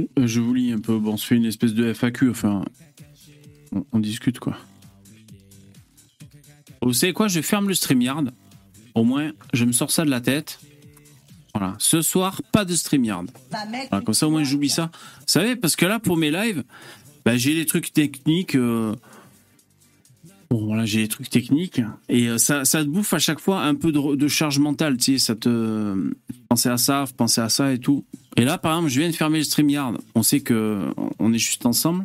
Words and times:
Euh, 0.00 0.04
Je 0.26 0.40
vous 0.40 0.54
lis 0.54 0.72
un 0.72 0.80
peu. 0.80 0.98
Bon, 0.98 1.16
fait 1.16 1.36
une 1.36 1.44
espèce 1.44 1.74
de 1.74 1.92
FAQ. 1.92 2.30
Enfin, 2.30 2.64
on, 3.92 3.98
discute 3.98 4.38
quoi. 4.38 4.56
Vous 6.82 6.92
savez 6.92 7.12
quoi 7.12 7.28
Je 7.28 7.40
ferme 7.40 7.68
le 7.68 7.74
StreamYard. 7.74 8.30
Au 8.94 9.04
moins, 9.04 9.32
je 9.52 9.64
me 9.64 9.72
sors 9.72 9.90
ça 9.90 10.04
de 10.04 10.10
la 10.10 10.20
tête. 10.20 10.60
Voilà. 11.54 11.74
Ce 11.78 12.02
soir, 12.02 12.40
pas 12.52 12.64
de 12.64 12.74
StreamYard. 12.74 13.26
Voilà, 13.50 14.04
comme 14.04 14.14
ça, 14.14 14.28
au 14.28 14.30
moins, 14.30 14.44
j'oublie 14.44 14.68
ça. 14.68 14.90
Vous 14.92 15.24
savez, 15.26 15.56
parce 15.56 15.76
que 15.76 15.86
là, 15.86 15.98
pour 15.98 16.16
mes 16.16 16.30
lives, 16.30 16.64
bah, 17.24 17.36
j'ai 17.36 17.54
les 17.54 17.66
trucs 17.66 17.92
techniques. 17.92 18.54
euh, 18.54 18.94
Bon, 20.50 20.64
voilà, 20.64 20.86
j'ai 20.86 21.00
les 21.00 21.08
trucs 21.08 21.28
techniques. 21.28 21.82
Et 22.08 22.28
euh, 22.28 22.38
ça, 22.38 22.64
ça 22.64 22.82
te 22.82 22.88
bouffe 22.88 23.12
à 23.12 23.18
chaque 23.18 23.38
fois 23.38 23.62
un 23.64 23.74
peu 23.74 23.92
de, 23.92 24.14
de 24.16 24.28
charge 24.28 24.58
mentale. 24.58 24.96
Tu 24.96 25.12
sais, 25.12 25.18
ça 25.18 25.34
te. 25.34 26.10
Penser 26.48 26.70
à 26.70 26.78
ça, 26.78 27.04
penser 27.16 27.42
à 27.42 27.50
ça 27.50 27.72
et 27.72 27.78
tout. 27.78 28.06
Et 28.36 28.44
là, 28.44 28.56
par 28.56 28.72
exemple, 28.72 28.90
je 28.90 28.98
viens 29.00 29.10
de 29.10 29.14
fermer 29.14 29.38
le 29.38 29.44
StreamYard. 29.44 29.98
On 30.14 30.22
sait 30.22 30.40
que 30.40 30.86
on 31.18 31.32
est 31.34 31.38
juste 31.38 31.66
ensemble. 31.66 32.04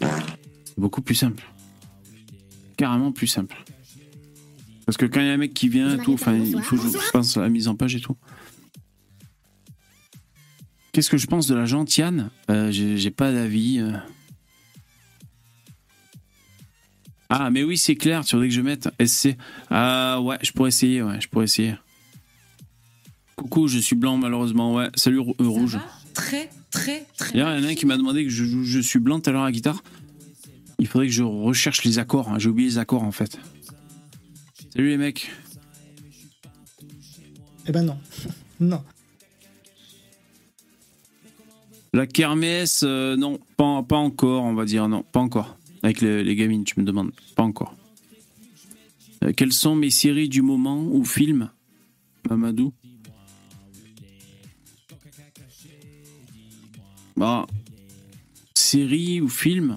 C'est 0.00 0.78
beaucoup 0.78 1.00
plus 1.02 1.14
simple. 1.14 1.44
Carrément 2.76 3.12
plus 3.12 3.28
simple. 3.28 3.56
Parce 4.86 4.96
que 4.98 5.06
quand 5.06 5.20
il 5.20 5.26
y 5.26 5.30
a 5.30 5.32
un 5.32 5.36
mec 5.36 5.54
qui 5.54 5.68
vient 5.68 5.94
et 5.94 5.98
tout, 6.02 6.14
enfin, 6.14 6.34
il 6.34 6.60
faut 6.62 6.76
que 6.76 6.82
je 6.82 6.88
je 6.88 7.10
pense 7.12 7.36
à 7.36 7.42
la 7.42 7.48
mise 7.48 7.68
en 7.68 7.76
page 7.76 7.94
et 7.94 8.00
tout. 8.00 8.16
Qu'est-ce 10.92 11.10
que 11.10 11.16
je 11.16 11.26
pense 11.26 11.46
de 11.46 11.54
la 11.54 11.64
gente 11.66 11.96
Yann 11.96 12.30
Euh, 12.50 12.70
J'ai 12.70 12.98
j'ai 12.98 13.10
pas 13.10 13.32
d'avis. 13.32 13.78
euh. 13.78 13.92
Ah, 17.36 17.50
mais 17.50 17.64
oui, 17.64 17.76
c'est 17.76 17.96
clair, 17.96 18.24
tu 18.24 18.36
voudrais 18.36 18.48
que 18.48 18.54
je 18.54 18.60
mette 18.60 18.88
SC. 19.04 19.36
Ah, 19.68 20.20
ouais, 20.20 20.38
je 20.42 20.52
pourrais 20.52 20.68
essayer, 20.68 21.02
ouais, 21.02 21.20
je 21.20 21.26
pourrais 21.26 21.46
essayer. 21.46 21.74
Coucou, 23.34 23.66
je 23.66 23.78
suis 23.80 23.96
blanc, 23.96 24.16
malheureusement, 24.16 24.72
ouais. 24.74 24.88
Salut, 24.94 25.18
euh, 25.18 25.32
Rouge. 25.40 25.78
Très, 26.14 26.48
très, 26.70 27.04
très. 27.18 27.32
D'ailleurs, 27.32 27.56
il 27.58 27.60
y 27.62 27.64
en 27.64 27.68
a 27.68 27.72
un 27.72 27.74
qui 27.74 27.86
m'a 27.86 27.96
demandé 27.96 28.22
que 28.22 28.30
je, 28.30 28.44
joue- 28.44 28.62
je 28.62 28.78
suis 28.78 29.00
blanc 29.00 29.18
tout 29.18 29.30
à 29.30 29.32
l'heure 29.32 29.42
à 29.42 29.46
la 29.46 29.52
guitare. 29.52 29.82
Il 30.78 30.86
faudrait 30.86 31.08
que 31.08 31.12
je 31.12 31.24
recherche 31.24 31.82
les 31.82 31.98
accords. 31.98 32.28
hein. 32.28 32.38
J'ai 32.38 32.50
oublié 32.50 32.68
les 32.68 32.78
accords, 32.78 33.02
en 33.02 33.10
fait. 33.10 33.36
Salut, 34.72 34.90
les 34.90 34.96
mecs. 34.96 35.28
Eh 37.66 37.72
ben 37.72 37.82
non. 37.82 37.98
non. 38.60 38.80
La 41.92 42.06
kermesse, 42.06 42.84
euh, 42.86 43.16
non, 43.16 43.40
pas, 43.56 43.82
pas 43.82 43.96
encore, 43.96 44.44
on 44.44 44.54
va 44.54 44.64
dire, 44.64 44.86
non, 44.88 45.02
pas 45.02 45.18
encore. 45.20 45.56
Avec 45.84 46.00
les, 46.00 46.24
les 46.24 46.34
gamines, 46.34 46.64
tu 46.64 46.80
me 46.80 46.84
demandes, 46.86 47.12
pas 47.36 47.42
encore. 47.42 47.76
Euh, 49.22 49.32
quelles 49.36 49.52
sont 49.52 49.76
mes 49.76 49.90
séries 49.90 50.30
du 50.30 50.40
moment 50.40 50.82
ou 50.82 51.04
films, 51.04 51.50
Mamadou 52.30 52.72
Bah, 57.18 57.46
série 58.54 59.20
ou 59.20 59.28
film 59.28 59.76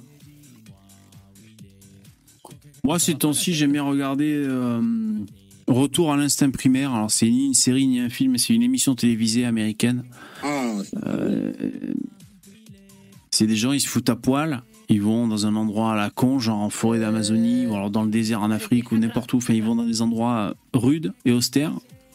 Moi, 2.86 3.00
ces 3.00 3.16
temps-ci, 3.16 3.54
j'aime 3.54 3.74
bien 3.74 3.84
regarder 3.84 4.32
euh, 4.34 4.82
Retour 5.68 6.14
à 6.14 6.16
l'instinct 6.16 6.52
primaire. 6.52 6.94
Alors, 6.94 7.12
c'est 7.12 7.30
ni 7.30 7.48
une 7.48 7.54
série 7.54 7.86
ni 7.86 8.00
un 8.00 8.08
film, 8.08 8.38
c'est 8.38 8.54
une 8.54 8.64
émission 8.64 8.96
télévisée 8.96 9.44
américaine. 9.44 10.06
Euh, 10.46 11.52
c'est 13.30 13.46
des 13.46 13.58
gens, 13.58 13.74
ils 13.74 13.82
se 13.82 13.90
foutent 13.90 14.10
à 14.10 14.16
poil. 14.16 14.64
Ils 14.90 15.02
vont 15.02 15.28
dans 15.28 15.46
un 15.46 15.56
endroit 15.56 15.94
à 15.94 15.96
la 15.96 16.10
con, 16.10 16.40
genre 16.40 16.60
en 16.60 16.70
forêt 16.70 17.00
d'Amazonie, 17.00 17.66
ou 17.68 17.76
alors 17.76 17.90
dans 17.90 18.04
le 18.04 18.10
désert 18.10 18.42
en 18.42 18.52
Afrique, 18.52 18.92
ou 18.92 18.98
n'importe 18.98 19.34
où. 19.34 19.38
Enfin, 19.38 19.54
ils 19.54 19.64
vont 19.64 19.76
dans 19.76 19.86
des 19.86 20.02
endroits 20.02 20.56
rudes 20.74 21.14
et 21.26 21.32
austères, 21.34 21.74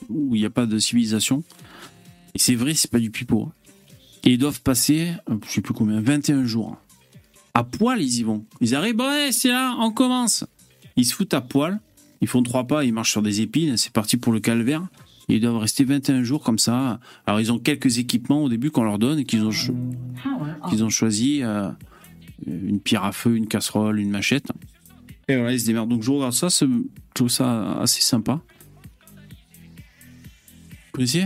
où 0.09 0.35
il 0.35 0.41
n'y 0.41 0.47
a 0.47 0.51
pas 0.51 0.65
de 0.67 0.79
civilisation. 0.79 1.43
Et 2.35 2.39
c'est 2.39 2.55
vrai, 2.55 2.73
c'est 2.75 2.91
pas 2.91 2.99
du 2.99 3.11
pipeau. 3.11 3.49
hein. 3.49 3.53
Et 4.25 4.33
ils 4.33 4.39
doivent 4.39 4.63
passer, 4.63 5.09
euh, 5.31 5.35
je 5.47 5.51
sais 5.53 5.61
plus 5.61 5.75
combien, 5.75 6.01
21 6.01 6.45
jours. 6.47 6.77
À 7.55 7.65
poil, 7.65 8.01
ils 8.01 8.21
y 8.21 8.23
vont. 8.23 8.45
Ils 8.63 8.75
arrivent, 8.75 8.97
bon, 8.97 9.05
ouais, 9.07 9.33
c'est 9.33 9.49
là, 9.49 9.77
on 9.81 9.91
commence. 9.91 10.45
Ils 10.97 11.05
se 11.05 11.13
foutent 11.15 11.35
à 11.35 11.41
poil. 11.43 11.79
Ils 12.23 12.29
font 12.29 12.43
trois 12.43 12.65
pas, 12.67 12.85
ils 12.85 12.93
marchent 12.95 13.11
sur 13.11 13.21
des 13.23 13.41
épines. 13.43 13.77
C'est 13.77 13.93
parti 13.93 14.17
pour 14.17 14.33
le 14.33 14.41
calvaire. 14.41 14.87
Et 15.29 15.35
ils 15.35 15.41
doivent 15.41 15.59
rester 15.59 15.85
21 15.85 16.23
jours 16.23 16.43
comme 16.43 16.59
ça. 16.59 17.01
Alors, 17.27 17.41
ils 17.41 17.53
ont 17.53 17.59
quelques 17.59 17.99
équipements 17.99 18.45
au 18.45 18.49
début 18.49 18.71
qu'on 18.71 18.85
leur 18.85 18.99
donne 18.99 19.19
et 19.19 19.25
qu'ils 19.25 19.43
ont, 19.45 19.51
cho- 19.51 19.75
ont 20.85 20.89
choisi. 20.89 21.43
euh, 21.43 21.69
une 22.47 22.81
pierre 22.81 23.05
à 23.05 23.13
feu, 23.13 23.37
une 23.37 23.47
casserole, 23.47 23.99
une 24.01 24.11
machette. 24.11 24.51
Et 25.29 25.37
voilà, 25.37 25.53
ils 25.53 25.61
se 25.61 25.67
démerdent. 25.67 25.89
Donc, 25.91 26.03
je 26.03 26.11
regarde 26.11 26.33
ça, 26.33 26.49
je 26.49 26.67
trouve 27.15 27.29
ça 27.29 27.75
assez 27.81 28.01
sympa. 28.01 28.41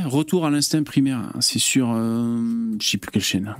Retour 0.04 0.46
à 0.46 0.50
l'instinct 0.50 0.82
primaire. 0.84 1.32
C'est 1.40 1.58
sur. 1.58 1.90
euh, 1.92 2.76
je 2.80 2.86
sais 2.88 2.98
plus 2.98 3.10
quelle 3.10 3.22
chaîne. 3.22 3.56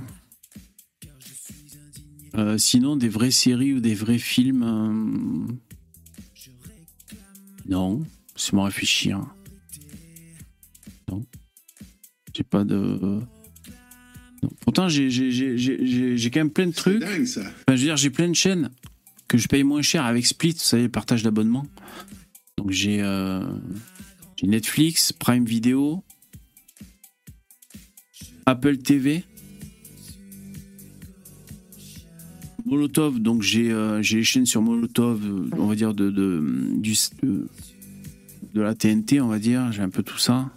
Euh, 2.35 2.57
sinon, 2.57 2.95
des 2.95 3.09
vraies 3.09 3.31
séries 3.31 3.73
ou 3.73 3.79
des 3.79 3.95
vrais 3.95 4.19
films. 4.19 4.63
euh, 4.63 5.53
Non, 7.67 8.03
c'est 8.35 8.53
moi 8.53 8.65
réfléchir. 8.65 9.25
Non. 11.09 11.25
J'ai 12.33 12.43
pas 12.43 12.63
de. 12.63 13.19
Pourtant, 14.61 14.87
j'ai- 14.89 15.09
quand 16.31 16.39
même 16.39 16.49
plein 16.51 16.67
de 16.67 16.73
trucs. 16.73 16.99
dingue 16.99 17.25
ça. 17.25 17.41
Enfin, 17.41 17.53
je 17.69 17.71
veux 17.73 17.77
dire, 17.87 17.97
j'ai 17.97 18.09
plein 18.09 18.27
de 18.29 18.35
chaînes 18.35 18.69
que 19.27 19.37
je 19.37 19.47
paye 19.47 19.63
moins 19.63 19.81
cher 19.81 20.05
avec 20.05 20.25
Split, 20.25 20.53
vous 20.53 20.59
savez, 20.59 20.89
partage 20.89 21.23
d'abonnement. 21.23 21.65
Donc 22.57 22.71
j'ai 22.71 23.01
euh, 23.01 23.41
j'ai 24.37 24.47
Netflix, 24.47 25.11
Prime 25.13 25.45
Video, 25.45 26.03
Apple 28.45 28.77
TV, 28.77 29.23
Molotov. 32.65 33.19
Donc 33.19 33.41
j'ai 33.41 33.71
euh, 33.71 34.01
les 34.01 34.23
chaînes 34.23 34.45
sur 34.45 34.61
Molotov, 34.61 35.21
euh, 35.25 35.49
on 35.57 35.67
va 35.67 35.75
dire 35.75 35.93
de 35.93 36.09
de, 36.09 36.43
du, 36.77 36.93
de 37.23 37.47
de 38.53 38.61
la 38.61 38.73
TNT, 38.75 39.21
on 39.21 39.27
va 39.27 39.39
dire. 39.39 39.71
J'ai 39.71 39.81
un 39.81 39.89
peu 39.89 40.03
tout 40.03 40.17
ça. 40.17 40.49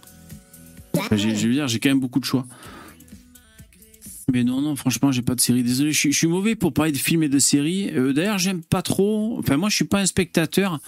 Enfin, 0.97 1.15
je 1.15 1.27
veux 1.27 1.53
dire, 1.53 1.67
j'ai 1.67 1.79
quand 1.79 1.89
même 1.89 1.99
beaucoup 1.99 2.19
de 2.19 2.25
choix. 2.25 2.45
Mais 4.31 4.43
non, 4.43 4.61
non, 4.61 4.75
franchement, 4.75 5.11
j'ai 5.11 5.21
pas 5.21 5.35
de 5.35 5.41
série. 5.41 5.63
Désolé, 5.63 5.91
je 5.91 6.09
suis, 6.09 6.27
mauvais 6.27 6.55
pour 6.55 6.73
parler 6.73 6.91
de 6.91 6.97
films 6.97 7.23
et 7.23 7.29
de 7.29 7.39
séries. 7.39 7.89
Euh, 7.93 8.13
D'ailleurs, 8.13 8.37
j'aime 8.37 8.61
pas 8.61 8.81
trop. 8.81 9.37
Enfin, 9.39 9.57
moi, 9.57 9.69
je 9.69 9.75
suis 9.75 9.85
pas 9.85 9.99
un 9.99 10.05
spectateur. 10.05 10.79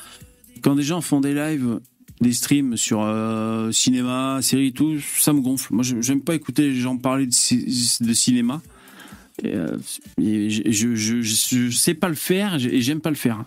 Quand 0.62 0.76
des 0.76 0.84
gens 0.84 1.02
font 1.02 1.20
des 1.20 1.34
lives, 1.34 1.80
des 2.22 2.32
streams 2.32 2.78
sur 2.78 3.02
euh, 3.02 3.72
cinéma, 3.72 4.40
séries 4.42 4.68
et 4.68 4.72
tout, 4.72 4.98
ça 5.18 5.34
me 5.34 5.42
gonfle. 5.42 5.74
Moi, 5.74 5.84
j'aime 5.84 6.22
pas 6.22 6.36
écouter 6.36 6.70
les 6.70 6.76
gens 6.80 6.98
parler 6.98 7.26
de, 7.26 7.34
ci- 7.34 7.98
de 8.00 8.14
cinéma. 8.14 8.62
Euh, 9.46 9.78
je, 10.20 10.96
je, 10.96 11.22
je, 11.22 11.70
sais 11.72 11.96
pas 11.96 12.08
le 12.08 12.16
faire 12.16 12.56
et 12.56 12.82
j'aime 12.82 13.02
pas 13.02 13.10
le 13.10 13.16
faire. 13.16 13.44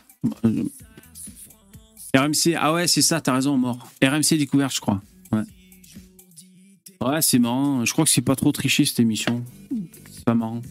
RMC, 2.14 2.54
ah 2.58 2.72
ouais, 2.72 2.86
c'est 2.86 3.02
ça, 3.02 3.20
t'as 3.20 3.34
raison, 3.34 3.56
mort. 3.56 3.88
RMC 4.02 4.36
découverte, 4.36 4.74
je 4.74 4.80
crois. 4.80 5.00
Ouais. 7.06 7.22
C'est 7.22 7.38
marrant. 7.38 7.84
Je 7.84 7.92
crois 7.92 8.04
que 8.04 8.10
c'est 8.10 8.20
pas 8.22 8.36
trop 8.36 8.52
triché 8.52 8.84
cette 8.84 9.00
émission. 9.00 9.44
C'est 10.12 10.24
pas 10.24 10.34
marrant. 10.34 10.62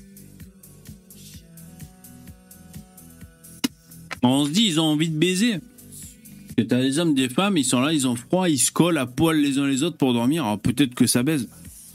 On 4.23 4.45
se 4.45 4.51
dit, 4.51 4.63
ils 4.66 4.79
ont 4.79 4.85
envie 4.85 5.09
de 5.09 5.18
baiser. 5.18 5.59
Et 6.57 6.66
T'as 6.66 6.81
des 6.81 7.00
hommes, 7.00 7.13
des 7.13 7.29
femmes, 7.29 7.57
ils 7.57 7.66
sont 7.66 7.81
là, 7.81 7.94
ils 7.94 8.07
ont 8.07 8.16
froid, 8.16 8.50
ils 8.50 8.57
se 8.57 8.72
collent 8.72 8.97
à 8.97 9.06
poil 9.06 9.38
les 9.40 9.59
uns 9.59 9.68
les 9.68 9.84
autres 9.84 9.97
pour 9.97 10.13
dormir. 10.13 10.45
Alors 10.45 10.59
peut-être 10.59 10.95
que 10.95 11.06
ça 11.06 11.22
baise. 11.22 11.47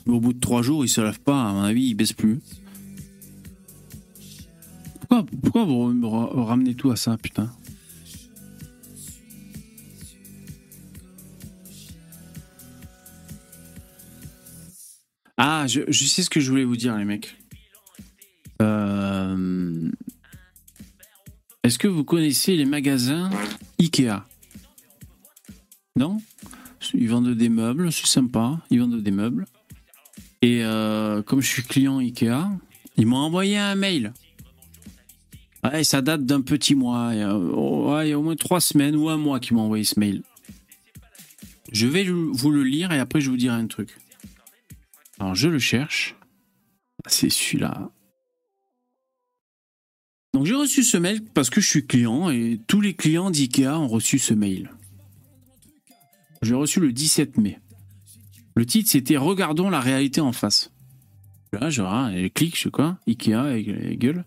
Mais 0.07 0.15
au 0.15 0.21
bout 0.21 0.33
de 0.33 0.41
trois 0.41 0.63
jours, 0.63 0.85
ils 0.85 0.89
se 0.89 1.01
lavent 1.01 1.21
pas, 1.21 1.49
à 1.49 1.53
mon 1.53 1.63
avis, 1.63 1.87
ils 1.87 1.95
baissent 1.95 2.13
plus. 2.13 2.41
Pourquoi, 5.01 5.27
pourquoi 5.43 5.65
vous 5.65 5.89
me 5.93 6.07
ra- 6.07 6.31
ramenez 6.45 6.75
tout 6.75 6.91
à 6.91 6.97
ça, 6.97 7.17
putain? 7.17 7.51
Ah, 15.43 15.67
je, 15.67 15.91
sais 15.91 16.23
ce 16.23 16.29
que 16.29 16.39
je 16.39 16.51
voulais 16.51 16.65
vous 16.65 16.77
dire, 16.77 16.95
les 16.99 17.07
mecs. 17.07 17.35
Euh, 18.61 19.91
Est-ce 21.65 21.79
que 21.79 21.89
vous 21.89 22.05
connaissez 22.05 22.57
les 22.57 22.67
magasins 22.67 23.31
Ikea? 23.81 24.27
Non? 25.97 26.19
Ils 26.93 27.09
vendent 27.09 27.35
des 27.35 27.49
meubles, 27.49 27.91
c'est 27.91 28.05
sympa. 28.05 28.61
Ils 28.69 28.81
vendent 28.81 29.03
des 29.03 29.11
meubles. 29.11 29.47
Et 30.43 30.63
euh, 30.63 31.23
comme 31.23 31.41
je 31.41 31.49
suis 31.49 31.63
client 31.63 32.01
Ikea, 32.01 32.51
ils 32.99 33.07
m'ont 33.07 33.17
envoyé 33.17 33.57
un 33.57 33.77
mail. 33.77 34.13
Ouais, 35.65 35.85
ça 35.85 36.03
date 36.03 36.27
d'un 36.27 36.43
petit 36.43 36.75
mois. 36.75 37.13
Il 37.15 37.19
y, 37.21 37.23
a, 37.23 37.35
ouais, 37.35 38.09
il 38.09 38.11
y 38.11 38.13
a 38.13 38.19
au 38.19 38.23
moins 38.23 38.37
trois 38.37 38.61
semaines 38.61 38.95
ou 38.95 39.09
un 39.09 39.17
mois 39.17 39.41
qu'ils 39.41 39.57
m'ont 39.57 39.63
envoyé 39.63 39.85
ce 39.85 39.99
mail. 39.99 40.23
Je 41.73 41.87
vais 41.87 42.05
vous 42.05 42.51
le 42.51 42.63
lire 42.63 42.93
et 42.93 42.99
après 42.99 43.23
je 43.23 43.31
vous 43.31 43.39
dirai 43.39 43.55
un 43.55 43.69
truc. 43.69 43.97
Alors 45.21 45.35
je 45.35 45.49
le 45.49 45.59
cherche. 45.59 46.17
C'est 47.07 47.31
celui-là. 47.31 47.91
Donc 50.33 50.47
j'ai 50.47 50.55
reçu 50.55 50.83
ce 50.83 50.97
mail 50.97 51.23
parce 51.35 51.51
que 51.51 51.61
je 51.61 51.69
suis 51.69 51.87
client 51.87 52.31
et 52.31 52.59
tous 52.67 52.81
les 52.81 52.95
clients 52.95 53.31
d'IKEA 53.31 53.79
ont 53.79 53.89
reçu 53.89 54.19
ce 54.19 54.33
mail. 54.33 54.71
J'ai 56.43 56.55
reçu 56.55 56.81
le 56.81 56.93
17 56.93 57.37
mai. 57.37 57.61
Le 58.57 58.65
titre 58.65 58.91
c'était 58.91 59.19
Regardons 59.19 59.69
la 59.69 59.81
réalité 59.81 60.21
en 60.21 60.33
face. 60.33 60.73
Là, 61.53 61.69
je 61.69 61.83
elle 62.15 62.31
clique, 62.31 62.57
je 62.57 62.63
sais 62.63 62.71
quoi, 62.71 62.99
Ikea 63.09 63.35
avec 63.35 63.67
les 63.67 63.97
gueules. 63.97 64.25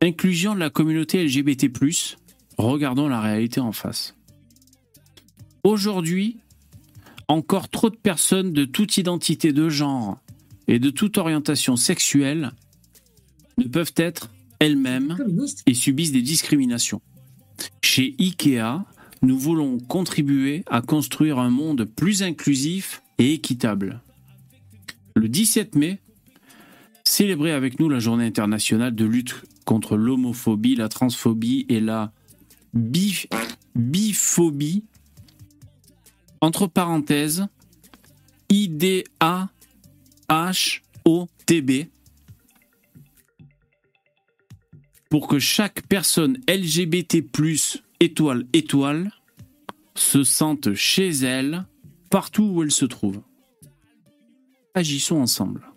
Inclusion 0.00 0.54
de 0.54 0.60
la 0.60 0.70
communauté 0.70 1.24
LGBT+, 1.24 1.70
regardons 2.58 3.08
la 3.08 3.20
réalité 3.20 3.60
en 3.60 3.72
face. 3.72 4.14
Aujourd'hui, 5.64 6.38
encore 7.28 7.68
trop 7.68 7.90
de 7.90 7.96
personnes 7.96 8.52
de 8.52 8.64
toute 8.64 8.96
identité 8.96 9.52
de 9.52 9.68
genre 9.68 10.18
et 10.68 10.78
de 10.78 10.90
toute 10.90 11.18
orientation 11.18 11.76
sexuelle 11.76 12.52
ne 13.58 13.64
peuvent 13.64 13.94
être 13.96 14.30
elles-mêmes 14.58 15.16
et 15.66 15.74
subissent 15.74 16.12
des 16.12 16.22
discriminations. 16.22 17.00
Chez 17.82 18.14
IKEA, 18.18 18.84
nous 19.22 19.38
voulons 19.38 19.78
contribuer 19.78 20.64
à 20.66 20.82
construire 20.82 21.38
un 21.38 21.50
monde 21.50 21.84
plus 21.84 22.22
inclusif 22.22 23.02
et 23.18 23.32
équitable. 23.32 24.00
Le 25.14 25.28
17 25.28 25.76
mai, 25.76 26.00
célébrez 27.04 27.52
avec 27.52 27.78
nous 27.78 27.88
la 27.88 28.00
journée 28.00 28.26
internationale 28.26 28.94
de 28.94 29.04
lutte 29.04 29.36
contre 29.64 29.96
l'homophobie, 29.96 30.74
la 30.74 30.88
transphobie 30.88 31.64
et 31.68 31.80
la 31.80 32.12
biphobie. 33.76 34.84
Entre 36.40 36.66
parenthèses, 36.66 37.46
I-D-A-H-O-T-B. 38.50 39.48
Pour 45.08 45.28
que 45.28 45.38
chaque 45.38 45.86
personne 45.86 46.38
LGBT, 46.48 47.22
étoile, 48.00 48.46
étoile, 48.52 49.12
se 49.94 50.24
sente 50.24 50.74
chez 50.74 51.10
elle, 51.10 51.64
partout 52.10 52.44
où 52.44 52.62
elle 52.62 52.72
se 52.72 52.84
trouve. 52.84 53.22
Agissons 54.74 55.20
ensemble. 55.20 55.73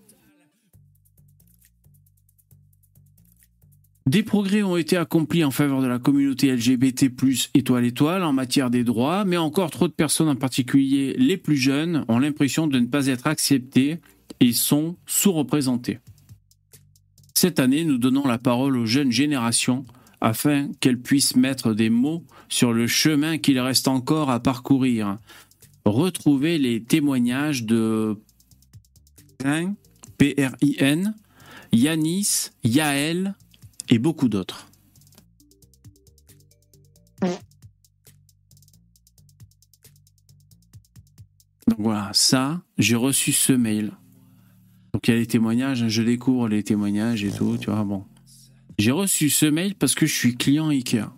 Des 4.07 4.24
progrès 4.24 4.63
ont 4.63 4.77
été 4.77 4.95
accomplis 4.95 5.44
en 5.44 5.51
faveur 5.51 5.81
de 5.81 5.88
la 5.88 6.00
communauté 6.00 6.50
LGBT, 6.50 7.12
étoile 7.54 7.83
étoile, 7.83 8.24
en 8.24 8.31
matière 8.31 8.69
des 8.69 8.86
droits, 8.86 9.25
mais 9.25 9.36
encore 9.36 9.69
trop 9.69 9.89
de 9.89 9.94
personnes, 9.94 10.30
en 10.30 10.36
particulier 10.38 11.13
les 11.18 11.36
plus 11.36 11.57
jeunes, 11.57 12.06
ont 12.07 12.18
l'impression 12.18 12.68
de 12.68 12.80
ne 12.80 12.86
pas 12.86 13.07
être 13.07 13.27
acceptées 13.27 14.00
et 14.39 14.54
sont 14.54 14.95
sous-représentées. 15.07 16.00
Cette 17.36 17.59
année, 17.59 17.83
nous 17.83 17.98
donnons 17.98 18.25
la 18.25 18.38
parole 18.38 18.77
aux 18.77 18.86
jeunes 18.86 19.12
générations 19.12 19.83
afin 20.21 20.69
qu'elles 20.80 21.01
puissent 21.01 21.36
mettre 21.36 21.74
des 21.74 21.89
mots 21.89 22.24
sur 22.48 22.71
le 22.71 22.88
chemin 22.88 23.38
qu'il 23.38 23.59
reste 23.59 23.89
encore 23.89 24.30
à 24.30 24.39
parcourir. 24.39 25.18
Retrouvez 25.83 26.57
les 26.57 26.81
témoignages 26.81 27.65
de 27.65 28.18
P-R-I-N, 30.18 31.13
Yanis, 31.74 32.51
Yael, 32.63 33.36
et 33.89 34.00
beaucoup 34.00 34.30
d'autres. 34.30 34.69
Donc 41.68 41.80
voilà, 41.80 42.10
ça, 42.13 42.62
j'ai 42.78 42.95
reçu 42.95 43.31
ce 43.31 43.54
mail. 43.54 43.92
Donc 44.94 45.07
il 45.07 45.12
y 45.12 45.13
a 45.13 45.18
les 45.18 45.28
témoignages, 45.28 45.88
je 45.88 46.01
découvre 46.01 46.48
les 46.48 46.63
témoignages 46.63 47.24
et 47.24 47.31
tout, 47.31 47.57
tu 47.57 47.69
vois, 47.69 47.84
bon. 47.84 48.06
J'ai 48.80 48.92
reçu 48.92 49.30
ce 49.30 49.45
mail 49.45 49.75
parce 49.75 49.95
que 49.95 50.06
je 50.06 50.13
suis 50.13 50.38
client 50.38 50.69
Ikea. 50.69 51.12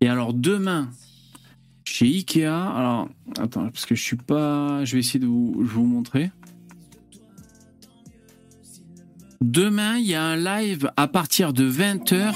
Et 0.00 0.08
alors 0.08 0.32
demain, 0.32 0.90
chez 1.84 2.06
Ikea, 2.06 2.46
alors 2.46 3.08
attends, 3.36 3.68
parce 3.68 3.84
que 3.84 3.96
je 3.96 4.02
suis 4.02 4.16
pas, 4.16 4.84
je 4.84 4.94
vais 4.94 5.00
essayer 5.00 5.18
de 5.18 5.26
vous 5.26 5.84
montrer. 5.84 6.30
Demain, 9.40 9.98
il 9.98 10.06
y 10.06 10.14
a 10.14 10.24
un 10.24 10.36
live 10.36 10.90
à 10.96 11.06
partir 11.06 11.52
de 11.52 11.70
20h 11.70 12.34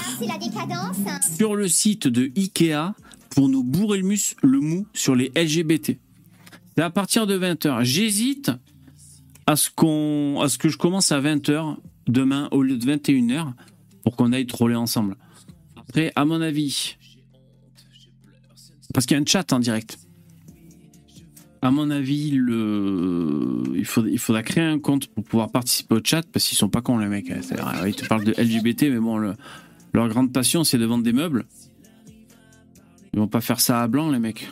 sur 1.35 1.55
le 1.55 1.67
site 1.67 2.07
de 2.07 2.31
Ikea 2.37 2.93
pour 3.31 3.49
nous 3.49 3.63
bourrer 3.63 3.97
le, 3.97 4.05
mus, 4.05 4.35
le 4.41 4.59
mou 4.59 4.87
sur 4.93 5.15
les 5.15 5.31
LGBT. 5.35 5.97
C'est 6.75 6.83
à 6.83 6.89
partir 6.89 7.27
de 7.27 7.37
20h. 7.37 7.83
J'hésite 7.83 8.51
à 9.45 9.55
ce, 9.57 9.69
qu'on, 9.69 10.39
à 10.41 10.47
ce 10.47 10.57
que 10.57 10.69
je 10.69 10.77
commence 10.77 11.11
à 11.11 11.19
20h 11.19 11.75
demain 12.07 12.47
au 12.51 12.63
lieu 12.63 12.77
de 12.77 12.85
21h 12.85 13.53
pour 14.03 14.15
qu'on 14.15 14.31
aille 14.31 14.47
troller 14.47 14.75
ensemble. 14.75 15.17
Après, 15.75 16.13
à 16.15 16.23
mon 16.23 16.41
avis, 16.41 16.95
parce 18.93 19.05
qu'il 19.05 19.15
y 19.15 19.19
a 19.19 19.21
un 19.21 19.25
chat 19.25 19.51
en 19.51 19.59
direct 19.59 19.99
à 21.63 21.71
mon 21.71 21.89
avis, 21.91 22.29
il, 22.33 23.85
faudra 23.85 24.43
créer 24.43 24.65
un 24.65 24.79
compte 24.79 25.07
pour 25.07 25.23
pouvoir 25.23 25.49
participer 25.49 25.95
au 25.95 26.01
chat 26.03 26.21
parce 26.29 26.45
qu'ils 26.45 26.57
sont 26.57 26.67
pas 26.67 26.81
cons, 26.81 26.97
les 26.97 27.07
mecs. 27.07 27.31
Ils 27.85 27.95
te 27.95 28.05
parlent 28.05 28.25
de 28.25 28.33
LGBT, 28.37 28.83
mais 28.83 28.99
bon, 28.99 29.33
leur 29.93 30.09
grande 30.09 30.33
passion, 30.33 30.65
c'est 30.65 30.77
de 30.77 30.85
vendre 30.85 31.05
des 31.05 31.13
meubles. 31.13 31.45
Ils 33.13 33.19
vont 33.19 33.29
pas 33.29 33.39
faire 33.39 33.61
ça 33.61 33.81
à 33.81 33.87
blanc, 33.87 34.11
les 34.11 34.19
mecs. 34.19 34.51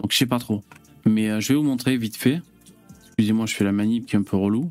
Donc, 0.00 0.10
je 0.10 0.16
sais 0.16 0.26
pas 0.26 0.40
trop. 0.40 0.64
Mais 1.04 1.30
euh, 1.30 1.40
je 1.40 1.48
vais 1.48 1.54
vous 1.54 1.62
montrer 1.62 1.96
vite 1.96 2.16
fait. 2.16 2.42
Excusez-moi, 3.06 3.46
je 3.46 3.54
fais 3.54 3.64
la 3.64 3.72
manip 3.72 4.06
qui 4.06 4.16
est 4.16 4.18
un 4.18 4.24
peu 4.24 4.36
relou. 4.36 4.70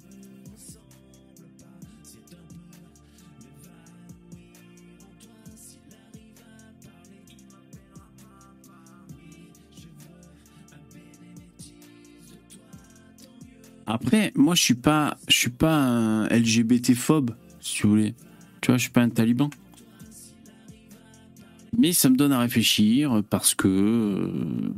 Après, 13.96 14.34
moi, 14.36 14.56
je 14.56 14.62
suis 14.62 14.74
pas, 14.74 15.16
je 15.30 15.38
suis 15.38 15.50
pas 15.50 15.74
un 15.74 16.28
LGBT 16.28 16.94
phobe, 16.96 17.34
si 17.62 17.84
vous 17.84 17.92
voulez. 17.92 18.14
Tu 18.60 18.70
vois, 18.70 18.78
je 18.78 18.82
suis 18.82 18.92
pas 18.92 19.00
un 19.00 19.08
taliban. 19.08 19.50
Mais 21.78 21.94
ça 21.94 22.10
me 22.10 22.18
donne 22.18 22.34
à 22.34 22.40
réfléchir 22.40 23.24
parce 23.30 23.56
que 23.56 23.70
euh, 23.70 24.74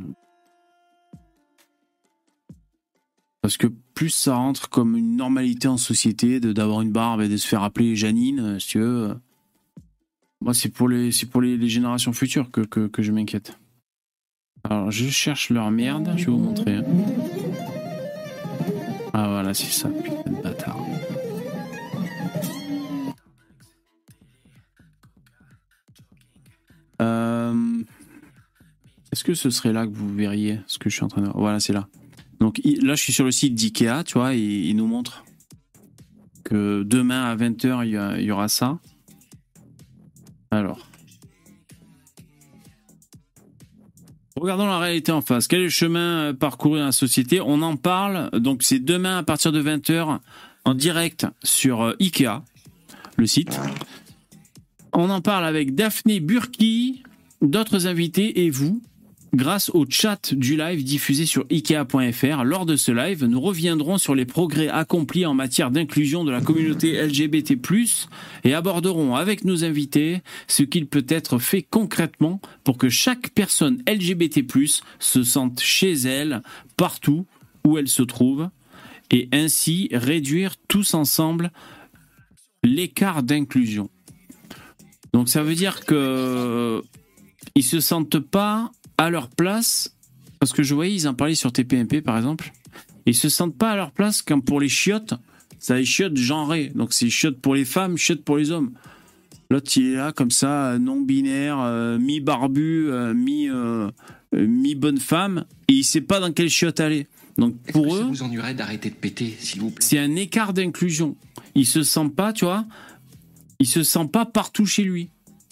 parce 3.42 3.58
que 3.58 3.66
plus 3.96 4.12
ça 4.12 4.36
rentre 4.36 4.70
comme 4.70 4.96
une 4.96 5.16
normalité 5.16 5.68
en 5.68 5.78
société 5.78 6.40
de 6.40 6.54
d'avoir 6.54 6.82
une 6.82 6.92
barbe 6.92 7.22
et 7.22 7.28
de 7.28 7.38
se 7.38 7.48
faire 7.48 7.64
appeler 7.64 7.96
Janine, 7.96 8.40
euh, 8.40 8.60
si 8.60 8.68
tu 8.68 8.80
veux. 8.80 9.16
Moi, 10.42 10.54
c'est 10.54 10.70
pour 10.70 10.90
les 10.90 11.12
c'est 11.12 11.26
pour 11.26 11.42
les, 11.42 11.68
générations 11.68 12.14
futures 12.14 12.52
que 12.52 13.02
je 13.02 13.12
m'inquiète. 13.12 13.58
Alors, 14.64 14.92
je 14.92 15.10
cherche 15.10 15.50
leur 15.50 15.72
merde. 15.72 16.14
Je 16.18 16.26
vais 16.26 16.32
vous 16.32 16.38
montrer. 16.38 16.76
Hein. 16.76 16.84
Euh, 27.02 27.84
est-ce 29.12 29.24
que 29.24 29.34
ce 29.34 29.50
serait 29.50 29.74
là 29.74 29.86
que 29.86 29.94
vous 29.94 30.14
verriez 30.14 30.60
ce 30.68 30.78
que 30.80 30.90
je 30.90 30.96
suis 30.96 31.04
en 31.04 31.08
train 31.08 31.22
de 31.22 31.30
Voilà, 31.34 31.60
c'est 31.60 31.74
là. 31.74 31.88
Donc 32.40 32.60
là, 32.64 32.96
je 32.96 33.02
suis 33.02 33.14
sur 33.14 33.26
le 33.26 33.32
site 33.32 33.56
d'IKEA, 33.56 34.04
tu 34.04 34.14
vois, 34.14 34.36
et 34.36 34.40
il 34.40 34.76
nous 34.76 34.88
montre 34.88 35.26
que 36.44 36.84
demain 36.84 37.24
à 37.24 37.36
20h, 37.36 37.86
il 37.86 38.24
y, 38.24 38.32
aura 38.32 38.48
ça. 38.48 38.80
Regardons 44.48 44.68
la 44.68 44.80
réalité 44.80 45.12
en 45.12 45.20
face. 45.20 45.50
Quel 45.50 45.60
est 45.60 45.64
le 45.64 45.70
chemin 45.70 46.34
parcouru 46.34 46.80
dans 46.80 46.86
la 46.86 46.92
société? 46.94 47.42
On 47.42 47.62
en 47.62 47.76
parle. 47.76 48.30
Donc 48.32 48.64
c'est 48.64 48.80
demain 48.80 49.18
à 49.18 49.24
partir 49.24 49.52
de 49.52 49.62
20h 49.62 50.20
en 50.64 50.74
direct 50.74 51.28
sur 51.44 51.82
euh, 51.82 51.98
Ikea, 52.00 52.44
le 53.18 53.28
site. 53.28 53.60
On 54.94 55.10
en 55.10 55.20
parle 55.20 55.44
avec 55.44 55.76
Daphné 55.76 56.22
Burki, 56.22 57.04
d'autres 57.42 57.88
invités 57.88 58.46
et 58.46 58.50
vous 58.50 58.82
grâce 59.34 59.70
au 59.70 59.86
chat 59.90 60.34
du 60.34 60.58
live 60.58 60.84
diffusé 60.84 61.26
sur 61.26 61.46
ikea.fr. 61.50 62.44
Lors 62.44 62.66
de 62.66 62.76
ce 62.76 62.92
live, 62.92 63.26
nous 63.26 63.42
reviendrons 63.42 63.98
sur 63.98 64.16
les 64.16 64.26
progrès 64.26 64.68
accomplis 64.68 65.26
en 65.26 65.34
matière 65.34 65.72
d'inclusion 65.72 66.24
de 66.24 66.32
la 66.32 66.42
communauté 66.42 67.02
LGBT+, 67.02 67.58
et 68.44 68.54
aborderons 68.54 69.16
avec 69.16 69.44
nos 69.44 69.64
invités 69.64 70.22
ce 70.48 70.64
qu'il 70.64 70.88
peut 70.88 71.06
être 71.10 71.40
fait 71.40 71.62
concrètement 71.64 72.42
pour 72.64 72.78
que 72.78 72.90
chaque 72.90 73.30
personne 73.32 73.84
LGBT+, 73.88 74.46
se 75.00 75.24
sente 75.24 75.60
chez 75.60 75.94
elle, 75.94 76.42
partout 76.76 77.26
où 77.66 77.78
elle 77.78 77.88
se 77.88 78.04
trouve, 78.04 78.50
et 79.12 79.30
ainsi 79.32 79.90
réduire 79.92 80.56
tous 80.68 80.94
ensemble 80.94 81.52
l'écart 82.64 83.24
d'inclusion. 83.24 83.90
Donc 85.14 85.30
ça 85.30 85.44
veut 85.44 85.56
dire 85.56 85.86
que 85.86 86.82
ils 87.56 87.64
se 87.64 87.80
sentent 87.80 88.20
pas 88.20 88.72
à 88.98 89.10
leur 89.10 89.30
place, 89.30 89.96
parce 90.40 90.54
que 90.54 90.64
je 90.64 90.74
voyais, 90.74 90.94
ils 90.94 91.08
en 91.08 91.14
parlaient 91.14 91.36
sur 91.36 91.52
TPMP 91.52 92.02
par 92.02 92.18
exemple, 92.18 92.52
ils 93.06 93.16
se 93.16 93.30
sentent 93.30 93.58
pas 93.58 93.72
à 93.72 93.76
leur 93.76 93.92
place 93.92 94.22
quand 94.22 94.42
pour 94.42 94.60
les 94.60 94.70
chiottes, 94.70 95.14
ça 95.60 95.76
les 95.76 95.86
chiottes 95.86 96.18
genrées. 96.18 96.72
Donc 96.76 96.94
c'est 96.94 97.10
chiottes 97.10 97.40
pour 97.40 97.56
les 97.56 97.66
femmes, 97.66 97.98
chiottes 97.98 98.24
pour 98.24 98.38
les 98.38 98.52
hommes. 98.52 98.74
L'autre, 99.50 99.72
il 99.78 99.94
est 99.94 99.96
là 99.96 100.12
comme 100.12 100.32
ça, 100.32 100.78
non-binaire, 100.78 101.60
euh, 101.60 101.98
mi-barbu, 101.98 102.90
euh, 102.90 103.14
mi, 103.14 103.50
euh, 103.50 103.90
mi-bonne 104.34 104.98
femme, 104.98 105.46
et 105.70 105.74
il 105.74 105.84
sait 105.84 106.02
pas 106.02 106.20
dans 106.20 106.34
quelle 106.34 106.50
chiotte 106.50 106.82
aller. 106.82 107.08
Donc 107.38 107.56
pour 107.72 107.96
eux, 107.96 108.00
ça 108.00 108.06
vous 108.06 108.24
ennuierait 108.24 108.56
d'arrêter 108.56 108.90
de 108.90 108.96
péter, 108.96 109.36
s'il 109.40 109.62
vous 109.62 109.70
plaît? 109.70 109.86
c'est 109.86 110.00
un 110.00 110.16
écart 110.16 110.54
d'inclusion. 110.54 111.16
Il 111.56 111.66
se 111.66 111.84
sent 111.84 112.10
pas, 112.16 112.34
tu 112.34 112.46
vois, 112.46 112.66
il 113.60 113.68
se 113.68 113.84
sent 113.84 114.10
pas 114.12 114.26
partout 114.26 114.66
chez 114.66 114.84
lui. 114.84 115.10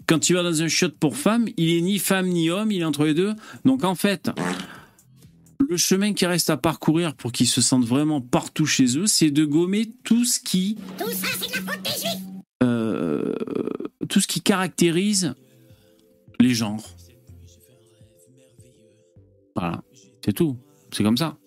Quand 0.08 0.30
il 0.30 0.34
va 0.34 0.44
dans 0.44 0.62
un 0.62 0.68
chiotte 0.68 0.98
pour 0.98 1.18
femme, 1.18 1.48
il 1.58 1.76
est 1.76 1.82
ni 1.82 2.00
femme 2.00 2.28
ni 2.28 2.50
homme, 2.50 2.72
il 2.72 2.82
est 2.82 2.86
entre 2.86 3.06
les 3.06 3.14
deux. 3.14 3.34
Donc 3.64 3.84
en 3.84 3.96
fait, 3.96 4.30
le 5.68 5.78
chemin 5.78 6.14
qui 6.14 6.26
reste 6.26 6.50
à 6.50 6.58
parcourir 6.58 7.16
pour 7.16 7.32
qu'ils 7.32 7.48
se 7.48 7.62
sentent 7.62 7.86
vraiment 7.86 8.22
partout 8.22 8.66
chez 8.66 8.98
eux, 8.98 9.08
c'est 9.08 9.32
de 9.32 9.46
gommer 9.46 9.90
tout 10.04 10.26
ce 10.26 10.40
qui 10.40 10.78
euh, 12.64 13.34
tout 14.10 14.22
ce 14.22 14.28
qui 14.28 14.42
caractérise 14.42 15.34
les 16.40 16.54
genres. 16.54 16.84
Voilà, 19.56 19.84
c'est 20.24 20.34
tout. 20.34 20.58
C'est 20.92 21.04
comme 21.04 21.18
ça. 21.18 21.38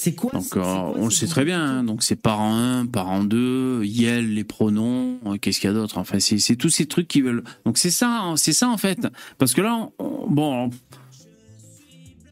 C'est 0.00 0.14
quoi 0.14 0.30
Donc 0.30 0.44
euh, 0.56 0.62
quoi 0.62 0.92
on 0.96 1.10
sait 1.10 1.26
très 1.26 1.44
bien. 1.44 1.60
hein. 1.60 1.82
Donc 1.82 2.04
c'est 2.04 2.14
parent 2.14 2.54
1, 2.56 2.86
parent 2.86 3.24
2, 3.24 3.82
Yel, 3.84 4.32
les 4.32 4.44
pronoms, 4.44 5.18
euh, 5.26 5.38
qu'est-ce 5.38 5.58
qu'il 5.58 5.66
y 5.68 5.72
a 5.72 5.74
d'autre? 5.74 5.98
Enfin, 5.98 6.20
c'est 6.20 6.54
tous 6.54 6.68
ces 6.70 6.86
trucs 6.86 7.08
qui 7.08 7.20
veulent. 7.20 7.42
Donc 7.66 7.78
c'est 7.78 7.90
ça, 7.90 8.20
hein, 8.20 8.36
c'est 8.36 8.52
ça 8.52 8.68
en 8.68 8.76
fait. 8.76 9.08
Parce 9.38 9.54
que 9.54 9.60
là, 9.60 9.74
on- 9.98 10.04
on- 10.04 10.30
bon, 10.30 10.70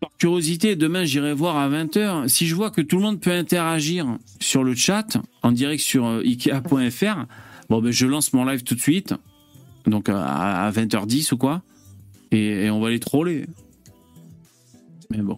par 0.00 0.10
curiosité, 0.16 0.76
demain 0.76 1.02
j'irai 1.04 1.34
voir 1.34 1.56
à 1.56 1.68
20h. 1.68 2.28
Si 2.28 2.46
je 2.46 2.54
vois 2.54 2.70
que 2.70 2.80
tout 2.82 2.98
le 2.98 3.02
monde 3.02 3.20
peut 3.20 3.32
interagir 3.32 4.16
sur 4.38 4.62
le 4.62 4.76
chat 4.76 5.16
en 5.42 5.50
direct 5.50 5.82
sur 5.82 6.06
euh, 6.06 6.22
ikea.fr, 6.22 7.24
bon 7.68 7.82
ben 7.82 7.90
je 7.90 8.06
lance 8.06 8.32
mon 8.32 8.44
live 8.44 8.62
tout 8.62 8.76
de 8.76 8.80
suite. 8.80 9.12
Donc 9.88 10.08
à, 10.08 10.66
à 10.66 10.70
20h10 10.70 11.34
ou 11.34 11.36
quoi. 11.36 11.62
Et, 12.30 12.66
et 12.66 12.70
on 12.70 12.78
va 12.80 12.90
les 12.90 13.00
troller. 13.00 13.46
Mais 15.10 15.18
bon. 15.18 15.36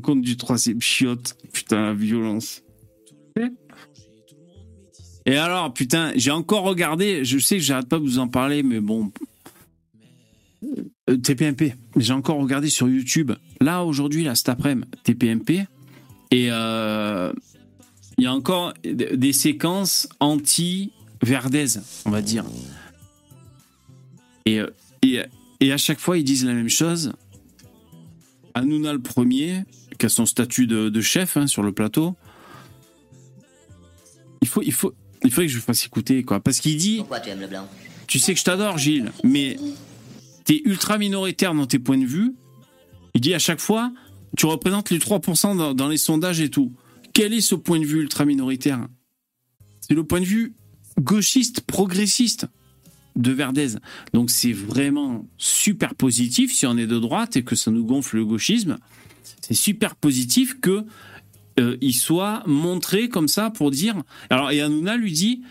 Rencontre 0.00 0.22
du 0.22 0.38
troisième 0.38 0.80
chiotte. 0.80 1.36
Putain, 1.52 1.82
la 1.82 1.94
violence. 1.94 2.62
Et 5.26 5.36
alors, 5.36 5.74
putain, 5.74 6.12
j'ai 6.16 6.30
encore 6.30 6.62
regardé, 6.62 7.22
je 7.22 7.38
sais 7.38 7.56
que 7.56 7.62
j'arrête 7.62 7.86
pas 7.86 7.98
de 7.98 8.04
vous 8.04 8.18
en 8.18 8.28
parler, 8.28 8.62
mais 8.62 8.80
bon. 8.80 9.12
Euh, 10.64 11.16
TPMP, 11.18 11.74
j'ai 11.96 12.14
encore 12.14 12.38
regardé 12.38 12.70
sur 12.70 12.88
YouTube. 12.88 13.32
Là, 13.60 13.84
aujourd'hui, 13.84 14.24
là, 14.24 14.34
cet 14.34 14.48
après-midi, 14.48 14.88
TPMP. 15.04 15.66
Et 16.30 16.48
euh, 16.50 17.30
il 18.16 18.24
y 18.24 18.26
a 18.26 18.32
encore 18.32 18.72
des 18.82 19.34
séquences 19.34 20.08
anti-Verdez, 20.18 21.78
on 22.06 22.10
va 22.10 22.22
dire. 22.22 22.46
Et, 24.46 24.60
euh, 24.60 24.70
et, 25.02 25.20
et 25.60 25.72
à 25.72 25.76
chaque 25.76 26.00
fois, 26.00 26.16
ils 26.16 26.24
disent 26.24 26.46
la 26.46 26.54
même 26.54 26.70
chose. 26.70 27.12
Hanouna 28.54 28.92
le 28.92 29.00
premier, 29.00 29.64
qui 30.00 30.06
a 30.06 30.08
son 30.08 30.26
statut 30.26 30.66
de, 30.66 30.88
de 30.88 31.00
chef 31.00 31.36
hein, 31.36 31.46
sur 31.46 31.62
le 31.62 31.72
plateau. 31.72 32.16
Il 34.42 34.48
faut, 34.48 34.62
il 34.62 34.72
faut, 34.72 34.94
il 35.22 35.30
faut 35.30 35.42
que 35.42 35.48
je 35.48 35.60
fasse 35.60 35.84
écouter, 35.84 36.22
quoi. 36.24 36.40
Parce 36.40 36.58
qu'il 36.60 36.76
dit, 36.76 36.96
Pourquoi 36.98 37.20
tu 37.20 37.28
aimes 37.28 37.40
le 37.40 37.46
blanc? 37.46 37.68
tu 38.06 38.18
sais 38.18 38.32
que 38.32 38.40
je 38.40 38.44
t'adore, 38.44 38.78
Gilles, 38.78 39.12
mais 39.22 39.56
t'es 40.44 40.62
ultra 40.64 40.98
minoritaire 40.98 41.54
dans 41.54 41.66
tes 41.66 41.78
points 41.78 41.98
de 41.98 42.06
vue. 42.06 42.34
Il 43.14 43.20
dit 43.20 43.34
à 43.34 43.38
chaque 43.38 43.60
fois, 43.60 43.92
tu 44.36 44.46
représentes 44.46 44.90
les 44.90 44.98
3% 44.98 45.56
dans, 45.56 45.74
dans 45.74 45.88
les 45.88 45.98
sondages 45.98 46.40
et 46.40 46.48
tout. 46.48 46.72
Quel 47.12 47.34
est 47.34 47.40
ce 47.40 47.54
point 47.54 47.78
de 47.78 47.84
vue 47.84 48.00
ultra 48.00 48.24
minoritaire? 48.24 48.86
C'est 49.80 49.94
le 49.94 50.04
point 50.04 50.20
de 50.20 50.24
vue 50.24 50.54
gauchiste, 50.98 51.60
progressiste 51.62 52.46
de 53.16 53.32
Verdez. 53.32 53.74
Donc 54.14 54.30
c'est 54.30 54.52
vraiment 54.52 55.26
super 55.36 55.94
positif 55.94 56.52
si 56.54 56.66
on 56.66 56.76
est 56.78 56.86
de 56.86 56.98
droite 56.98 57.36
et 57.36 57.42
que 57.44 57.54
ça 57.56 57.70
nous 57.70 57.84
gonfle 57.84 58.16
le 58.16 58.24
gauchisme. 58.24 58.78
C'est 59.40 59.54
super 59.54 59.96
positif 59.96 60.60
que 60.60 60.84
euh, 61.58 61.76
il 61.80 61.94
soit 61.94 62.42
montré 62.46 63.08
comme 63.08 63.28
ça 63.28 63.50
pour 63.50 63.70
dire. 63.70 63.96
Alors 64.30 64.50
et 64.50 64.60
Hanouna 64.60 64.96
lui 64.96 65.12
dit 65.12 65.42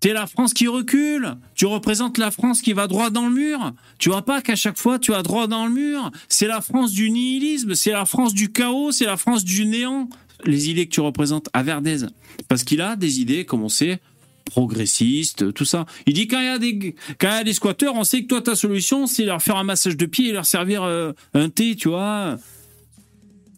T'es 0.00 0.14
la 0.14 0.26
France 0.26 0.54
qui 0.54 0.66
recule. 0.66 1.36
Tu 1.54 1.66
représentes 1.66 2.16
la 2.16 2.30
France 2.30 2.62
qui 2.62 2.72
va 2.72 2.86
droit 2.86 3.10
dans 3.10 3.28
le 3.28 3.34
mur. 3.34 3.72
Tu 3.98 4.08
vois 4.08 4.24
pas 4.24 4.40
qu'à 4.40 4.56
chaque 4.56 4.78
fois 4.78 4.98
tu 4.98 5.12
vas 5.12 5.22
droit 5.22 5.46
dans 5.46 5.66
le 5.66 5.72
mur. 5.72 6.10
C'est 6.28 6.46
la 6.46 6.62
France 6.62 6.92
du 6.92 7.10
nihilisme, 7.10 7.74
c'est 7.74 7.92
la 7.92 8.06
France 8.06 8.32
du 8.32 8.50
chaos, 8.50 8.92
c'est 8.92 9.04
la 9.04 9.18
France 9.18 9.44
du 9.44 9.66
néant. 9.66 10.08
Les 10.46 10.70
idées 10.70 10.86
que 10.86 10.94
tu 10.94 11.02
représentes 11.02 11.50
à 11.52 11.62
Verdez. 11.62 12.06
Parce 12.48 12.64
qu'il 12.64 12.80
a 12.80 12.96
des 12.96 13.20
idées, 13.20 13.44
comme 13.44 13.62
on 13.62 13.68
sait, 13.68 14.00
progressistes, 14.46 15.52
tout 15.52 15.66
ça. 15.66 15.84
Il 16.06 16.14
dit 16.14 16.26
quand 16.28 16.40
il 16.40 16.46
y 16.46 16.48
a 16.48 16.58
des, 16.58 16.94
quand 17.18 17.28
y 17.28 17.40
a 17.40 17.44
des 17.44 17.52
squatteurs, 17.52 17.94
on 17.94 18.04
sait 18.04 18.22
que 18.22 18.26
toi 18.28 18.40
ta 18.40 18.54
solution 18.54 19.06
c'est 19.06 19.26
leur 19.26 19.42
faire 19.42 19.56
un 19.56 19.64
massage 19.64 19.98
de 19.98 20.06
pied 20.06 20.30
et 20.30 20.32
leur 20.32 20.46
servir 20.46 20.82
euh, 20.82 21.12
un 21.34 21.50
thé, 21.50 21.76
tu 21.76 21.88
vois. 21.88 22.38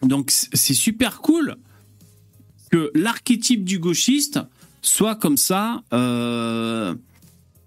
Donc 0.03 0.31
c'est 0.31 0.75
super 0.75 1.21
cool 1.21 1.57
que 2.71 2.91
l'archétype 2.95 3.65
du 3.65 3.79
gauchiste 3.79 4.41
soit 4.81 5.15
comme 5.15 5.37
ça, 5.37 5.83
euh, 5.93 6.95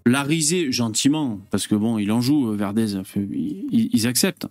larisé 0.04 0.70
gentiment, 0.70 1.40
parce 1.50 1.66
que 1.66 1.74
bon, 1.74 1.98
il 1.98 2.12
en 2.12 2.20
joue, 2.20 2.50
euh, 2.52 2.56
Verdez, 2.56 2.94
ils, 3.72 4.06
acceptent. 4.06 4.46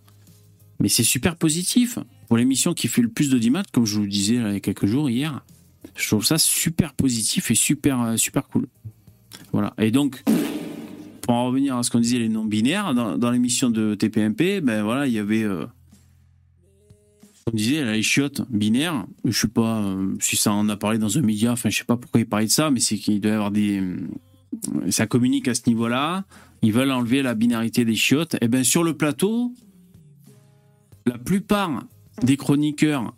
Mais 0.79 0.89
c'est 0.89 1.03
super 1.03 1.35
positif. 1.35 1.99
Pour 2.27 2.37
l'émission 2.37 2.73
qui 2.73 2.87
fait 2.87 3.03
le 3.03 3.09
plus 3.09 3.29
d'audimat, 3.29 3.63
comme 3.71 3.85
je 3.85 3.95
vous 3.95 4.03
le 4.03 4.09
disais 4.09 4.35
il 4.35 4.41
y 4.53 4.55
a 4.55 4.59
quelques 4.59 4.87
jours, 4.87 5.09
hier, 5.09 5.45
je 5.95 6.07
trouve 6.07 6.25
ça 6.25 6.37
super 6.39 6.93
positif 6.93 7.51
et 7.51 7.55
super, 7.55 8.01
euh, 8.01 8.17
super 8.17 8.47
cool. 8.47 8.67
Voilà. 9.53 9.73
Et 9.77 9.91
donc, 9.91 10.23
pour 11.21 11.35
en 11.35 11.45
revenir 11.47 11.77
à 11.77 11.83
ce 11.83 11.91
qu'on 11.91 11.99
disait, 11.99 12.17
les 12.17 12.29
non-binaires, 12.29 12.95
dans, 12.95 13.17
dans 13.17 13.29
l'émission 13.29 13.69
de 13.69 13.93
TPMP, 13.93 14.61
ben 14.61 14.83
voilà, 14.83 15.05
il 15.05 15.13
y 15.13 15.19
avait. 15.19 15.43
euh, 15.43 15.65
on 17.47 17.55
disait 17.55 17.85
les 17.85 18.01
chiottes 18.01 18.41
binaires, 18.49 19.05
je 19.23 19.39
sais 19.39 19.47
pas 19.47 19.81
euh, 19.81 20.15
si 20.19 20.35
ça 20.35 20.51
en 20.51 20.67
a 20.69 20.77
parlé 20.77 20.97
dans 20.97 21.17
un 21.17 21.21
média, 21.21 21.51
enfin 21.51 21.69
je 21.69 21.77
sais 21.77 21.83
pas 21.83 21.95
pourquoi 21.95 22.19
il 22.21 22.25
parlait 22.25 22.47
de 22.47 22.51
ça, 22.51 22.71
mais 22.71 22.79
c'est 22.79 22.97
qu'il 22.97 23.21
doit 23.21 23.31
y 23.31 23.35
avoir 23.35 23.51
des. 23.51 23.79
euh, 23.79 23.97
Ça 24.89 25.05
communique 25.05 25.47
à 25.47 25.53
ce 25.53 25.61
niveau-là. 25.67 26.25
Ils 26.63 26.73
veulent 26.73 26.91
enlever 26.91 27.21
la 27.21 27.35
binarité 27.35 27.85
des 27.85 27.95
chiottes. 27.95 28.35
Et 28.41 28.47
bien 28.47 28.63
sur 28.63 28.83
le 28.83 28.97
plateau, 28.97 29.53
la 31.05 31.19
plupart 31.19 31.83
des 32.23 32.37
chroniqueurs 32.37 33.13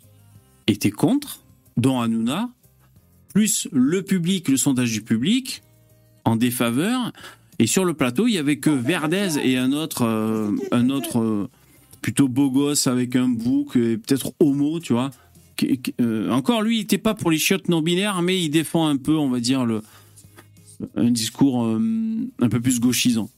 étaient 0.66 0.92
contre, 0.92 1.40
dont 1.78 2.02
Hanouna, 2.02 2.50
plus 3.34 3.70
le 3.72 4.02
public, 4.02 4.50
le 4.50 4.58
sondage 4.58 4.92
du 4.92 5.02
public, 5.02 5.64
en 6.26 6.36
défaveur. 6.36 7.14
Et 7.60 7.68
sur 7.68 7.86
le 7.86 7.94
plateau, 7.94 8.28
il 8.28 8.34
y 8.34 8.38
avait 8.38 8.58
que 8.58 8.70
Verdez 8.70 9.38
et 9.42 9.58
un 9.58 9.72
autre, 9.72 10.04
un 10.72 10.90
autre 10.90 11.20
euh, 11.20 11.50
plutôt 12.08 12.30
beau 12.30 12.50
gosse 12.50 12.88
avec 12.88 13.18
un 13.18 13.28
bouc 13.28 13.76
et 13.76 13.98
peut-être 13.98 14.32
homo, 14.40 14.80
tu 14.80 14.94
vois. 14.94 15.12
Euh, 16.00 16.32
encore 16.32 16.62
lui, 16.62 16.78
il 16.78 16.80
n'était 16.80 16.98
pas 16.98 17.14
pour 17.14 17.30
les 17.30 17.38
chiottes 17.38 17.68
non 17.68 17.82
binaires, 17.82 18.22
mais 18.22 18.42
il 18.42 18.48
défend 18.48 18.88
un 18.88 18.96
peu, 18.96 19.18
on 19.18 19.30
va 19.30 19.42
dire, 19.42 19.66
le, 19.66 19.82
un 20.96 21.12
discours 21.12 21.66
euh, 21.66 21.82
un 22.40 22.48
peu 22.48 22.62
plus 22.62 22.80
gauchisant. 22.80 23.30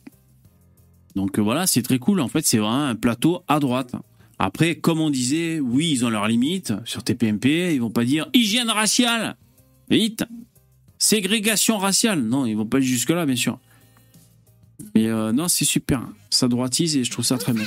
Donc 1.15 1.39
euh, 1.39 1.41
voilà, 1.41 1.65
c'est 1.65 1.81
très 1.81 1.97
cool. 1.97 2.19
En 2.19 2.27
fait, 2.27 2.45
c'est 2.45 2.59
vraiment 2.59 2.83
un 2.83 2.93
plateau 2.93 3.41
à 3.47 3.59
droite. 3.59 3.95
Après, 4.37 4.75
comme 4.75 4.99
on 4.99 5.09
disait, 5.09 5.59
oui, 5.59 5.89
ils 5.91 6.05
ont 6.05 6.11
leurs 6.11 6.27
limites 6.27 6.71
sur 6.85 7.03
TPMP. 7.03 7.73
Ils 7.73 7.81
vont 7.81 7.89
pas 7.89 8.05
dire 8.05 8.29
hygiène 8.35 8.69
raciale, 8.69 9.35
vite, 9.89 10.25
ségrégation 10.99 11.79
raciale. 11.79 12.21
Non, 12.21 12.45
ils 12.45 12.53
vont 12.53 12.67
pas 12.67 12.81
jusque 12.81 13.09
là, 13.09 13.25
bien 13.25 13.35
sûr. 13.35 13.57
Mais 14.93 15.07
non, 15.33 15.47
c'est 15.47 15.65
super. 15.65 16.07
Ça 16.29 16.47
droitise 16.47 16.97
et 16.97 17.03
je 17.03 17.09
trouve 17.09 17.25
ça 17.25 17.39
très 17.39 17.53
bien. 17.53 17.65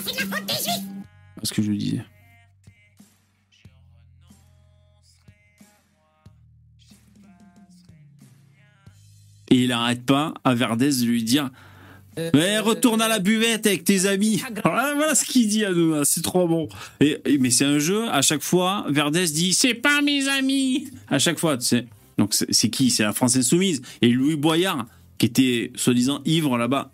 Ce 1.42 1.52
que 1.52 1.62
je 1.62 1.72
disais. 1.72 2.02
Et 9.50 9.56
il 9.64 9.72
arrête 9.72 10.04
pas 10.04 10.32
à 10.44 10.54
Verdez 10.54 10.90
de 10.90 11.04
lui 11.04 11.22
dire 11.24 11.50
Mais 12.34 12.58
retourne 12.58 13.02
à 13.02 13.08
la 13.08 13.18
buvette 13.18 13.66
avec 13.66 13.84
tes 13.84 14.06
amis. 14.06 14.42
Là, 14.64 14.94
voilà 14.94 15.14
ce 15.14 15.24
qu'il 15.24 15.48
dit 15.48 15.64
à 15.64 15.72
nous, 15.72 16.02
c'est 16.04 16.22
trop 16.22 16.48
bon. 16.48 16.68
Et, 17.00 17.18
et- 17.26 17.38
mais 17.38 17.50
c'est 17.50 17.64
un 17.64 17.78
jeu, 17.78 18.08
à 18.10 18.22
chaque 18.22 18.42
fois, 18.42 18.86
Verdez 18.88 19.26
dit 19.26 19.52
C'est 19.52 19.74
pas 19.74 20.00
mes 20.02 20.28
amis 20.28 20.88
À 21.08 21.18
chaque 21.18 21.38
fois, 21.38 21.58
tu 21.58 21.66
sais. 21.66 21.86
Donc 22.18 22.34
c'est 22.34 22.52
c'est 22.52 22.68
qui? 22.70 22.90
C'est 22.90 23.02
la 23.02 23.12
France 23.12 23.36
Insoumise. 23.36 23.82
Et 24.00 24.08
Louis 24.08 24.36
Boyard, 24.36 24.86
qui 25.18 25.26
était 25.26 25.72
soi-disant 25.74 26.22
ivre 26.24 26.56
là-bas, 26.56 26.90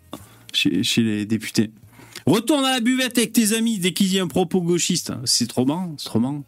chez, 0.53 0.83
chez 0.83 1.01
les 1.03 1.25
députés. 1.25 1.71
Retourne 2.29 2.63
à 2.63 2.71
la 2.73 2.79
buvette 2.79 3.17
avec 3.17 3.33
tes 3.33 3.53
amis 3.53 3.79
dès 3.79 3.91
qu'il 3.91 4.07
dit 4.07 4.19
un 4.19 4.27
propos 4.27 4.61
gauchiste. 4.61 5.11
C'est 5.25 5.47
trop 5.47 5.65
marrant, 5.65 5.95
c'est 5.97 6.05
trop 6.05 6.19
marrant. 6.19 6.43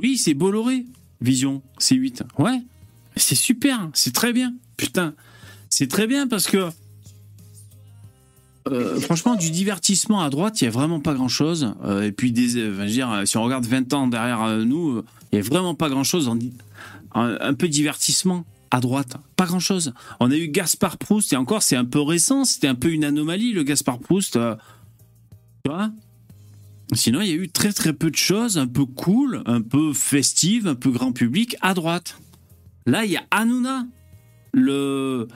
Oui, 0.00 0.16
c'est 0.16 0.32
Bolloré. 0.34 0.86
Vision, 1.20 1.62
C8. 1.80 2.22
Ouais. 2.38 2.62
C'est 3.16 3.34
super, 3.34 3.90
c'est 3.92 4.14
très 4.14 4.32
bien. 4.32 4.54
Putain, 4.76 5.14
c'est 5.68 5.88
très 5.88 6.06
bien 6.06 6.28
parce 6.28 6.46
que 6.46 6.68
euh, 8.68 9.00
franchement, 9.00 9.34
du 9.34 9.50
divertissement 9.50 10.20
à 10.20 10.30
droite, 10.30 10.60
il 10.60 10.64
n'y 10.64 10.68
a 10.68 10.70
vraiment 10.70 11.00
pas 11.00 11.14
grand-chose. 11.14 11.74
Euh, 11.84 12.02
et 12.02 12.12
puis, 12.12 12.32
euh, 12.56 13.24
si 13.26 13.36
on 13.36 13.42
regarde 13.42 13.64
20 13.66 13.92
ans 13.94 14.06
derrière 14.06 14.46
nous, 14.58 15.02
il 15.32 15.38
n'y 15.38 15.44
a 15.44 15.48
vraiment 15.48 15.74
pas 15.74 15.88
grand-chose. 15.88 16.28
En- 16.28 16.38
Un, 17.14 17.38
un 17.40 17.54
peu 17.54 17.66
de 17.68 17.72
divertissement 17.72 18.44
à 18.70 18.80
droite, 18.80 19.16
pas 19.36 19.46
grand-chose. 19.46 19.92
On 20.20 20.30
a 20.30 20.36
eu 20.36 20.48
Gaspard 20.48 20.98
Proust, 20.98 21.32
et 21.32 21.36
encore, 21.36 21.62
c'est 21.62 21.76
un 21.76 21.84
peu 21.84 22.00
récent, 22.00 22.44
c'était 22.44 22.68
un 22.68 22.74
peu 22.74 22.90
une 22.92 23.04
anomalie, 23.04 23.52
le 23.52 23.62
Gaspard 23.62 23.98
Proust. 23.98 24.36
euh, 24.36 24.56
tu 25.64 25.70
vois 25.70 25.90
Sinon, 26.94 27.20
il 27.20 27.28
y 27.28 27.32
a 27.32 27.34
eu 27.36 27.48
très 27.50 27.72
très 27.72 27.92
peu 27.92 28.10
de 28.10 28.16
choses, 28.16 28.56
un 28.56 28.66
peu 28.66 28.86
cool, 28.86 29.42
un 29.46 29.60
peu 29.60 29.92
festive, 29.92 30.66
un 30.66 30.74
peu 30.74 30.90
grand 30.90 31.12
public 31.12 31.56
à 31.60 31.74
droite. 31.74 32.18
Là, 32.86 33.04
il 33.04 33.10
y 33.10 33.16
a 33.18 33.24
Hanouna, 33.30 33.86
euh, 34.56 35.26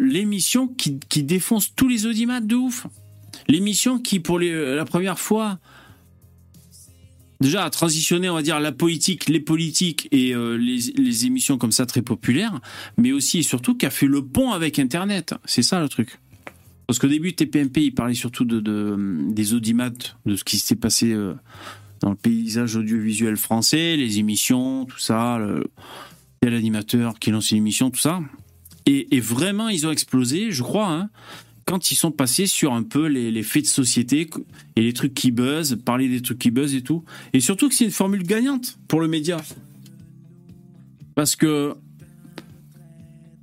l'émission 0.00 0.66
qui, 0.68 0.98
qui 0.98 1.22
défonce 1.22 1.74
tous 1.74 1.88
les 1.88 2.06
audimates 2.06 2.46
de 2.46 2.56
ouf. 2.56 2.86
L'émission 3.48 3.98
qui, 3.98 4.18
pour 4.20 4.38
les- 4.38 4.74
la 4.74 4.84
première 4.84 5.18
fois, 5.18 5.58
déjà 7.42 7.64
a 7.64 7.70
transitionné, 7.70 8.30
on 8.30 8.34
va 8.34 8.42
dire, 8.42 8.58
la 8.58 8.72
politique, 8.72 9.28
les 9.28 9.40
politiques 9.40 10.08
et 10.12 10.34
euh, 10.34 10.56
les, 10.56 11.26
émissions 11.26 11.58
comme 11.58 11.72
ça 11.72 11.84
très 11.84 12.00
populaires, 12.00 12.60
mais 12.96 13.12
aussi 13.12 13.38
et 13.38 13.42
surtout 13.42 13.76
qui 13.76 13.84
a 13.84 13.90
fait 13.90 14.06
le 14.06 14.24
pont 14.24 14.52
avec 14.52 14.78
Internet. 14.78 15.34
C'est 15.44 15.62
ça 15.62 15.80
le 15.80 15.88
truc. 15.88 16.18
Parce 16.86 16.98
qu'au 16.98 17.08
début, 17.08 17.34
TPMP, 17.34 17.78
il 17.78 17.94
parlait 17.94 18.14
surtout 18.14 18.44
de, 18.44 18.60
de- 18.60 19.18
des 19.30 19.54
audimates, 19.54 20.16
de 20.24 20.36
ce 20.36 20.44
qui 20.44 20.58
s'est 20.58 20.76
passé 20.76 21.12
euh, 21.12 21.34
dans 22.00 22.10
le 22.10 22.16
paysage 22.16 22.76
audiovisuel 22.76 23.36
français, 23.36 23.96
les 23.96 24.18
émissions, 24.18 24.86
tout 24.86 24.98
ça, 24.98 25.38
le, 25.38 25.66
tel 26.40 26.54
animateur 26.54 27.18
qui 27.18 27.30
lance 27.30 27.50
une 27.50 27.58
émission, 27.58 27.90
tout 27.90 28.00
ça. 28.00 28.20
Et, 28.86 29.14
et 29.14 29.20
vraiment, 29.20 29.68
ils 29.68 29.86
ont 29.86 29.92
explosé, 29.92 30.50
je 30.50 30.62
crois, 30.62 30.90
hein, 30.90 31.10
quand 31.64 31.90
ils 31.90 31.94
sont 31.94 32.10
passés 32.10 32.46
sur 32.46 32.72
un 32.72 32.82
peu 32.82 33.06
les, 33.06 33.42
faits 33.42 33.62
de 33.62 33.68
société 33.68 34.28
et 34.76 34.80
les 34.80 34.92
trucs 34.92 35.14
qui 35.14 35.30
buzzent, 35.30 35.78
parler 35.84 36.08
des 36.08 36.20
trucs 36.20 36.38
qui 36.38 36.50
buzzent 36.50 36.74
et 36.74 36.82
tout. 36.82 37.04
Et 37.32 37.40
surtout 37.40 37.68
que 37.68 37.74
c'est 37.74 37.84
une 37.84 37.90
formule 37.90 38.22
gagnante 38.22 38.78
pour 38.88 39.00
le 39.00 39.08
média. 39.08 39.36
Parce 41.14 41.36
que 41.36 41.74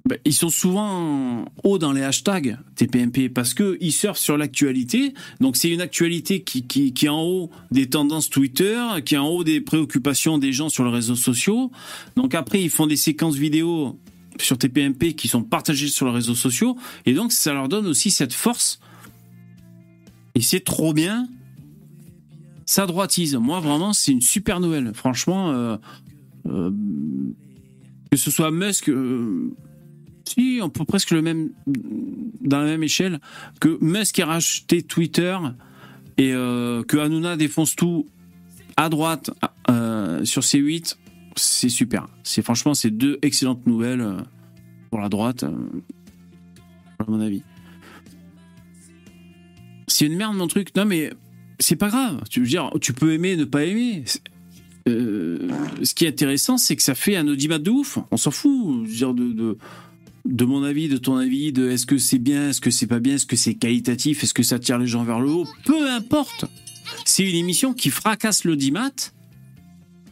ben, 0.05 0.17
ils 0.25 0.33
sont 0.33 0.49
souvent 0.49 1.45
hauts 1.63 1.77
dans 1.77 1.91
les 1.91 2.01
hashtags 2.01 2.57
TPMP 2.75 3.29
parce 3.29 3.53
que 3.53 3.77
ils 3.79 3.91
surfent 3.91 4.17
sur 4.17 4.38
l'actualité. 4.38 5.13
Donc 5.39 5.55
c'est 5.55 5.69
une 5.69 5.81
actualité 5.81 6.41
qui, 6.41 6.65
qui 6.65 6.93
est 7.05 7.09
en 7.09 7.21
haut 7.21 7.51
des 7.69 7.89
tendances 7.89 8.29
Twitter, 8.29 8.81
qui 9.05 9.15
est 9.15 9.19
en 9.19 9.27
haut 9.27 9.43
des 9.43 9.61
préoccupations 9.61 10.39
des 10.39 10.51
gens 10.51 10.69
sur 10.69 10.83
les 10.83 10.91
réseaux 10.91 11.15
sociaux. 11.15 11.71
Donc 12.15 12.33
après 12.33 12.61
ils 12.61 12.71
font 12.71 12.88
des 12.88 12.95
séquences 12.95 13.35
vidéo 13.35 13.99
sur 14.38 14.57
TPMP 14.57 15.13
qui 15.15 15.27
sont 15.27 15.43
partagées 15.43 15.88
sur 15.88 16.05
les 16.07 16.13
réseaux 16.13 16.36
sociaux 16.36 16.77
et 17.05 17.13
donc 17.13 17.31
ça 17.31 17.53
leur 17.53 17.67
donne 17.67 17.88
aussi 17.88 18.12
cette 18.12 18.33
force. 18.33 18.79
Et 20.36 20.41
c'est 20.41 20.62
trop 20.62 20.93
bien. 20.93 21.27
Ça 22.65 22.86
droitise. 22.86 23.36
Moi 23.36 23.59
vraiment 23.59 23.93
c'est 23.93 24.12
une 24.12 24.21
super 24.21 24.59
nouvelle. 24.59 24.93
Franchement, 24.93 25.51
euh, 25.51 25.77
euh, 26.48 26.71
que 28.12 28.17
ce 28.17 28.31
soit 28.31 28.51
Musk. 28.51 28.89
euh, 28.89 29.51
si, 30.25 30.59
on 30.62 30.69
peut 30.69 30.86
presque 30.86 31.12
le 31.12 31.24
même 31.24 31.50
dans 32.41 32.59
la 32.59 32.65
même 32.65 32.83
échelle 32.83 33.19
que 33.59 33.79
Musk 33.81 34.19
a 34.19 34.27
racheté 34.27 34.83
Twitter 34.83 35.36
et 36.17 36.29
que 36.31 36.98
Hanouna 36.98 37.36
défonce 37.36 37.75
tout 37.75 38.05
à 38.77 38.89
droite 38.89 39.31
sur 40.24 40.43
C8, 40.43 40.98
c'est 41.39 41.69
super. 41.69 42.08
C'est 42.24 42.41
franchement 42.41 42.74
c'est 42.74 42.91
deux 42.91 43.19
excellentes 43.22 43.65
nouvelles 43.65 44.01
euh, 44.01 44.17
pour 44.91 45.00
la 45.00 45.10
droite, 45.10 45.43
euh, 45.43 45.51
à 47.00 47.05
mon 47.10 47.19
avis. 47.19 47.43
C'est 49.88 50.05
une 50.05 50.15
merde 50.15 50.36
mon 50.36 50.48
truc. 50.48 50.75
Non 50.75 50.86
mais 50.86 51.12
c'est 51.60 51.75
pas 51.75 51.89
grave. 51.89 52.22
Tu 52.29 52.39
veux 52.41 52.48
dire, 52.48 52.72
tu 52.81 52.93
peux 52.93 53.13
aimer, 53.13 53.36
ne 53.36 53.46
pas 53.46 53.65
aimer. 53.65 54.03
Euh, 54.88 55.50
ce 55.84 55.93
qui 55.93 56.05
est 56.05 56.10
intéressant, 56.10 56.58
c'est 56.58 56.75
que 56.75 56.84
ça 56.84 56.96
fait 56.96 57.15
un 57.15 57.27
audimat 57.27 57.60
de 57.60 57.69
ouf. 57.69 58.00
On 58.12 58.17
s'en 58.17 58.31
fout. 58.31 58.86
Dire, 58.86 59.13
de, 59.13 59.31
de, 59.34 59.58
de 60.25 60.46
mon 60.46 60.63
avis, 60.63 60.88
de 60.88 60.98
ton 60.98 61.17
avis, 61.17 61.51
de 61.51 61.69
est-ce 61.69 61.86
que 61.86 61.98
c'est 61.98 62.19
bien, 62.19 62.50
est-ce 62.50 62.62
que 62.62 62.72
c'est 62.72 62.88
pas 62.88 63.00
bien, 63.00 63.15
est-ce 63.15 63.25
que 63.25 63.36
c'est 63.36 63.55
qualitatif, 63.55 64.24
est-ce 64.24 64.34
que 64.34 64.43
ça 64.43 64.60
tire 64.60 64.77
les 64.77 64.88
gens 64.88 65.03
vers 65.03 65.19
le 65.19 65.29
haut, 65.29 65.48
peu 65.65 65.89
importe. 65.89 66.46
C'est 67.05 67.24
une 67.24 67.36
émission 67.36 67.74
qui 67.74 67.89
fracasse 67.89 68.44
l'audimat 68.44 68.92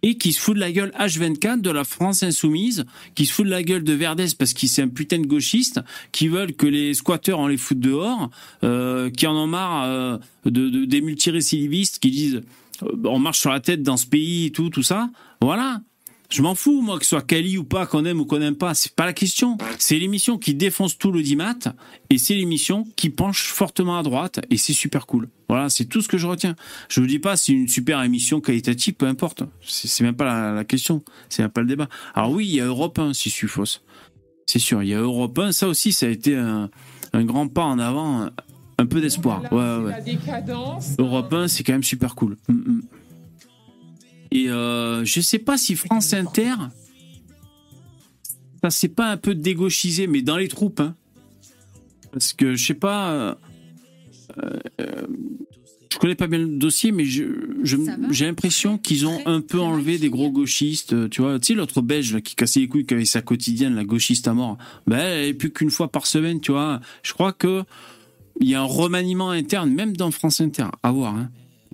et 0.03 0.17
qui 0.17 0.33
se 0.33 0.39
fout 0.39 0.55
de 0.55 0.59
la 0.59 0.71
gueule 0.71 0.91
H24 0.99 1.61
de 1.61 1.69
la 1.71 1.83
France 1.83 2.23
insoumise, 2.23 2.85
qui 3.15 3.25
se 3.25 3.33
fout 3.33 3.45
de 3.45 3.51
la 3.51 3.63
gueule 3.63 3.83
de 3.83 3.93
Verdès 3.93 4.33
parce 4.37 4.53
qu'il 4.53 4.69
c'est 4.69 4.81
un 4.81 4.87
putain 4.89 5.19
de 5.19 5.25
gauchiste, 5.27 5.79
qui 6.11 6.27
veulent 6.27 6.53
que 6.53 6.67
les 6.67 6.93
squatteurs 6.93 7.39
on 7.39 7.47
les 7.47 7.57
foute 7.57 7.79
dehors, 7.79 8.29
euh, 8.63 9.09
qui 9.09 9.27
en 9.27 9.35
ont 9.35 9.47
marre 9.47 9.83
euh, 9.85 10.17
de, 10.45 10.69
de- 10.69 10.85
des 10.85 11.01
multirécidivistes 11.01 11.99
qui 11.99 12.11
disent 12.11 12.41
euh, 12.83 12.87
on 13.05 13.19
marche 13.19 13.39
sur 13.39 13.49
la 13.51 13.59
tête 13.59 13.81
dans 13.83 13.97
ce 13.97 14.05
pays 14.07 14.45
et 14.47 14.51
tout, 14.51 14.69
tout 14.69 14.83
ça. 14.83 15.09
Voilà. 15.41 15.81
Je 16.29 16.41
m'en 16.41 16.55
fous, 16.55 16.81
moi, 16.81 16.97
que 16.99 17.05
ce 17.05 17.09
soit 17.11 17.21
Kali 17.21 17.57
ou 17.57 17.63
pas, 17.63 17.85
qu'on 17.85 18.03
aime 18.03 18.19
ou 18.19 18.25
qu'on 18.25 18.39
n'aime 18.39 18.57
pas, 18.57 18.73
c'est 18.73 18.93
pas 18.93 19.05
la 19.05 19.13
question. 19.13 19.57
C'est 19.79 19.97
l'émission 19.97 20.37
qui 20.37 20.53
défonce 20.53 20.97
tout 20.97 21.11
l'audimat 21.11 21.55
et 22.09 22.17
c'est 22.17 22.35
l'émission 22.35 22.85
qui 22.97 23.09
penche 23.09 23.47
fortement 23.47 23.97
à 23.97 24.03
droite 24.03 24.41
et 24.49 24.57
c'est 24.57 24.73
super 24.73 25.05
cool. 25.07 25.29
Voilà, 25.47 25.69
c'est 25.69 25.85
tout 25.85 26.01
ce 26.01 26.09
que 26.09 26.17
je 26.17 26.27
retiens. 26.27 26.55
Je 26.89 26.99
vous 26.99 27.07
dis 27.07 27.19
pas 27.19 27.37
c'est 27.37 27.53
une 27.53 27.69
super 27.69 28.03
émission 28.03 28.41
qualitative, 28.41 28.95
peu 28.95 29.05
importe. 29.05 29.43
C'est 29.61 30.03
même 30.03 30.15
pas 30.15 30.25
la, 30.25 30.51
la 30.51 30.65
question, 30.65 31.01
c'est 31.29 31.43
même 31.43 31.51
pas 31.51 31.61
le 31.61 31.67
débat. 31.67 31.87
Alors 32.13 32.31
oui, 32.31 32.45
il 32.45 32.55
y 32.55 32.61
a 32.61 32.65
Europe 32.65 32.99
1, 32.99 33.13
si 33.13 33.29
je 33.29 33.33
suis 33.33 33.47
fausse. 33.47 33.81
C'est 34.45 34.59
sûr, 34.59 34.83
il 34.83 34.89
y 34.89 34.93
a 34.93 34.99
Europe 34.99 35.37
1, 35.39 35.53
ça 35.53 35.67
aussi, 35.69 35.93
ça 35.93 36.07
a 36.07 36.09
été 36.09 36.35
un, 36.35 36.69
un 37.13 37.23
grand 37.23 37.47
pas 37.47 37.63
en 37.63 37.79
avant, 37.79 38.23
un, 38.23 38.31
un 38.77 38.85
peu 38.85 38.99
d'espoir. 39.01 39.41
Ouais, 39.51 39.77
ouais. 39.77 40.01
Décadence. 40.01 40.95
Europe 40.97 41.33
1, 41.33 41.47
c'est 41.47 41.63
quand 41.63 41.73
même 41.73 41.83
super 41.83 42.15
cool. 42.15 42.37
Mm, 42.49 42.53
mm. 42.53 42.81
Et 44.31 44.49
euh, 44.49 45.03
je 45.05 45.21
sais 45.21 45.39
pas 45.39 45.57
si 45.57 45.75
France 45.75 46.13
Inter, 46.13 46.53
ça 48.63 48.69
s'est 48.69 48.87
pas 48.89 49.09
un 49.11 49.17
peu 49.17 49.35
dégauchisé, 49.35 50.07
mais 50.07 50.21
dans 50.21 50.37
les 50.37 50.47
troupes. 50.47 50.79
hein. 50.79 50.95
Parce 52.11 52.33
que 52.33 52.55
je 52.55 52.65
sais 52.65 52.73
pas. 52.73 53.11
euh, 53.11 53.35
euh, 54.81 55.07
je 55.91 55.97
connais 55.99 56.15
pas 56.15 56.27
bien 56.27 56.39
le 56.39 56.47
dossier, 56.57 56.91
mais 56.91 57.05
je, 57.05 57.23
je- 57.63 57.77
j'ai 58.11 58.25
l'impression 58.25 58.77
qu'ils 58.77 59.07
ont 59.07 59.19
un 59.25 59.41
peu 59.41 59.59
enlevé 59.59 59.97
des 59.97 60.09
gros 60.09 60.29
gauchistes. 60.29 60.93
euh, 60.93 61.07
Tu 61.07 61.21
vois, 61.21 61.39
tu 61.39 61.47
sais, 61.47 61.53
l'autre 61.53 61.81
belge 61.81 62.13
là, 62.13 62.21
qui 62.21 62.35
cassait 62.35 62.59
les 62.59 62.67
couilles, 62.67 62.85
qui 62.85 62.93
avait 62.93 63.05
sa 63.05 63.21
quotidienne, 63.21 63.73
la 63.75 63.83
gauchiste 63.85 64.27
à 64.27 64.33
mort. 64.33 64.57
Ben, 64.85 64.97
elle 64.99 65.25
est 65.29 65.33
plus 65.33 65.51
qu'une 65.51 65.71
fois 65.71 65.91
par 65.91 66.05
semaine, 66.05 66.39
tu 66.41 66.51
vois. 66.51 66.81
Je 67.03 67.13
crois 67.13 67.31
que 67.33 67.63
il 68.39 68.47
y 68.49 68.53
a 68.55 68.61
un 68.61 68.65
remaniement 68.65 69.31
interne, 69.31 69.71
même 69.71 69.95
dans 69.97 70.11
France 70.11 70.41
Inter, 70.41 70.67
à 70.83 70.91
voir. 70.91 71.15
Hein. 71.15 71.29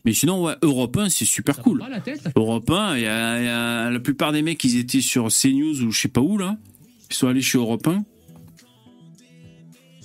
Mais 0.06 0.14
sinon, 0.14 0.44
ouais, 0.44 0.56
Europe 0.62 0.98
1, 0.98 1.10
c'est 1.10 1.24
super 1.26 1.62
cool. 1.62 1.80
Pas 1.80 1.88
la 1.90 2.02
tête. 2.02 2.22
Europe 2.36 2.70
1, 2.70 2.98
il 2.98 3.04
y 3.04 3.08
a, 3.08 3.42
y 3.42 3.48
a- 3.48 3.90
la 3.90 4.00
plupart 4.00 4.32
des 4.34 4.42
mecs, 4.42 4.62
ils 4.64 4.78
étaient 4.78 5.00
sur 5.02 5.30
CNews 5.30 5.82
ou 5.82 5.92
je 5.92 6.02
sais 6.02 6.08
pas 6.10 6.20
où, 6.22 6.38
là. 6.38 6.58
Ils 7.10 7.16
sont 7.16 7.28
allés 7.28 7.42
chez 7.42 7.58
Europe 7.58 7.88
1. 7.88 8.04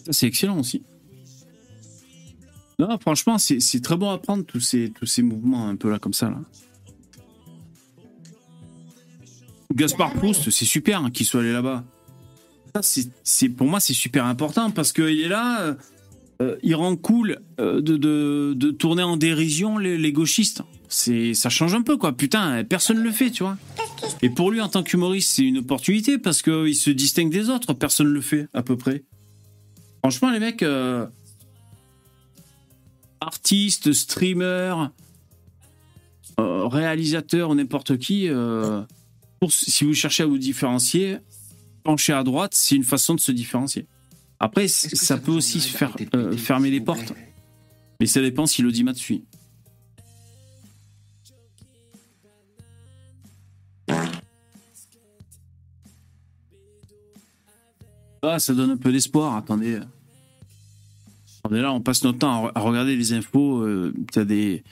Ça, 0.07 0.13
c'est 0.13 0.27
excellent 0.27 0.59
aussi. 0.61 0.83
Non, 2.79 2.97
franchement, 3.01 3.39
c'est 3.39 3.59
c'est 3.59 3.81
très 3.81 3.97
bon 3.97 4.09
à 4.11 4.19
prendre, 4.19 4.45
tous 4.45 4.61
ces, 4.61 4.91
tous 4.91 5.07
ces 5.07 5.23
mouvements 5.23 5.67
un 5.69 5.75
peu 5.75 5.91
là, 5.91 5.99
comme 5.99 6.13
ça, 6.13 6.31
là. 6.31 6.41
Gaspard 9.75 10.13
Proust, 10.15 10.51
c'est 10.51 10.65
super 10.65 11.03
hein, 11.05 11.11
qu'il 11.11 11.27
soit 11.27 11.41
allé 11.41 11.53
là-bas. 11.53 11.85
Ça, 12.75 12.83
c'est- 12.83 13.11
c'est 13.25 13.49
pour 13.49 13.67
moi, 13.67 13.81
c'est 13.81 13.95
super 13.95 14.27
important 14.27 14.71
parce 14.71 14.93
qu'il 14.93 15.21
est 15.21 15.29
là, 15.29 15.77
euh, 16.41 16.57
il 16.63 16.75
rend 16.77 16.95
cool 16.97 17.41
euh, 17.59 17.81
de, 17.81 17.97
de, 17.97 18.53
de 18.55 18.71
tourner 18.71 19.03
en 19.03 19.17
dérision 19.17 19.77
les, 19.79 20.13
gauchistes. 20.13 20.63
C'est, 20.89 21.35
ça 21.35 21.51
change 21.51 21.75
un 21.75 21.83
peu, 21.83 21.97
quoi. 21.97 22.17
Putain, 22.17 22.63
personne 22.65 22.99
ne 22.99 23.03
le 23.03 23.11
fait, 23.11 23.31
tu 23.31 23.43
vois. 23.43 23.59
Et 24.23 24.31
pour 24.31 24.51
lui, 24.51 24.61
en 24.61 24.69
tant 24.69 24.83
qu'humoriste, 24.83 25.33
c'est 25.33 25.43
une 25.43 25.59
opportunité 25.59 26.17
parce 26.17 26.43
qu'il 26.43 26.77
se 26.77 26.91
distingue 26.91 27.31
des 27.31 27.51
autres. 27.51 27.75
Personne 27.75 28.09
ne 28.09 28.13
le 28.13 28.21
fait, 28.21 28.47
à 28.55 28.63
peu 28.63 28.77
près. 28.77 29.03
Franchement, 29.99 30.31
les 30.31 30.39
mecs, 30.39 30.63
euh, 30.63 31.07
artistes, 33.21 33.93
streamers, 33.93 34.93
euh, 36.39 36.69
réalisateurs, 36.69 37.53
n'importe 37.57 37.99
qui, 37.99 38.29
si 39.49 39.85
vous 39.85 39.95
cherchez 39.95 40.23
à 40.23 40.27
vous 40.27 40.39
différencier, 40.39 41.19
pencher 41.83 42.13
à 42.13 42.23
droite, 42.23 42.55
c'est 42.55 42.77
une 42.77 42.85
façon 42.85 43.17
de 43.17 43.21
se 43.21 43.33
différencier. 43.33 43.87
Après, 44.41 44.69
ça, 44.69 45.19
peut 45.19 45.33
aussi 45.33 45.61
faire 45.61 45.97
euh, 46.15 46.37
fermer 46.37 46.71
les 46.71 46.81
portes. 46.81 47.13
Mais 48.01 48.07
ça 48.07 48.21
dépend 48.21 48.47
si 48.47 48.63
l'audimat 48.63 48.95
suit. 48.95 49.25
Ah, 58.23 58.39
ça 58.39 58.55
donne 58.55 58.71
un 58.71 58.77
peu 58.77 58.93
d'espoir. 58.93 59.37
Attendez. 59.37 59.81
Est 61.51 61.63
là, 61.63 61.73
on 61.73 61.81
passe 61.81 62.05
notre 62.05 62.19
temps 62.19 62.49
à, 62.49 62.53
à 62.59 62.61
regarder 62.61 62.95
les 62.95 63.13
infos. 63.15 63.63
euh, 63.63 63.95
T'as 64.13 64.25
des. 64.25 64.63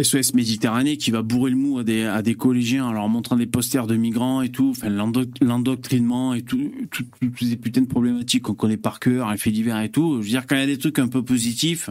SOS 0.00 0.34
Méditerranée 0.34 0.96
qui 0.96 1.10
va 1.10 1.22
bourrer 1.22 1.50
le 1.50 1.56
mou 1.56 1.78
à 1.78 1.84
des, 1.84 2.04
à 2.04 2.22
des 2.22 2.34
collégiens 2.34 2.86
en 2.86 2.92
leur 2.92 3.08
montrant 3.08 3.36
des 3.36 3.46
posters 3.46 3.86
de 3.86 3.96
migrants 3.96 4.40
et 4.40 4.48
tout, 4.48 4.70
enfin 4.70 4.88
l'endoctrinement 4.88 6.32
et 6.34 6.42
tout, 6.42 6.72
toutes 6.90 7.08
ces 7.38 7.56
putains 7.56 7.82
de 7.82 7.86
problématiques 7.86 8.44
qu'on 8.44 8.54
connaît 8.54 8.78
par 8.78 9.00
cœur, 9.00 9.30
les 9.30 9.36
faits 9.36 9.52
divers 9.52 9.80
et 9.80 9.90
tout. 9.90 10.22
Je 10.22 10.26
veux 10.26 10.30
dire, 10.30 10.46
quand 10.46 10.56
il 10.56 10.60
y 10.60 10.64
a 10.64 10.66
des 10.66 10.78
trucs 10.78 10.98
un 10.98 11.08
peu 11.08 11.22
positifs, 11.22 11.90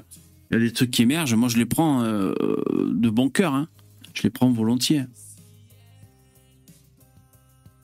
il 0.50 0.56
y 0.56 0.58
a 0.58 0.60
des 0.60 0.72
trucs 0.72 0.92
qui 0.92 1.04
émergent, 1.04 1.36
moi 1.36 1.48
je 1.48 1.58
les 1.58 1.66
prends 1.66 2.02
euh, 2.02 2.34
de 2.92 3.10
bon 3.10 3.30
cœur, 3.30 3.54
hein. 3.54 3.68
je 4.14 4.24
les 4.24 4.32
prends 4.32 4.50
volontiers. 4.50 5.04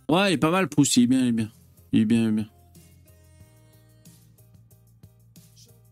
Ouais, 0.09 0.31
il 0.31 0.33
est 0.33 0.37
pas 0.37 0.51
mal, 0.51 0.67
Proust, 0.67 0.97
il 0.97 1.03
est 1.03 1.07
bien, 1.07 1.21
il 1.21 1.27
est 1.27 1.31
bien. 1.33 1.49
Il 1.93 2.01
est 2.01 2.05
bien, 2.05 2.23
il 2.23 2.27
est 2.29 2.31
bien. 2.31 2.47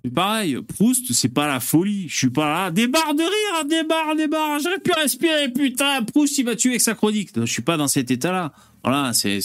Pareil, 0.10 0.58
Proust, 0.62 1.14
c'est 1.14 1.30
pas 1.30 1.48
la 1.48 1.60
folie. 1.60 2.08
Je 2.10 2.16
suis 2.16 2.30
pas 2.30 2.50
là. 2.50 2.72
Des 2.72 2.88
barres 2.88 3.16
de 3.16 3.24
rire, 3.24 3.66
des 3.68 3.84
barres, 3.84 4.16
des 4.16 4.28
barres. 4.28 4.60
J'aurais 4.60 4.80
pu 4.80 4.92
respirer, 4.92 5.50
putain. 5.50 6.04
Proust, 6.04 6.38
il 6.38 6.46
m'a 6.46 6.56
tué 6.56 6.70
avec 6.70 6.82
sa 6.82 6.94
chronique. 6.94 7.32
Je 7.36 7.46
suis 7.46 7.62
pas 7.62 7.78
dans 7.78 7.88
cet 7.88 8.12
état-là. 8.12 8.54
Voilà, 8.84 9.14
c'est. 9.14 9.40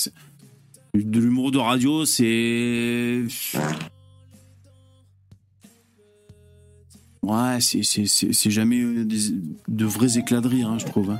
De 0.92 1.20
l'humour 1.20 1.52
de 1.52 1.58
radio, 1.58 2.04
c'est. 2.04 3.22
Ouais, 7.22 7.58
c'est 7.60 8.50
jamais 8.50 8.82
de 8.82 9.84
vrais 9.84 10.18
éclats 10.18 10.40
de 10.40 10.48
rire, 10.48 10.68
hein, 10.68 10.78
je 10.78 10.86
trouve. 10.86 11.10
Hein. 11.10 11.18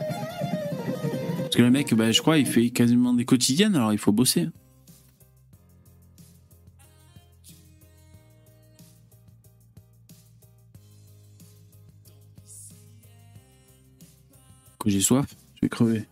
Parce 1.39 1.57
que 1.57 1.63
le 1.63 1.71
mec, 1.71 1.95
bah, 1.95 2.11
je 2.11 2.21
crois, 2.21 2.39
il 2.39 2.47
fait 2.47 2.71
quasiment 2.71 3.13
des 3.13 3.25
quotidiennes, 3.25 3.77
alors 3.77 3.93
il 3.93 3.99
faut 3.99 4.13
bosser. 4.13 4.49
Que 14.81 14.91
j'ai 14.91 15.01
soif, 15.01 15.27
je 15.57 15.61
vais 15.63 15.69
crever. 15.69 16.07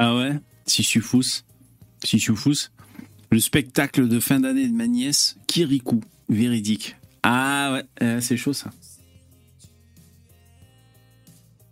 Ah 0.00 0.14
ouais 0.16 0.38
Si 0.64 0.84
je 0.84 0.88
suis 0.88 1.00
fousse. 1.00 1.44
Si 2.04 2.20
je. 2.20 2.32
Le 3.30 3.40
spectacle 3.40 4.08
de 4.08 4.20
fin 4.20 4.38
d'année 4.38 4.68
de 4.68 4.72
ma 4.72 4.86
nièce, 4.86 5.36
Kirikou, 5.48 6.00
véridique. 6.28 6.96
Ah 7.24 7.72
ouais, 7.72 7.84
euh, 8.02 8.20
c'est 8.20 8.36
chaud 8.36 8.52
ça. 8.52 8.70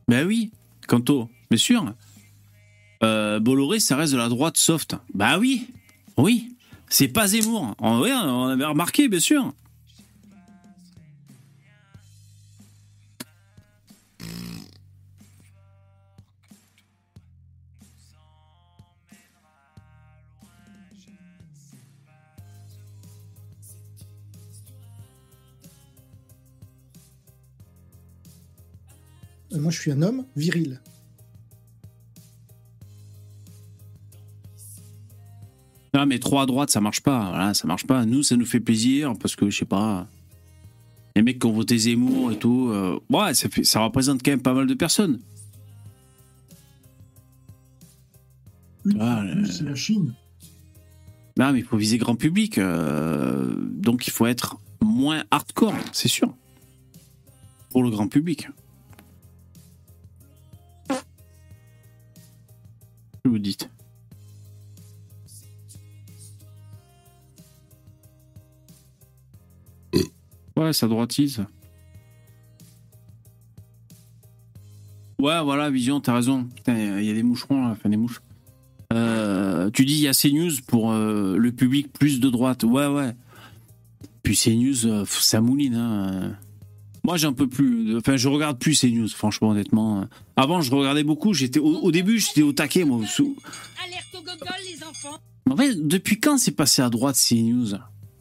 Ben 0.08 0.26
oui, 0.26 0.50
Kanto, 0.88 1.30
bien 1.48 1.58
sûr. 1.58 1.94
Euh, 3.02 3.38
Bolloré, 3.40 3.80
ça 3.80 3.96
reste 3.96 4.12
de 4.12 4.18
la 4.18 4.28
droite 4.28 4.56
soft. 4.56 4.96
Bah 5.12 5.38
oui, 5.38 5.68
oui, 6.16 6.56
c'est 6.88 7.08
pas 7.08 7.26
Zemmour. 7.26 7.74
On, 7.78 8.00
on 8.00 8.46
avait 8.48 8.64
remarqué, 8.64 9.08
bien 9.08 9.20
sûr. 9.20 9.52
Moi, 29.52 29.72
je 29.72 29.80
suis 29.80 29.90
un 29.90 30.02
homme 30.02 30.26
viril. 30.36 30.80
Non, 35.96 36.04
mais 36.04 36.18
trop 36.18 36.40
à 36.40 36.44
droite, 36.44 36.68
ça 36.68 36.82
marche 36.82 37.00
pas. 37.00 37.30
Voilà, 37.30 37.54
ça 37.54 37.66
marche 37.66 37.86
pas. 37.86 38.04
Nous, 38.04 38.22
ça 38.22 38.36
nous 38.36 38.44
fait 38.44 38.60
plaisir 38.60 39.14
parce 39.18 39.34
que, 39.34 39.48
je 39.48 39.56
sais 39.56 39.64
pas, 39.64 40.06
les 41.14 41.22
mecs 41.22 41.38
qui 41.38 41.46
ont 41.46 41.52
voté 41.52 41.78
Zemmour 41.78 42.32
et 42.32 42.38
tout, 42.38 42.68
euh, 42.68 43.00
ouais, 43.08 43.32
ça, 43.32 43.48
fait, 43.48 43.64
ça 43.64 43.80
représente 43.80 44.22
quand 44.22 44.30
même 44.30 44.42
pas 44.42 44.52
mal 44.52 44.66
de 44.66 44.74
personnes. 44.74 45.20
c'est 48.84 49.64
la 49.64 49.74
Chine. 49.74 50.12
Non, 51.38 51.52
mais 51.52 51.60
il 51.60 51.64
faut 51.64 51.78
viser 51.78 51.96
grand 51.96 52.14
public. 52.14 52.58
Euh, 52.58 53.54
donc, 53.56 54.06
il 54.06 54.10
faut 54.10 54.26
être 54.26 54.58
moins 54.82 55.24
hardcore, 55.30 55.72
c'est 55.92 56.08
sûr. 56.08 56.34
Pour 57.70 57.82
le 57.82 57.88
grand 57.88 58.08
public. 58.08 58.48
Vous 63.24 63.38
dites? 63.38 63.70
Ouais, 70.56 70.72
ça 70.72 70.88
droitise. 70.88 71.44
Ouais, 75.18 75.42
voilà, 75.42 75.70
Vision, 75.70 76.00
t'as 76.00 76.14
raison. 76.14 76.46
Il 76.66 77.04
y 77.04 77.10
a 77.10 77.14
des 77.14 77.22
moucherons 77.22 77.62
là, 77.62 77.70
enfin 77.70 77.88
des 77.88 77.96
mouches. 77.96 78.20
Euh, 78.92 79.70
tu 79.70 79.84
dis 79.84 79.94
il 79.94 80.00
y 80.00 80.08
a 80.08 80.12
CNews 80.12 80.52
pour 80.66 80.92
euh, 80.92 81.36
le 81.36 81.52
public 81.52 81.92
plus 81.92 82.20
de 82.20 82.28
droite. 82.28 82.64
Ouais, 82.64 82.86
ouais. 82.86 83.12
Puis 84.22 84.36
CNews, 84.36 84.86
euh, 84.86 85.04
ça 85.06 85.40
mouline. 85.40 85.74
Hein. 85.74 86.36
Moi, 87.02 87.16
j'en 87.16 87.32
peux 87.32 87.48
plus. 87.48 87.96
Enfin, 87.96 88.16
je 88.16 88.28
regarde 88.28 88.58
plus 88.58 88.80
CNews, 88.80 89.08
franchement, 89.08 89.50
honnêtement. 89.50 90.06
Avant, 90.36 90.60
je 90.60 90.70
regardais 90.74 91.04
beaucoup. 91.04 91.32
J'étais 91.32 91.60
au, 91.60 91.90
début, 91.90 92.18
j'étais 92.18 92.42
au 92.42 92.52
taquet, 92.52 92.84
moi. 92.84 92.98
Alerte 92.98 94.14
au 94.14 94.18
gogol, 94.18 94.48
les 94.70 94.82
enfants. 94.82 95.18
En 95.48 95.56
fait, 95.56 95.86
depuis 95.86 96.18
quand 96.18 96.38
c'est 96.38 96.52
passé 96.52 96.82
à 96.82 96.90
droite 96.90 97.16
CNews? 97.16 97.74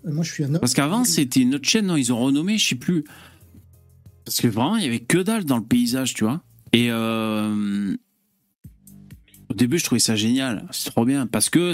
Moi, 0.05 0.23
je 0.23 0.31
suis 0.31 0.43
un 0.43 0.53
homme. 0.53 0.59
Parce 0.59 0.73
qu'avant, 0.73 1.03
c'était 1.03 1.41
une 1.41 1.55
autre 1.55 1.67
chaîne, 1.67 1.87
non, 1.87 1.95
ils 1.95 2.13
ont 2.13 2.19
renommé, 2.19 2.57
je 2.57 2.69
sais 2.69 2.75
plus. 2.75 3.03
Parce 4.25 4.41
que 4.41 4.47
vraiment, 4.47 4.77
il 4.77 4.83
y 4.83 4.87
avait 4.87 4.99
que 4.99 5.17
dalle 5.19 5.45
dans 5.45 5.57
le 5.57 5.63
paysage, 5.63 6.13
tu 6.13 6.23
vois. 6.23 6.41
Et 6.73 6.87
euh, 6.89 7.95
au 9.49 9.53
début, 9.53 9.79
je 9.79 9.85
trouvais 9.85 9.99
ça 9.99 10.15
génial. 10.15 10.67
C'est 10.71 10.91
trop 10.91 11.05
bien. 11.05 11.27
Parce 11.27 11.49
que, 11.49 11.73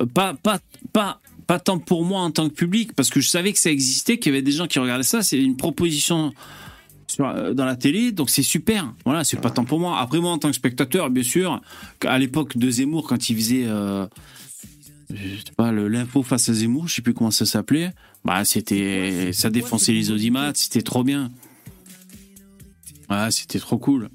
euh, 0.00 0.06
pas, 0.06 0.34
pas, 0.34 0.60
pas, 0.92 1.20
pas 1.46 1.58
tant 1.58 1.78
pour 1.78 2.04
moi 2.04 2.20
en 2.22 2.30
tant 2.30 2.48
que 2.48 2.54
public, 2.54 2.92
parce 2.94 3.10
que 3.10 3.20
je 3.20 3.28
savais 3.28 3.52
que 3.52 3.58
ça 3.58 3.70
existait, 3.70 4.18
qu'il 4.18 4.32
y 4.32 4.34
avait 4.34 4.42
des 4.42 4.52
gens 4.52 4.66
qui 4.66 4.78
regardaient 4.78 5.04
ça. 5.04 5.22
C'est 5.22 5.42
une 5.42 5.56
proposition 5.56 6.32
dans 7.18 7.64
la 7.64 7.76
télé, 7.76 8.12
donc 8.12 8.30
c'est 8.30 8.42
super. 8.42 8.92
Voilà, 9.04 9.24
c'est 9.24 9.40
pas 9.40 9.50
tant 9.50 9.64
pour 9.64 9.80
moi. 9.80 9.98
Après, 10.00 10.20
moi, 10.20 10.32
en 10.32 10.38
tant 10.38 10.48
que 10.48 10.56
spectateur, 10.56 11.08
bien 11.08 11.22
sûr, 11.22 11.62
à 12.04 12.18
l'époque 12.18 12.58
de 12.58 12.68
Zemmour, 12.70 13.06
quand 13.08 13.30
il 13.30 13.36
faisait 13.36 13.66
je 15.12 15.36
sais 15.36 15.52
pas, 15.56 15.72
l'info 15.72 16.22
face 16.22 16.48
à 16.48 16.54
Zemmour, 16.54 16.88
je 16.88 16.94
sais 16.94 17.02
plus 17.02 17.14
comment 17.14 17.30
ça 17.30 17.46
s'appelait. 17.46 17.92
Bah, 18.24 18.44
c'était, 18.44 19.30
ça 19.32 19.50
défonçait 19.50 19.92
les 19.92 20.10
audimat, 20.10 20.52
c'était 20.54 20.82
trop 20.82 21.04
bien. 21.04 21.30
Ah, 23.08 23.30
c'était 23.30 23.60
trop 23.60 23.78
cool. 23.78 24.10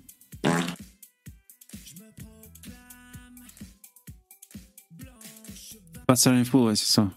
Face 6.07 6.27
à 6.27 6.33
l'info, 6.33 6.67
ouais, 6.67 6.75
c'est 6.75 6.91
ça. 6.91 7.09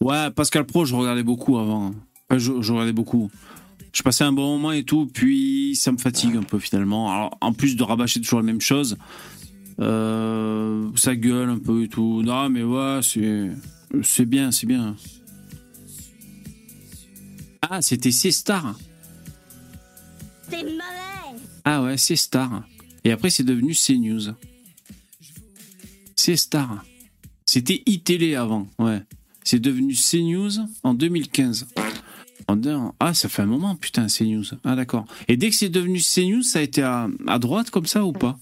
Ouais, 0.00 0.30
Pascal 0.30 0.64
Pro, 0.64 0.84
je 0.84 0.94
regardais 0.94 1.24
beaucoup 1.24 1.58
avant. 1.58 1.92
je, 2.30 2.52
regardais 2.52 2.92
beaucoup. 2.92 3.30
Je 3.92 4.02
passais 4.02 4.22
un 4.22 4.32
bon 4.32 4.56
moment 4.56 4.70
et 4.70 4.84
tout, 4.84 5.06
puis 5.12 5.74
ça 5.74 5.90
me 5.90 5.98
fatigue 5.98 6.36
un 6.36 6.44
peu 6.44 6.60
finalement. 6.60 7.12
Alors, 7.12 7.38
en 7.40 7.52
plus 7.52 7.74
de 7.74 7.82
rabâcher 7.82 8.20
toujours 8.20 8.38
la 8.38 8.46
même 8.46 8.60
chose, 8.60 8.96
euh, 9.80 10.90
ça 10.96 11.14
gueule 11.16 11.50
un 11.50 11.58
peu 11.58 11.84
et 11.84 11.88
tout. 11.88 12.22
Non, 12.22 12.48
mais 12.48 12.62
ouais, 12.62 13.00
c'est, 13.02 13.50
c'est 14.02 14.26
bien, 14.26 14.50
c'est 14.50 14.66
bien. 14.66 14.96
Ah, 17.62 17.82
c'était 17.82 18.12
C-Star. 18.12 18.78
C'est 20.48 20.62
mauvais. 20.62 21.40
Ah 21.64 21.82
ouais, 21.82 21.96
c'est 21.96 22.16
Star. 22.16 22.64
Et 23.04 23.10
après, 23.10 23.30
c'est 23.30 23.44
devenu 23.44 23.74
C-News. 23.74 24.34
C'est 26.14 26.36
Star. 26.36 26.84
C'était 27.44 27.82
iTélé 27.86 28.34
avant, 28.34 28.68
ouais. 28.78 29.02
C'est 29.46 29.60
devenu 29.60 29.94
CNews 29.94 30.66
en 30.82 30.92
2015. 30.92 31.68
Ah, 33.00 33.14
ça 33.14 33.28
fait 33.28 33.42
un 33.42 33.46
moment, 33.46 33.74
putain, 33.76 34.06
CNews. 34.06 34.44
Ah, 34.64 34.76
d'accord. 34.76 35.04
Et 35.28 35.36
dès 35.36 35.50
que 35.50 35.56
c'est 35.56 35.68
devenu 35.68 36.00
CNews, 36.00 36.42
ça 36.42 36.60
a 36.60 36.62
été 36.62 36.82
à, 36.82 37.08
droite 37.38 37.70
comme 37.70 37.86
ça 37.86 38.04
ou 38.04 38.12
pas? 38.12 38.38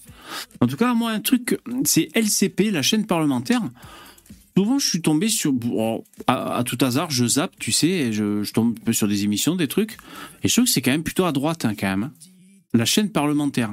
En 0.61 0.67
tout 0.67 0.77
cas, 0.77 0.93
moi, 0.93 1.11
un 1.11 1.19
truc, 1.19 1.59
c'est 1.83 2.09
LCP, 2.15 2.71
la 2.71 2.81
chaîne 2.81 3.05
parlementaire. 3.05 3.61
Souvent, 4.57 4.79
je 4.79 4.87
suis 4.87 5.01
tombé 5.01 5.27
sur. 5.27 5.53
à, 6.27 6.63
tout 6.65 6.77
hasard, 6.81 7.11
je 7.11 7.25
zappe, 7.25 7.53
tu 7.59 7.71
sais, 7.71 8.13
je, 8.13 8.43
je, 8.43 8.53
tombe 8.53 8.77
sur 8.91 9.07
des 9.07 9.23
émissions, 9.23 9.55
des 9.55 9.67
trucs. 9.67 9.97
Et 10.43 10.47
je 10.47 10.53
trouve 10.53 10.65
que 10.65 10.71
c'est 10.71 10.81
quand 10.81 10.91
même 10.91 11.03
plutôt 11.03 11.25
à 11.25 11.31
droite, 11.31 11.65
hein, 11.65 11.73
quand 11.77 11.87
même. 11.87 12.03
Hein. 12.03 12.11
La 12.73 12.85
chaîne 12.85 13.09
parlementaire. 13.09 13.71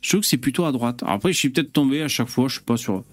Je 0.00 0.08
trouve 0.08 0.20
que 0.22 0.26
c'est 0.26 0.38
plutôt 0.38 0.64
à 0.64 0.72
droite. 0.72 1.02
après, 1.06 1.32
je 1.32 1.38
suis 1.38 1.50
peut-être 1.50 1.72
tombé 1.72 2.02
à 2.02 2.08
chaque 2.08 2.28
fois, 2.28 2.48
je 2.48 2.56
sais 2.56 2.64
pas, 2.64 2.76
sur 2.76 3.04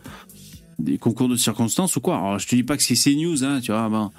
des 0.80 0.98
concours 0.98 1.28
de 1.28 1.36
circonstances 1.36 1.96
ou 1.98 2.02
quoi. 2.02 2.18
Alors, 2.18 2.40
je 2.40 2.48
te 2.48 2.56
dis 2.56 2.64
pas 2.64 2.78
que 2.78 2.84
c'est 2.84 2.96
CNews, 2.96 3.44
hein, 3.44 3.60
tu 3.62 3.72
vois, 3.72 3.90
ben, 3.90 4.12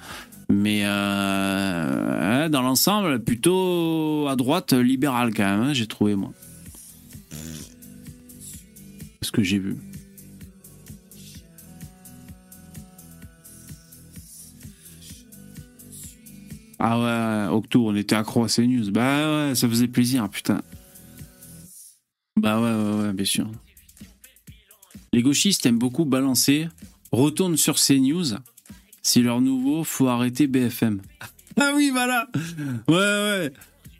mais 0.51 0.81
euh, 0.83 2.49
dans 2.49 2.61
l'ensemble, 2.61 3.23
plutôt 3.23 4.27
à 4.29 4.35
droite 4.35 4.73
libérale 4.73 5.33
quand 5.33 5.43
même, 5.43 5.61
hein, 5.61 5.73
j'ai 5.73 5.87
trouvé 5.87 6.15
moi. 6.15 6.31
ce 9.21 9.31
que 9.31 9.43
j'ai 9.43 9.59
vu. 9.59 9.77
Ah 16.79 16.99
ouais, 16.99 17.55
Octo, 17.55 17.87
on 17.87 17.95
était 17.95 18.15
accro 18.15 18.43
à 18.43 18.47
CNews. 18.47 18.91
Bah 18.91 19.49
ouais, 19.49 19.55
ça 19.55 19.69
faisait 19.69 19.87
plaisir, 19.87 20.27
putain. 20.29 20.61
Bah 22.35 22.59
ouais, 22.59 22.73
ouais, 22.73 23.03
ouais, 23.03 23.13
bien 23.13 23.25
sûr. 23.25 23.49
Les 25.13 25.21
gauchistes 25.21 25.65
aiment 25.65 25.77
beaucoup 25.77 26.05
balancer. 26.05 26.67
Retourne 27.11 27.55
sur 27.55 27.75
CNews. 27.75 28.33
C'est 29.13 29.19
leur 29.19 29.41
nouveau, 29.41 29.83
faut 29.83 30.07
arrêter 30.07 30.47
BFM. 30.47 31.01
Ah 31.59 31.73
oui, 31.75 31.89
voilà. 31.91 32.29
Ouais, 32.87 32.95
ouais. 32.95 33.51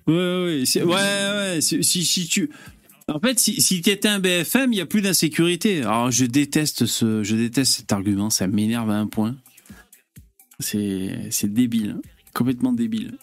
Ouais, 0.07 0.63
ouais. 0.63 0.83
Ouais, 0.83 0.85
ouais. 0.85 1.59
Si, 1.59 1.83
si, 1.83 2.25
tu. 2.29 2.49
En 3.09 3.19
fait, 3.19 3.37
si, 3.39 3.61
si 3.61 3.81
tu 3.81 3.89
étais 3.89 4.07
un 4.07 4.19
BFM, 4.19 4.71
il 4.71 4.77
n'y 4.77 4.81
a 4.81 4.85
plus 4.85 5.01
d'insécurité. 5.01 5.81
Alors, 5.81 6.11
je 6.11 6.23
déteste, 6.23 6.85
ce, 6.85 7.23
je 7.23 7.35
déteste 7.35 7.73
cet 7.73 7.91
argument. 7.91 8.29
Ça 8.29 8.47
m'énerve 8.47 8.89
à 8.89 8.95
un 8.95 9.07
point. 9.07 9.35
C'est 10.61 11.29
débile. 11.43 11.97
hein. 11.97 12.01
Complètement 12.33 12.71
débile. 12.71 13.17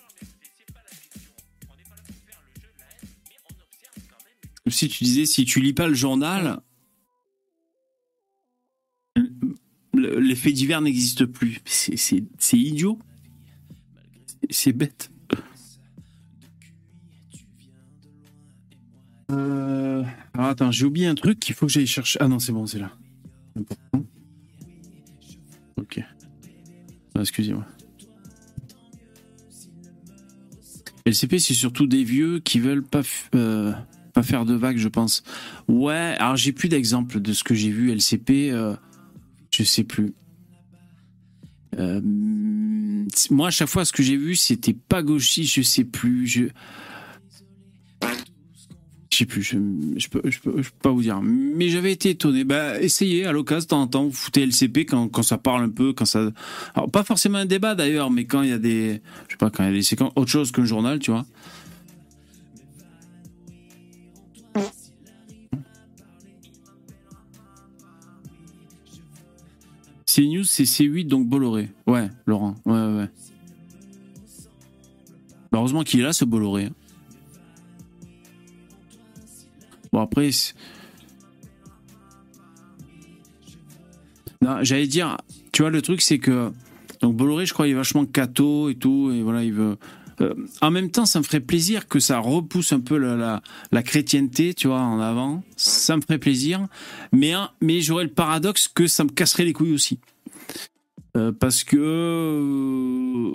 Si 4.67 4.91
tu 4.91 5.05
disais, 5.05 5.25
si 5.25 5.47
tu 5.47 5.61
lis 5.61 5.73
pas 5.73 5.89
le 5.89 5.95
journal, 5.95 6.61
les 9.99 10.35
faits 10.35 10.55
divers 10.55 10.81
n'existent 10.81 11.27
plus. 11.27 11.61
C'est- 11.65 12.25
idiot. 12.53 12.99
C'est 14.51 14.73
bête. 14.73 15.11
Euh, 19.31 20.03
alors 20.33 20.47
attends, 20.49 20.71
j'ai 20.71 20.87
oublié 20.87 21.07
un 21.07 21.15
truc 21.15 21.39
qu'il 21.39 21.55
faut 21.55 21.67
que 21.67 21.73
j'aille 21.73 21.87
chercher. 21.87 22.19
Ah 22.23 22.29
non, 22.29 22.39
c'est 22.39 22.53
bon, 22.53 22.67
c'est 22.67 22.79
là. 22.79 22.91
Ok. 25.77 26.01
Ah, 27.15 27.21
Excusez-moi. 27.21 27.67
LCP, 31.05 31.39
c'est 31.39 31.55
surtout 31.55 31.87
des 31.87 32.05
vieux 32.05 32.39
qui 32.41 32.61
veulent 32.61 32.83
pas, 32.85 33.01
euh, 33.35 33.73
pas 34.13 34.23
faire 34.23 34.45
de 34.45 34.55
vagues, 34.55 34.77
je 34.77 34.89
pense. 34.89 35.23
Ouais, 35.67 36.15
alors 36.19 36.37
j'ai 36.37 36.53
plus 36.53 36.69
d'exemples 36.69 37.21
de 37.21 37.33
ce 37.33 37.45
que 37.45 37.55
j'ai 37.55 37.71
vu 37.71 37.91
LCP. 37.93 38.51
euh, 38.51 38.75
je 39.59 39.65
sais 39.65 39.83
plus. 39.83 40.15
Euh, 41.79 42.01
moi, 43.31 43.49
à 43.49 43.51
chaque 43.51 43.69
fois, 43.69 43.85
ce 43.85 43.93
que 43.93 44.05
j'ai 44.05 44.17
vu, 44.17 44.37
c'était 44.37 44.73
pas 44.73 45.03
gauchiste, 45.03 45.53
je 45.53 45.63
sais 45.63 45.85
plus. 45.85 46.27
Je. 46.29 46.45
Je 49.11 49.25
sais 49.25 49.25
plus, 49.25 49.43
je, 49.43 49.57
je, 49.97 50.09
peux, 50.09 50.21
je 50.31 50.39
peux 50.39 50.63
pas 50.81 50.91
vous 50.91 51.03
dire. 51.03 51.21
Mais 51.21 51.71
j'avais 51.71 51.91
été 51.91 52.11
étonné. 52.11 52.45
Bah, 52.45 52.81
essayez 52.81 53.25
à 53.25 53.33
l'occasion, 53.33 53.65
de 53.65 53.69
temps 53.69 53.81
en 53.81 53.87
temps, 53.89 54.05
vous 54.05 54.13
foutez 54.13 54.47
LCP 54.47 54.85
quand, 54.85 55.09
quand 55.09 55.25
ça 55.25 55.39
parle 55.39 55.65
un 55.65 55.71
peu, 55.71 55.93
quand 55.93 56.05
ça. 56.05 56.31
Alors, 56.75 56.89
pas 56.89 57.03
forcément 57.03 57.39
un 57.39 57.47
débat 57.47 57.75
d'ailleurs, 57.75 58.11
mais 58.13 58.27
quand 58.27 58.43
il 58.43 58.51
y 58.51 58.53
a 58.53 58.59
des. 58.59 59.01
Je 59.27 59.33
sais 59.33 59.39
pas, 59.39 59.51
quand 59.51 59.65
il 59.65 59.67
y 59.67 59.71
a 59.71 59.73
des 59.73 59.83
séquences. 59.83 60.13
Autre 60.15 60.31
chose 60.31 60.53
qu'un 60.53 60.67
journal, 60.67 61.01
tu 61.01 61.11
vois. 61.11 61.27
CNews, 70.09 70.45
c'est 70.45 70.65
C8, 70.65 71.07
donc 71.07 71.27
Bolloré. 71.29 71.69
Ouais, 71.87 72.11
Laurent. 72.25 72.55
Ouais, 72.65 72.73
ouais, 72.73 72.97
ouais. 72.97 73.09
Bah, 75.53 75.59
heureusement 75.59 75.83
qu'il 75.83 76.01
est 76.01 76.03
là, 76.03 76.15
ce 76.15 76.25
Bolloré. 76.25 76.65
hein. 76.65 76.73
Bon, 79.93 80.01
après. 80.01 80.31
Non, 84.41 84.59
j'allais 84.63 84.87
dire, 84.87 85.19
tu 85.53 85.63
vois, 85.63 85.71
le 85.71 85.83
truc, 85.83 86.01
c'est 86.01 86.19
que. 86.19 86.53
Donc, 87.03 87.15
Bolloré, 87.15 87.45
je 87.45 87.53
crois, 87.53 87.69
il 87.69 87.73
est 87.73 87.75
vachement 87.75 88.07
catho 88.07 88.71
et 88.71 88.75
tout, 88.77 89.11
et 89.13 89.23
voilà, 89.23 89.45
il 89.45 89.53
veut. 89.53 89.77
Euh, 90.21 90.35
en 90.61 90.71
même 90.71 90.91
temps, 90.91 91.07
ça 91.07 91.19
me 91.19 91.25
ferait 91.25 91.41
plaisir 91.41 91.89
que 91.89 92.01
ça 92.01 92.19
repousse 92.19 92.73
un 92.73 92.81
peu 92.81 92.97
la, 92.97 93.17
la, 93.17 93.43
la 93.71 93.83
chrétienté, 93.83 94.55
tu 94.55 94.69
vois, 94.69 94.81
en 94.81 95.01
avant. 95.01 95.43
Ça 95.57 95.97
me 95.97 96.03
ferait 96.03 96.19
plaisir. 96.19 96.67
Mais, 97.13 97.33
hein, 97.33 97.51
mais 97.61 97.81
j'aurais 97.81 98.05
le 98.05 98.11
paradoxe 98.11 98.69
que 98.69 98.87
ça 98.87 99.05
me 99.05 99.11
casserait 99.11 99.45
les 99.45 99.53
couilles 99.53 99.75
aussi. 99.75 99.99
Euh, 101.17 101.33
parce 101.33 101.65
que 101.65 101.77
euh, 101.79 103.33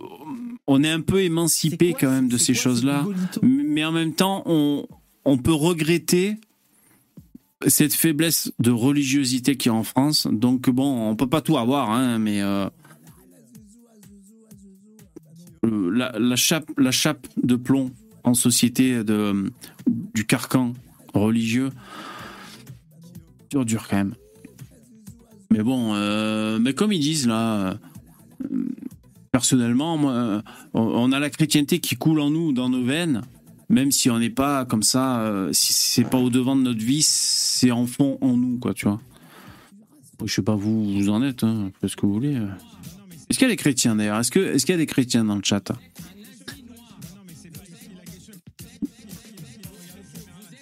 on 0.67 0.83
est 0.83 0.91
un 0.91 1.01
peu 1.01 1.21
émancipé 1.21 1.95
quand 1.99 2.09
même 2.09 2.27
de 2.27 2.37
ces 2.37 2.53
choses-là. 2.53 3.05
Mais 3.41 3.83
en 3.83 3.91
même 3.91 4.13
temps, 4.13 4.43
on, 4.45 4.85
on 5.25 5.37
peut 5.37 5.53
regretter 5.53 6.35
cette 7.67 7.93
faiblesse 7.93 8.51
de 8.59 8.71
religiosité 8.71 9.55
qu'il 9.55 9.71
y 9.71 9.75
a 9.75 9.77
en 9.77 9.83
France. 9.83 10.27
Donc 10.31 10.69
bon, 10.69 11.09
on 11.09 11.15
peut 11.15 11.29
pas 11.29 11.41
tout 11.41 11.57
avoir, 11.57 11.91
hein, 11.91 12.19
mais 12.19 12.41
euh, 12.41 12.69
la, 15.63 16.11
la 16.19 16.35
chape, 16.35 16.69
la 16.77 16.91
chape 16.91 17.27
de 17.41 17.55
plomb 17.55 17.91
en 18.23 18.33
société 18.33 19.03
de, 19.03 19.51
du 20.13 20.25
carcan 20.25 20.73
religieux, 21.13 21.69
dur, 23.49 23.65
dur 23.65 23.87
quand 23.89 23.97
même. 23.97 24.15
Mais 25.51 25.61
bon, 25.61 25.93
euh, 25.93 26.57
mais 26.59 26.73
comme 26.73 26.91
ils 26.91 26.99
disent 26.99 27.27
là, 27.27 27.77
euh, 28.51 28.65
personnellement, 29.31 29.97
moi, 29.97 30.11
euh, 30.13 30.41
on- 30.73 31.11
a 31.11 31.19
la 31.19 31.29
chrétienté 31.29 31.79
qui 31.79 31.95
coule 31.95 32.19
en 32.19 32.29
nous, 32.31 32.53
dans 32.53 32.69
nos 32.69 32.83
veines, 32.83 33.21
même 33.69 33.91
si 33.91 34.09
on 34.09 34.19
n'est 34.19 34.29
pas 34.31 34.65
comme 34.65 34.83
ça, 34.83 35.21
euh, 35.21 35.49
si 35.53 35.73
c'est 35.73 36.03
pas 36.09 36.17
au 36.17 36.29
devant 36.29 36.55
de 36.55 36.61
notre 36.61 36.83
vie, 36.83 37.01
c'est 37.03 37.71
en 37.71 37.85
fond 37.85 38.17
en 38.21 38.35
nous, 38.35 38.57
quoi, 38.59 38.73
tu 38.73 38.85
vois. 38.85 38.99
Je 40.25 40.33
sais 40.33 40.41
pas 40.41 40.55
vous, 40.55 40.93
vous 40.93 41.09
en 41.09 41.21
êtes, 41.21 41.43
hein, 41.43 41.71
ce 41.85 41.95
que 41.95 42.05
vous 42.05 42.13
voulez. 42.13 42.37
Est-ce 43.33 43.39
qu'il 43.39 43.47
y 43.47 43.51
a 43.51 43.53
des 43.55 43.57
chrétiens 43.57 43.95
d'ailleurs? 43.95 44.19
Est-ce 44.19 44.29
qu'il 44.29 44.73
y 44.73 44.75
a 44.75 44.77
des 44.77 44.85
chrétiens 44.85 45.23
dans 45.25 45.35
le 45.35 45.41
chat? 45.43 45.71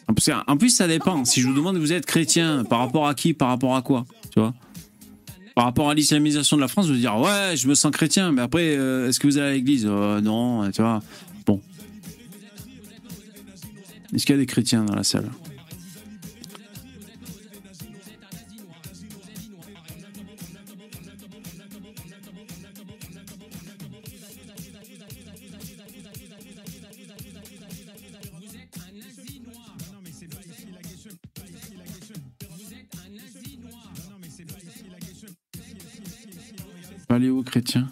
En 0.08 0.14
plus, 0.14 0.32
en 0.48 0.56
plus, 0.56 0.70
ça 0.70 0.88
dépend. 0.88 1.26
Si 1.26 1.42
je 1.42 1.50
vous 1.50 1.54
demande 1.54 1.76
vous 1.76 1.92
êtes 1.92 2.06
chrétien, 2.06 2.64
par 2.64 2.80
rapport 2.80 3.10
à 3.10 3.14
qui, 3.14 3.34
par 3.34 3.50
rapport 3.50 3.76
à 3.76 3.82
quoi, 3.82 4.06
tu 4.32 4.40
vois? 4.40 4.54
Par 5.54 5.66
rapport 5.66 5.90
à 5.90 5.96
l'islamisation 5.96 6.56
de 6.56 6.62
la 6.62 6.70
France, 6.70 6.88
vous 6.88 6.96
dire 6.96 7.18
ouais, 7.18 7.58
je 7.58 7.68
me 7.68 7.76
sens 7.76 7.92
chrétien, 7.92 8.32
mais 8.32 8.42
après, 8.42 8.78
euh, 8.78 9.10
est-ce 9.10 9.20
que 9.20 9.28
vous 9.28 9.38
allez 9.38 9.50
à 9.50 9.52
l'église? 9.52 9.86
Euh, 9.86 10.22
Non, 10.22 10.72
tu 10.72 10.82
vois. 10.82 11.02
Bon. 11.46 11.60
Est-ce 14.14 14.26
qu'il 14.26 14.36
y 14.36 14.38
a 14.38 14.40
des 14.40 14.46
chrétiens 14.46 14.86
dans 14.86 14.96
la 14.96 15.04
salle? 15.04 15.30
Paléo-chrétien 37.62 37.88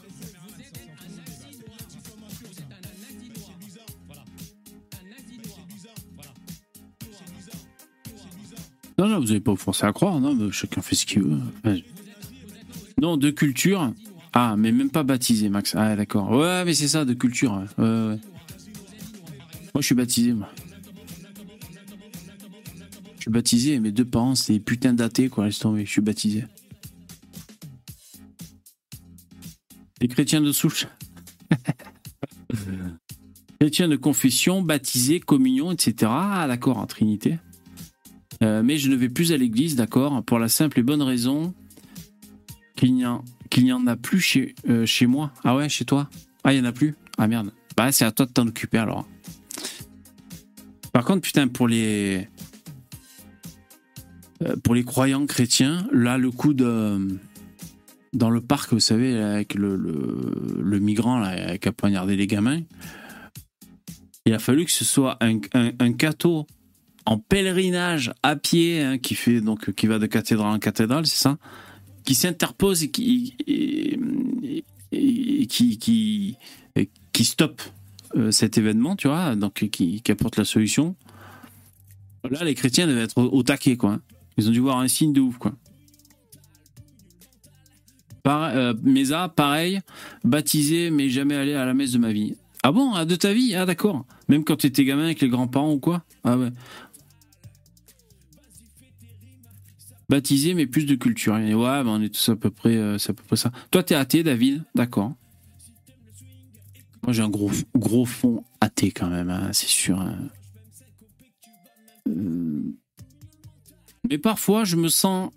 Non, 8.97 9.07
non, 9.07 9.19
vous 9.19 9.27
n'avez 9.27 9.39
pas 9.39 9.55
forcé 9.55 9.85
à 9.85 9.93
croire, 9.93 10.19
non, 10.19 10.35
mais 10.35 10.51
chacun 10.51 10.81
fait 10.81 10.95
ce 10.95 11.05
qu'il 11.05 11.21
veut. 11.23 11.39
Non, 13.01 13.15
de 13.15 13.29
culture. 13.29 13.93
Ah, 14.33 14.55
mais 14.57 14.73
même 14.73 14.89
pas 14.89 15.03
baptisé, 15.03 15.47
Max. 15.47 15.73
Ah, 15.75 15.95
d'accord. 15.95 16.29
Ouais, 16.31 16.65
mais 16.65 16.73
c'est 16.73 16.89
ça, 16.89 17.05
de 17.05 17.13
culture. 17.13 17.63
Moi, 17.77 18.17
je 19.75 19.81
suis 19.81 19.95
baptisé, 19.95 20.33
moi. 20.33 20.49
Je 23.15 23.21
suis 23.21 23.31
baptisé, 23.31 23.79
mes 23.79 23.91
deux 23.91 24.05
parents, 24.05 24.35
c'est 24.35 24.53
des 24.53 24.59
putains 24.59 24.93
d'athées, 24.93 25.29
quoi, 25.29 25.45
laisse 25.45 25.59
tomber. 25.59 25.85
Je 25.85 25.91
suis 25.91 26.01
baptisé. 26.01 26.43
Les 30.01 30.07
chrétiens 30.07 30.41
de 30.41 30.51
souche. 30.51 30.87
chrétiens 33.59 33.87
de 33.87 33.95
confession, 33.95 34.61
baptisés, 34.61 35.19
communion, 35.19 35.71
etc. 35.71 36.11
Ah, 36.13 36.45
d'accord, 36.47 36.77
en 36.77 36.85
Trinité. 36.85 37.37
Euh, 38.41 38.63
mais 38.63 38.77
je 38.77 38.89
ne 38.89 38.95
vais 38.95 39.09
plus 39.09 39.33
à 39.33 39.37
l'église, 39.37 39.75
d'accord, 39.75 40.23
pour 40.23 40.39
la 40.39 40.47
simple 40.47 40.79
et 40.79 40.83
bonne 40.83 41.01
raison 41.01 41.53
qu'il 42.77 42.93
n'y 42.93 43.05
en, 43.05 43.23
en 43.73 43.87
a 43.87 43.95
plus 43.97 44.21
chez, 44.21 44.55
euh, 44.69 44.85
chez 44.85 45.05
moi. 45.07 45.33
Ah 45.43 45.55
ouais, 45.57 45.67
chez 45.67 45.83
toi? 45.83 46.09
Ah, 46.45 46.53
il 46.53 46.61
n'y 46.61 46.65
en 46.65 46.69
a 46.69 46.71
plus? 46.71 46.95
Ah 47.17 47.27
merde. 47.27 47.51
Bah, 47.75 47.91
c'est 47.91 48.05
à 48.05 48.11
toi 48.13 48.25
de 48.25 48.31
t'en 48.31 48.47
occuper 48.47 48.77
alors. 48.77 49.05
Par 50.93 51.03
contre, 51.03 51.21
putain, 51.21 51.49
pour 51.49 51.67
les. 51.67 52.29
euh, 54.43 54.55
Pour 54.63 54.73
les 54.73 54.83
croyants 54.85 55.25
chrétiens, 55.25 55.85
là, 55.91 56.17
le 56.17 56.31
coup 56.31 56.53
de. 56.53 57.19
Dans 58.13 58.29
le 58.29 58.41
parc, 58.41 58.73
vous 58.73 58.79
savez, 58.79 59.17
avec 59.17 59.53
le, 59.53 59.75
le, 59.75 60.79
migrant 60.79 61.19
là, 61.19 61.57
qui 61.57 61.67
a 61.67 61.71
poignardé 61.71 62.15
les 62.15 62.25
gamins, 62.27 62.61
il 64.25 64.33
a 64.33 64.39
fallu 64.39 64.65
que 64.65 64.71
ce 64.71 64.83
soit 64.85 65.17
un, 65.21 65.39
un, 65.53 65.71
un 65.79 65.93
catho 65.93 66.47
en 67.05 67.17
pèlerinage 67.17 68.11
à 68.23 68.35
pied, 68.35 68.81
hein, 68.81 68.97
qui 68.97 69.15
fait 69.15 69.41
donc 69.41 69.73
qui 69.73 69.87
va 69.87 69.99
de 69.99 70.05
cathédrale 70.07 70.53
en 70.53 70.59
cathédrale, 70.59 71.05
c'est 71.05 71.21
ça, 71.21 71.37
qui 72.03 72.15
s'interpose 72.15 72.83
et 72.83 72.89
qui 72.91 73.35
et 74.91 75.47
qui 75.47 75.77
qui 75.77 76.37
qui 77.13 77.25
stoppe 77.25 77.61
euh, 78.15 78.31
cet 78.31 78.57
événement, 78.57 78.95
tu 78.95 79.07
vois, 79.07 79.35
donc 79.35 79.69
qui, 79.69 80.01
qui 80.01 80.11
apporte 80.11 80.37
la 80.37 80.45
solution. 80.45 80.95
Là, 82.29 82.43
les 82.43 82.55
chrétiens 82.55 82.87
devaient 82.87 83.03
être 83.03 83.17
au, 83.17 83.25
au 83.25 83.43
taquet, 83.43 83.77
quoi. 83.77 83.93
hein. 83.93 84.01
Ils 84.37 84.47
ont 84.47 84.51
dû 84.51 84.59
voir 84.59 84.79
un 84.79 84.87
signe 84.87 85.13
de 85.13 85.21
ouf, 85.21 85.37
quoi. 85.37 85.53
Euh, 88.27 88.73
Mesa, 88.83 89.29
pareil, 89.29 89.79
baptisé, 90.23 90.91
mais 90.91 91.09
jamais 91.09 91.35
allé 91.35 91.53
à 91.53 91.65
la 91.65 91.73
messe 91.73 91.91
de 91.91 91.97
ma 91.97 92.11
vie. 92.11 92.35
Ah 92.63 92.71
bon, 92.71 92.93
ah, 92.93 93.05
de 93.05 93.15
ta 93.15 93.33
vie? 93.33 93.55
Ah 93.55 93.65
d'accord. 93.65 94.05
Même 94.27 94.43
quand 94.43 94.57
tu 94.57 94.67
étais 94.67 94.83
gamin 94.85 95.05
avec 95.05 95.21
les 95.21 95.29
grands-parents 95.29 95.71
ou 95.73 95.79
quoi? 95.79 96.03
Ah 96.23 96.37
ouais. 96.37 96.51
Baptisé, 100.09 100.53
mais 100.53 100.65
plus 100.65 100.85
de 100.85 100.95
culture. 100.95 101.33
Ouais, 101.33 101.53
on 101.53 102.01
est 102.01 102.09
tous 102.09 102.29
à 102.29 102.35
peu 102.35 102.49
près, 102.49 102.75
euh, 102.75 102.97
c'est 102.97 103.11
à 103.11 103.13
peu 103.13 103.23
près 103.23 103.35
ça. 103.37 103.51
Toi, 103.71 103.83
t'es 103.83 103.95
athée, 103.95 104.23
David? 104.23 104.63
D'accord. 104.75 105.13
Moi, 107.03 107.13
j'ai 107.13 107.21
un 107.21 107.29
gros, 107.29 107.51
gros 107.75 108.05
fond 108.05 108.43
athée 108.59 108.91
quand 108.91 109.09
même, 109.09 109.29
hein, 109.29 109.49
c'est 109.53 109.69
sûr. 109.69 109.99
hein. 109.99 110.17
Euh, 112.09 112.73
Mais 114.09 114.17
parfois, 114.17 114.65
je 114.65 114.75
me 114.75 114.89
sens, 114.89 115.31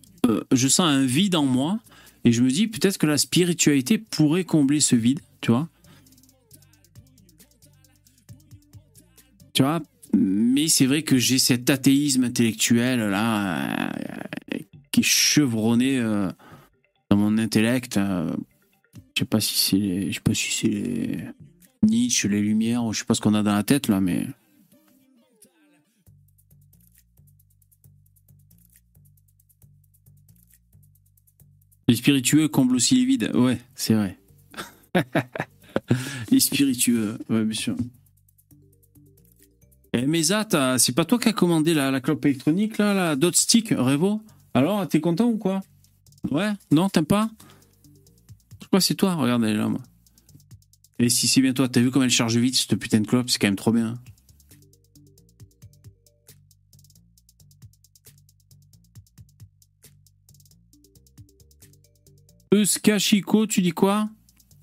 je 0.50 0.68
sens 0.68 0.86
un 0.86 1.04
vide 1.04 1.36
en 1.36 1.44
moi 1.44 1.78
et 2.24 2.32
je 2.32 2.42
me 2.42 2.50
dis 2.50 2.68
peut-être 2.68 2.98
que 2.98 3.06
la 3.06 3.18
spiritualité 3.18 3.98
pourrait 3.98 4.44
combler 4.44 4.80
ce 4.80 4.96
vide, 4.96 5.20
tu 5.40 5.50
vois. 5.50 5.68
Tu 9.54 9.62
vois, 9.62 9.82
mais 10.14 10.68
c'est 10.68 10.86
vrai 10.86 11.02
que 11.02 11.18
j'ai 11.18 11.38
cet 11.38 11.68
athéisme 11.68 12.24
intellectuel 12.24 13.00
là 13.00 13.90
euh, 14.54 14.58
qui 14.90 15.00
est 15.00 15.04
chevronné 15.04 15.98
euh, 15.98 16.30
dans 17.10 17.16
mon 17.16 17.36
intellect. 17.38 17.98
je 17.98 18.32
sais 19.18 19.24
pas 19.24 19.40
si 19.40 19.58
c'est, 19.58 20.10
je 20.10 20.14
sais 20.14 20.20
pas 20.20 20.34
si 20.34 20.52
c'est 20.52 20.68
les 20.68 21.28
Nietzsche, 21.82 22.28
les 22.28 22.40
Lumières, 22.40 22.84
ou 22.84 22.92
je 22.92 23.00
sais 23.00 23.04
pas 23.04 23.14
ce 23.14 23.20
qu'on 23.20 23.34
a 23.34 23.42
dans 23.42 23.54
la 23.54 23.62
tête 23.62 23.88
là, 23.88 24.00
mais 24.00 24.26
les 31.88 31.96
spiritueux 31.96 32.48
comblent 32.48 32.76
aussi 32.76 32.96
les 32.96 33.04
vides. 33.04 33.30
Ouais, 33.34 33.60
c'est 33.74 33.94
vrai. 33.94 34.18
les 36.30 36.40
spiritueux, 36.40 37.18
ouais, 37.28 37.44
bien 37.44 37.58
sûr. 37.58 37.76
Eh, 39.94 40.06
Mesa, 40.06 40.46
c'est 40.78 40.94
pas 40.94 41.04
toi 41.04 41.18
qui 41.18 41.28
as 41.28 41.32
commandé 41.32 41.74
la, 41.74 41.90
la 41.90 42.00
clope 42.00 42.24
électronique, 42.24 42.78
là, 42.78 42.94
la 42.94 43.16
Dot 43.16 43.36
Stick 43.36 43.70
Revo? 43.70 44.22
Alors, 44.54 44.86
t'es 44.88 45.00
content 45.00 45.26
ou 45.26 45.36
quoi? 45.36 45.62
Ouais 46.30 46.50
Non, 46.70 46.88
t'aimes 46.88 47.04
pas? 47.04 47.30
Je 48.60 48.66
crois 48.66 48.78
que 48.78 48.84
c'est 48.84 48.94
toi, 48.94 49.14
regarde, 49.14 49.44
elle 49.44 49.50
est 49.50 49.58
là, 49.58 49.68
moi. 49.68 49.80
Et 50.98 51.08
si 51.08 51.26
c'est 51.26 51.40
bien 51.40 51.52
toi, 51.52 51.68
t'as 51.68 51.80
vu 51.80 51.90
comme 51.90 52.04
elle 52.04 52.10
charge 52.10 52.36
vite, 52.36 52.54
cette 52.54 52.76
putain 52.76 53.00
de 53.00 53.06
clope? 53.06 53.28
C'est 53.28 53.38
quand 53.38 53.48
même 53.48 53.56
trop 53.56 53.72
bien. 53.72 53.98
Euskachiko, 62.52 63.46
tu 63.46 63.62
dis 63.62 63.72
quoi? 63.72 64.10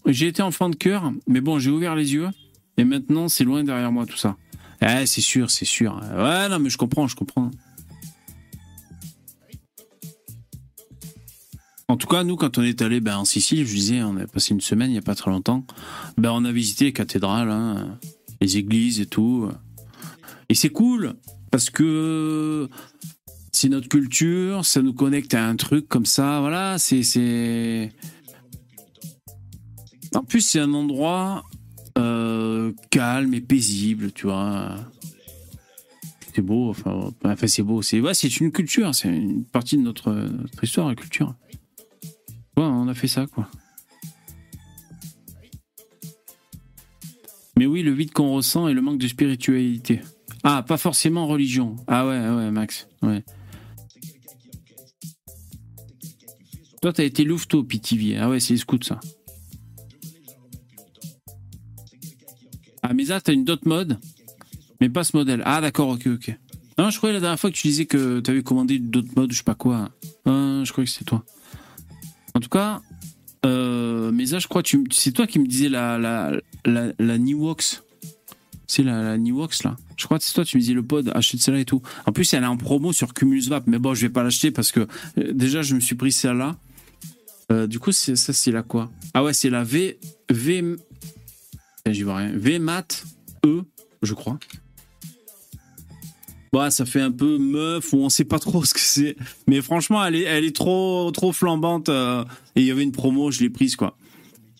J'ai 0.05 0.27
été 0.27 0.43
enfant 0.43 0.69
de 0.69 0.75
cœur, 0.75 1.11
mais 1.27 1.41
bon, 1.41 1.57
j'ai 1.57 1.71
ouvert 1.71 1.95
les 1.95 2.13
yeux, 2.13 2.29
et 2.77 2.83
maintenant, 2.83 3.27
c'est 3.27 3.43
loin 3.43 3.63
derrière 3.63 3.91
moi, 3.91 4.05
tout 4.05 4.17
ça. 4.17 4.37
Eh, 4.81 5.07
c'est 5.07 5.21
sûr, 5.21 5.49
c'est 5.49 5.65
sûr. 5.65 5.99
Ouais, 6.15 6.47
non, 6.49 6.59
mais 6.59 6.69
je 6.69 6.77
comprends, 6.77 7.07
je 7.07 7.15
comprends. 7.15 7.49
En 11.87 11.97
tout 11.97 12.07
cas, 12.07 12.23
nous, 12.23 12.35
quand 12.35 12.59
on 12.59 12.61
est 12.61 12.81
allé 12.83 12.99
ben, 12.99 13.17
en 13.17 13.25
Sicile, 13.25 13.65
je 13.65 13.73
disais, 13.73 14.03
on 14.03 14.15
a 14.17 14.27
passé 14.27 14.53
une 14.53 14.61
semaine 14.61 14.91
il 14.91 14.93
n'y 14.93 14.99
a 14.99 15.01
pas 15.01 15.15
très 15.15 15.31
longtemps, 15.31 15.65
ben, 16.17 16.29
on 16.31 16.45
a 16.45 16.51
visité 16.51 16.85
les 16.85 16.93
cathédrales, 16.93 17.49
hein, 17.49 17.97
les 18.39 18.57
églises 18.57 18.99
et 18.99 19.07
tout. 19.07 19.49
Et 20.47 20.53
c'est 20.53 20.69
cool, 20.69 21.15
parce 21.49 21.71
que 21.71 22.69
c'est 23.59 23.67
notre 23.67 23.89
culture, 23.89 24.63
ça 24.63 24.81
nous 24.81 24.93
connecte 24.93 25.33
à 25.33 25.45
un 25.45 25.57
truc 25.57 25.89
comme 25.89 26.05
ça, 26.05 26.39
voilà, 26.39 26.77
c'est... 26.77 27.91
En 30.15 30.23
plus, 30.23 30.39
c'est 30.39 30.61
un 30.61 30.73
endroit 30.73 31.43
euh, 31.97 32.71
calme 32.89 33.33
et 33.33 33.41
paisible, 33.41 34.13
tu 34.13 34.27
vois. 34.27 34.77
C'est 36.33 36.41
beau, 36.41 36.69
enfin, 36.69 37.11
enfin 37.25 37.47
c'est 37.47 37.61
beau, 37.61 37.81
c'est 37.81 37.99
une 38.39 38.53
culture, 38.53 38.95
c'est 38.95 39.09
une 39.09 39.43
partie 39.43 39.75
de 39.75 39.81
notre, 39.81 40.13
notre 40.13 40.63
histoire, 40.63 40.87
la 40.87 40.95
culture. 40.95 41.35
Ouais, 42.55 42.63
on 42.63 42.87
a 42.87 42.93
fait 42.93 43.09
ça, 43.09 43.27
quoi. 43.27 43.49
Mais 47.57 47.65
oui, 47.65 47.83
le 47.83 47.91
vide 47.91 48.13
qu'on 48.13 48.31
ressent 48.35 48.69
et 48.69 48.73
le 48.73 48.81
manque 48.81 48.99
de 48.99 49.07
spiritualité. 49.09 49.99
Ah, 50.43 50.63
pas 50.65 50.77
forcément 50.77 51.27
religion. 51.27 51.75
Ah 51.87 52.07
ouais, 52.07 52.29
ouais, 52.29 52.51
Max. 52.51 52.87
Ouais. 53.01 53.21
Toi, 56.81 56.93
t'as 56.93 57.03
été 57.03 57.23
louveteau, 57.23 57.63
Pitivier. 57.63 58.17
Ah 58.17 58.29
ouais, 58.29 58.39
c'est 58.39 58.53
les 58.53 58.59
scouts, 58.59 58.83
ça. 58.83 58.99
Ah, 62.81 62.93
mais 62.93 63.05
t'as 63.05 63.33
une 63.33 63.43
dot 63.43 63.65
mode, 63.65 63.99
mais 64.79 64.89
pas 64.89 65.03
ce 65.03 65.15
modèle. 65.15 65.43
Ah, 65.45 65.61
d'accord, 65.61 65.89
ok, 65.89 66.07
ok. 66.07 66.37
Non, 66.77 66.89
je 66.89 66.97
croyais 66.97 67.13
la 67.13 67.19
dernière 67.19 67.39
fois 67.39 67.51
que 67.51 67.55
tu 67.55 67.67
disais 67.67 67.85
que 67.85 68.21
t'avais 68.21 68.41
commandé 68.41 68.75
une 68.75 68.89
dot 68.89 69.15
mode, 69.15 69.31
je 69.31 69.37
sais 69.37 69.43
pas 69.43 69.55
quoi. 69.55 69.89
Ah, 70.25 70.61
je 70.63 70.71
croyais 70.71 70.85
que 70.85 70.91
c'était 70.91 71.05
toi. 71.05 71.25
En 72.33 72.39
tout 72.39 72.49
cas, 72.49 72.81
euh, 73.45 74.11
je 74.15 74.47
crois, 74.47 74.63
tu, 74.63 74.83
c'est 74.91 75.11
toi 75.11 75.27
qui 75.27 75.39
me 75.39 75.47
disais 75.47 75.69
la, 75.69 75.97
la, 75.97 76.31
la, 76.65 76.93
la 76.97 77.17
Niwox. 77.17 77.83
C'est 78.65 78.83
la, 78.83 79.03
la 79.03 79.17
Niwox, 79.17 79.63
là. 79.63 79.75
Je 79.97 80.05
crois 80.05 80.19
que 80.19 80.23
c'est 80.23 80.33
toi, 80.33 80.45
tu 80.45 80.55
me 80.55 80.61
disais 80.61 80.73
le 80.73 80.83
pod, 80.83 81.11
achète 81.13 81.41
celle-là 81.41 81.59
et 81.59 81.65
tout. 81.65 81.81
En 82.05 82.13
plus, 82.13 82.33
elle 82.33 82.43
est 82.43 82.47
en 82.47 82.55
promo 82.55 82.93
sur 82.93 83.13
Cumulus 83.13 83.49
Vap, 83.49 83.65
mais 83.67 83.79
bon, 83.79 83.93
je 83.93 84.01
vais 84.01 84.09
pas 84.09 84.23
l'acheter 84.23 84.51
parce 84.51 84.71
que 84.71 84.87
euh, 85.17 85.33
déjà, 85.33 85.61
je 85.61 85.75
me 85.75 85.81
suis 85.81 85.95
pris 85.95 86.11
celle-là. 86.13 86.57
Euh, 87.51 87.67
du 87.67 87.79
coup, 87.79 87.91
ça, 87.91 88.15
c'est 88.15 88.51
la 88.51 88.63
quoi? 88.63 88.91
Ah 89.13 89.23
ouais, 89.23 89.33
c'est 89.33 89.49
la 89.49 89.63
V. 89.63 89.99
V. 90.29 90.75
Eh, 91.85 91.93
J'y 91.93 92.03
vois 92.03 92.17
rien. 92.17 92.31
VMAT 92.35 92.85
E, 93.45 93.61
je 94.03 94.13
crois. 94.13 94.37
Bah, 96.51 96.71
ça 96.71 96.85
fait 96.85 97.01
un 97.01 97.11
peu 97.11 97.37
meuf 97.37 97.93
ou 97.93 97.97
on 97.97 98.09
sait 98.09 98.23
pas 98.23 98.39
trop 98.39 98.63
ce 98.65 98.73
que 98.73 98.79
c'est. 98.79 99.15
Mais 99.47 99.61
franchement, 99.61 100.03
elle 100.03 100.15
est, 100.15 100.23
elle 100.23 100.45
est 100.45 100.55
trop, 100.55 101.11
trop 101.11 101.31
flambante. 101.31 101.89
euh, 101.89 102.23
et 102.55 102.61
il 102.61 102.67
y 102.67 102.71
avait 102.71 102.83
une 102.83 102.91
promo, 102.91 103.31
je 103.31 103.41
l'ai 103.41 103.49
prise, 103.49 103.75
quoi. 103.75 103.95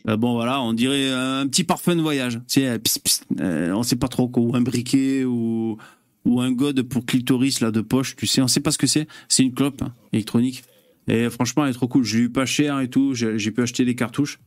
Euh, 0.08 0.16
bon, 0.18 0.34
voilà, 0.34 0.62
on 0.62 0.74
dirait 0.74 1.12
un 1.12 1.46
petit 1.48 1.64
parfum 1.64 1.96
de 1.96 2.02
voyage. 2.02 2.40
Pss, 2.48 3.22
euh, 3.40 3.72
on 3.74 3.84
sait 3.84 3.96
pas 3.98 4.08
trop 4.08 4.28
quoi. 4.30 4.42
Ou 4.44 4.56
un 4.56 4.62
briquet 4.62 5.26
ou, 5.26 5.78
ou 6.26 6.42
un 6.42 6.52
god 6.52 6.82
pour 6.84 7.06
clitoris, 7.06 7.60
là, 7.60 7.72
de 7.72 7.82
poche, 7.82 8.16
tu 8.16 8.26
sais. 8.28 8.42
On 8.42 8.48
sait 8.48 8.62
pas 8.62 8.72
ce 8.72 8.78
que 8.78 8.88
c'est. 8.88 9.08
C'est 9.28 9.44
une 9.44 9.54
clope 9.54 9.82
hein, 9.82 9.94
électronique. 10.14 10.64
Et 11.10 11.30
franchement, 11.30 11.66
elle 11.66 11.72
est 11.72 11.74
trop 11.74 11.88
cool. 11.88 12.04
J'ai 12.04 12.20
eu 12.20 12.30
pas 12.30 12.46
cher 12.46 12.80
et 12.80 12.88
tout. 12.88 13.14
J'ai, 13.16 13.52
pu 13.52 13.62
acheter 13.62 13.84
des 13.84 13.96
cartouches. 13.96 14.40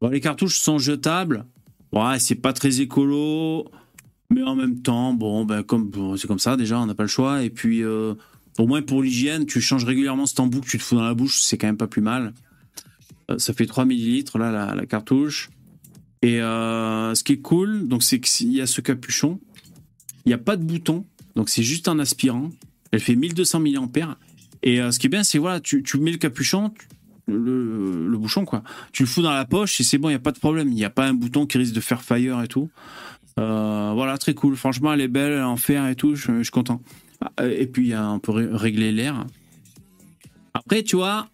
Bon, 0.00 0.08
les 0.08 0.20
cartouches 0.20 0.58
sont 0.58 0.78
jetables. 0.78 1.44
Ouais, 1.92 2.18
c'est 2.20 2.36
pas 2.36 2.52
très 2.52 2.80
écolo. 2.80 3.68
Mais 4.30 4.42
en 4.42 4.54
même 4.54 4.80
temps, 4.80 5.12
bon, 5.12 5.44
ben 5.44 5.62
comme 5.62 5.90
c'est 6.16 6.28
comme 6.28 6.38
ça 6.38 6.56
déjà, 6.56 6.78
on 6.78 6.86
n'a 6.86 6.94
pas 6.94 7.02
le 7.02 7.08
choix. 7.08 7.42
Et 7.42 7.50
puis, 7.50 7.82
euh, 7.82 8.14
au 8.58 8.66
moins 8.66 8.82
pour 8.82 9.02
l'hygiène, 9.02 9.46
tu 9.46 9.60
changes 9.60 9.84
régulièrement 9.84 10.26
cet 10.26 10.38
embout 10.38 10.60
que 10.60 10.68
tu 10.68 10.78
te 10.78 10.82
fous 10.82 10.94
dans 10.94 11.04
la 11.04 11.14
bouche, 11.14 11.40
c'est 11.40 11.58
quand 11.58 11.66
même 11.66 11.76
pas 11.76 11.86
plus 11.86 12.02
mal. 12.02 12.34
Euh, 13.30 13.38
ça 13.38 13.52
fait 13.52 13.66
3 13.66 13.84
millilitres 13.84 14.38
là 14.38 14.74
la, 14.74 14.86
cartouche. 14.86 15.50
Et 16.22 16.40
euh, 16.42 17.14
ce 17.14 17.24
qui 17.24 17.34
est 17.34 17.40
cool, 17.40 17.88
donc 17.88 18.02
c'est 18.02 18.20
qu'il 18.20 18.52
y 18.52 18.60
a 18.60 18.66
ce 18.66 18.80
capuchon, 18.80 19.40
il 20.26 20.28
n'y 20.28 20.34
a 20.34 20.38
pas 20.38 20.56
de 20.56 20.64
bouton, 20.64 21.06
donc 21.36 21.48
c'est 21.48 21.62
juste 21.62 21.88
en 21.88 21.98
aspirant. 21.98 22.50
Elle 22.90 23.00
fait 23.00 23.16
1200 23.16 23.60
mAh. 23.60 24.18
Et 24.62 24.80
euh, 24.80 24.90
ce 24.90 24.98
qui 24.98 25.06
est 25.06 25.10
bien, 25.10 25.22
c'est 25.24 25.38
voilà, 25.38 25.60
tu, 25.60 25.82
tu 25.82 25.98
mets 25.98 26.10
le 26.10 26.18
capuchon, 26.18 26.72
le, 27.26 28.08
le 28.08 28.18
bouchon 28.18 28.44
quoi, 28.44 28.62
tu 28.92 29.02
le 29.02 29.08
fous 29.08 29.22
dans 29.22 29.32
la 29.32 29.44
poche 29.44 29.80
et 29.80 29.84
c'est 29.84 29.98
bon, 29.98 30.08
il 30.08 30.12
n'y 30.12 30.16
a 30.16 30.20
pas 30.20 30.32
de 30.32 30.38
problème. 30.38 30.68
Il 30.68 30.74
n'y 30.74 30.84
a 30.84 30.90
pas 30.90 31.06
un 31.06 31.14
bouton 31.14 31.46
qui 31.46 31.58
risque 31.58 31.74
de 31.74 31.80
faire 31.80 32.02
fire 32.02 32.42
et 32.42 32.48
tout. 32.48 32.70
Euh, 33.38 33.92
voilà, 33.94 34.18
très 34.18 34.34
cool. 34.34 34.56
Franchement, 34.56 34.92
elle 34.92 35.00
est 35.00 35.08
belle, 35.08 35.40
en 35.42 35.56
fer 35.56 35.86
et 35.86 35.94
tout. 35.94 36.16
Je, 36.16 36.38
je 36.38 36.42
suis 36.42 36.50
content. 36.50 36.82
Ah, 37.36 37.46
Et 37.46 37.66
puis, 37.66 37.94
on 37.96 38.18
peut 38.18 38.32
ré- 38.32 38.48
régler 38.50 38.90
l'air. 38.92 39.26
Après, 40.54 40.82
tu 40.82 40.96
vois, 40.96 41.28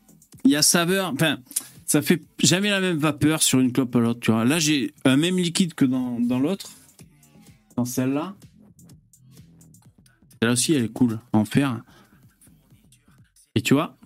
il 0.44 0.50
y 0.50 0.56
a 0.56 0.60
saveur. 0.62 1.12
Enfin, 1.14 1.38
ça 1.86 2.02
fait 2.02 2.20
jamais 2.42 2.68
la 2.68 2.80
même 2.80 2.98
vapeur 2.98 3.42
sur 3.42 3.58
une 3.60 3.72
clope 3.72 3.94
à 3.96 4.00
l'autre. 4.00 4.20
Tu 4.20 4.32
vois, 4.32 4.44
là, 4.44 4.58
j'ai 4.58 4.92
un 5.06 5.16
même 5.16 5.38
liquide 5.38 5.72
que 5.74 5.86
dans, 5.86 6.20
dans 6.20 6.38
l'autre. 6.38 6.70
Dans 7.76 7.86
celle-là. 7.86 8.34
Celle-là 10.40 10.52
aussi, 10.52 10.74
elle 10.74 10.84
est 10.84 10.92
cool, 10.92 11.18
en 11.32 11.44
fer. 11.46 11.82
Et 13.54 13.62
tu 13.62 13.74
vois, 13.74 13.96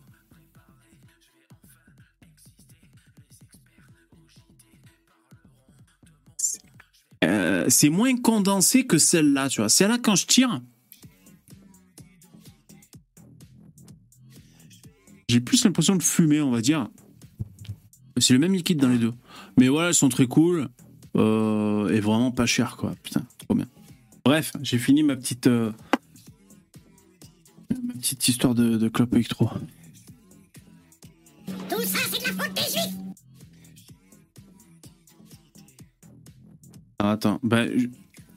euh, 7.25 7.65
c'est 7.69 7.89
moins 7.89 8.17
condensé 8.17 8.87
que 8.87 8.99
celle-là, 8.99 9.49
tu 9.49 9.61
vois. 9.61 9.69
Celle-là, 9.69 9.99
quand 9.99 10.17
je 10.17 10.27
tire, 10.27 10.61
j'ai 15.29 15.41
plus 15.41 15.65
l'impression 15.65 15.97
de 15.97 16.03
fumer, 16.03 16.41
on 16.41 16.51
va 16.51 16.61
dire. 16.61 16.89
C'est 18.19 18.33
le 18.33 18.41
même 18.41 18.53
liquide 18.53 18.79
dans 18.79 18.89
les 18.89 18.99
deux. 18.99 19.15
Mais 19.59 19.69
voilà, 19.69 19.89
elles 19.89 19.95
sont 19.95 20.09
très 20.09 20.27
cool 20.27 20.69
euh, 21.17 21.89
et 21.89 22.01
vraiment 22.01 22.31
pas 22.31 22.47
chères, 22.47 22.77
quoi. 22.77 22.95
Putain, 23.03 23.25
trop 23.47 23.55
bien. 23.55 23.67
Bref, 24.25 24.53
j'ai 24.63 24.79
fini 24.79 25.03
ma 25.03 25.17
petite, 25.17 25.47
euh, 25.47 25.73
histoire 28.29 28.55
de, 28.55 28.77
de 28.77 28.89
clope 28.89 29.15
électro. 29.15 29.49
Tout 31.69 31.81
ça, 31.83 31.99
c'est 32.11 32.21
de 32.21 32.27
la 32.27 32.45
faute 32.45 32.55
des 32.55 32.63
juifs 32.63 32.95
Ah, 36.99 37.13
attends, 37.13 37.39
bah, 37.43 37.67
je- 37.67 37.87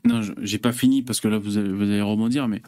non, 0.05 0.21
j'ai 0.41 0.57
pas 0.59 0.71
fini 0.71 1.01
parce 1.03 1.19
que 1.19 1.27
là 1.27 1.37
vous 1.37 1.57
allez, 1.57 1.71
vous 1.71 1.83
allez 1.83 2.01
rebondir, 2.01 2.47
mais. 2.47 2.61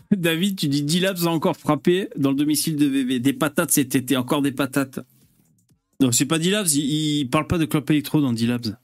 David, 0.16 0.56
tu 0.56 0.68
dis 0.68 0.82
10 0.82 1.00
labs 1.00 1.18
a 1.24 1.30
encore 1.30 1.56
frappé 1.56 2.08
dans 2.16 2.30
le 2.30 2.36
domicile 2.36 2.76
de 2.76 2.86
VV. 2.86 3.18
Des 3.20 3.32
patates 3.32 3.70
cet 3.70 3.94
été, 3.94 4.16
encore 4.16 4.42
des 4.42 4.52
patates. 4.52 5.00
Non, 6.00 6.12
c'est 6.12 6.26
pas 6.26 6.38
10 6.38 6.50
labs, 6.50 6.66
il, 6.74 7.18
il 7.20 7.30
parle 7.30 7.46
pas 7.46 7.58
de 7.58 7.64
clope 7.64 7.90
électro 7.90 8.20
dans 8.20 8.32
10 8.32 8.46
labs. 8.46 8.76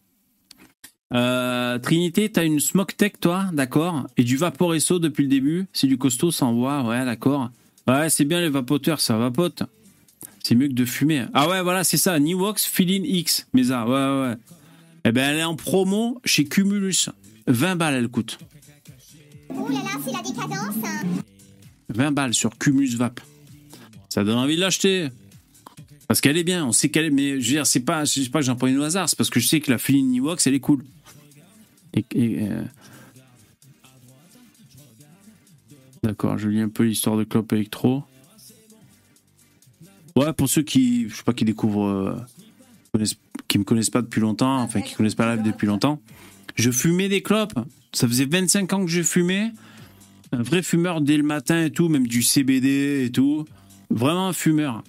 Euh, 1.12 1.78
Trinité, 1.78 2.30
t'as 2.30 2.44
une 2.44 2.60
smoke 2.60 2.94
tech, 2.96 3.12
toi, 3.20 3.46
d'accord? 3.52 4.06
Et 4.16 4.22
du 4.22 4.36
vaporesso 4.36 4.98
depuis 4.98 5.24
le 5.24 5.28
début, 5.28 5.66
c'est 5.72 5.86
du 5.86 5.98
costaud, 5.98 6.30
ça 6.30 6.46
envoie, 6.46 6.82
ouais, 6.82 7.04
d'accord. 7.04 7.50
Ouais, 7.88 8.08
c'est 8.10 8.24
bien 8.24 8.40
les 8.40 8.48
vapoteurs, 8.48 9.00
ça 9.00 9.16
vapote. 9.16 9.64
C'est 10.42 10.54
mieux 10.54 10.68
que 10.68 10.72
de 10.72 10.84
fumer. 10.84 11.24
Ah 11.34 11.48
ouais, 11.48 11.62
voilà, 11.62 11.84
c'est 11.84 11.96
ça. 11.96 12.18
Niwox 12.18 12.64
Feeling 12.64 13.04
X. 13.04 13.46
Mais 13.52 13.64
ça, 13.64 13.84
ouais, 13.84 13.92
ouais, 13.92 14.28
ouais. 14.28 14.36
Eh 15.04 15.12
ben, 15.12 15.30
elle 15.30 15.38
est 15.38 15.44
en 15.44 15.56
promo 15.56 16.20
chez 16.24 16.44
Cumulus. 16.44 17.10
20 17.46 17.76
balles, 17.76 17.94
elle 17.94 18.08
coûte. 18.08 18.38
Ouh 19.50 19.68
là 19.68 19.80
là, 19.82 19.90
c'est 20.04 20.12
la 20.12 20.22
décadence 20.22 20.76
hein. 20.84 21.06
20 21.88 22.12
balles 22.12 22.34
sur 22.34 22.56
Cumulus 22.56 22.94
Vap. 22.96 23.20
Ça 24.08 24.24
donne 24.24 24.38
envie 24.38 24.56
de 24.56 24.60
l'acheter. 24.60 25.08
Parce 26.06 26.20
qu'elle 26.20 26.36
est 26.36 26.44
bien, 26.44 26.64
on 26.66 26.72
sait 26.72 26.88
qu'elle 26.88 27.06
est. 27.06 27.10
Mais 27.10 27.40
je 27.40 27.46
veux 27.46 27.52
dire, 27.56 27.66
c'est 27.66 27.80
pas, 27.80 28.04
pas 28.32 28.38
que 28.40 28.44
j'en 28.44 28.56
prends 28.56 28.66
une 28.66 28.78
au 28.78 28.82
hasard, 28.82 29.08
c'est 29.08 29.16
parce 29.16 29.30
que 29.30 29.40
je 29.40 29.48
sais 29.48 29.60
que 29.60 29.70
la 29.70 29.78
Feeling 29.78 30.10
Niwox, 30.10 30.46
elle 30.46 30.54
est 30.54 30.60
cool. 30.60 30.84
Euh, 31.96 32.64
D'accord, 36.02 36.38
je 36.38 36.48
lis 36.48 36.60
un 36.60 36.68
peu 36.68 36.84
l'histoire 36.84 37.16
de 37.16 37.24
Clope 37.24 37.52
Electro. 37.52 38.04
Ouais, 40.16 40.32
pour 40.32 40.48
ceux 40.48 40.62
qui, 40.62 41.08
je 41.08 41.16
sais 41.16 41.22
pas, 41.22 41.34
qui 41.34 41.44
découvrent, 41.44 41.86
euh, 42.96 43.04
qui 43.48 43.58
me 43.58 43.64
connaissent 43.64 43.90
pas 43.90 44.02
depuis 44.02 44.20
longtemps, 44.20 44.60
enfin 44.60 44.80
qui 44.80 44.94
connaissent 44.94 45.14
pas 45.14 45.26
la 45.26 45.36
live 45.36 45.44
depuis 45.44 45.66
longtemps, 45.66 46.00
je 46.56 46.70
fumais 46.70 47.08
des 47.08 47.22
clopes. 47.22 47.58
Ça 47.92 48.08
faisait 48.08 48.24
25 48.24 48.72
ans 48.72 48.84
que 48.84 48.90
je 48.90 49.02
fumais. 49.02 49.52
Un 50.32 50.42
vrai 50.42 50.62
fumeur 50.62 51.00
dès 51.00 51.16
le 51.16 51.22
matin 51.22 51.64
et 51.64 51.70
tout, 51.70 51.88
même 51.88 52.06
du 52.06 52.22
CBD 52.22 53.04
et 53.04 53.10
tout. 53.10 53.44
Vraiment 53.90 54.28
un 54.28 54.32
fumeur. 54.32 54.82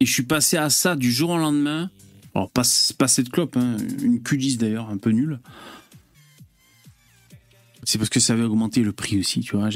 Et 0.00 0.06
je 0.06 0.12
suis 0.12 0.22
passé 0.22 0.56
à 0.56 0.70
ça 0.70 0.94
du 0.96 1.10
jour 1.10 1.30
au 1.30 1.38
lendemain. 1.38 1.90
Alors, 2.38 2.52
pas, 2.52 2.62
cette 2.62 3.30
clope, 3.30 3.56
hein, 3.56 3.78
une 4.00 4.18
Q10 4.18 4.58
d'ailleurs, 4.58 4.90
un 4.90 4.96
peu 4.96 5.10
nulle. 5.10 5.40
C'est 7.82 7.98
parce 7.98 8.10
que 8.10 8.20
ça 8.20 8.34
avait 8.34 8.44
augmenté 8.44 8.84
le 8.84 8.92
prix 8.92 9.18
aussi, 9.18 9.40
tu 9.40 9.56
vois. 9.56 9.70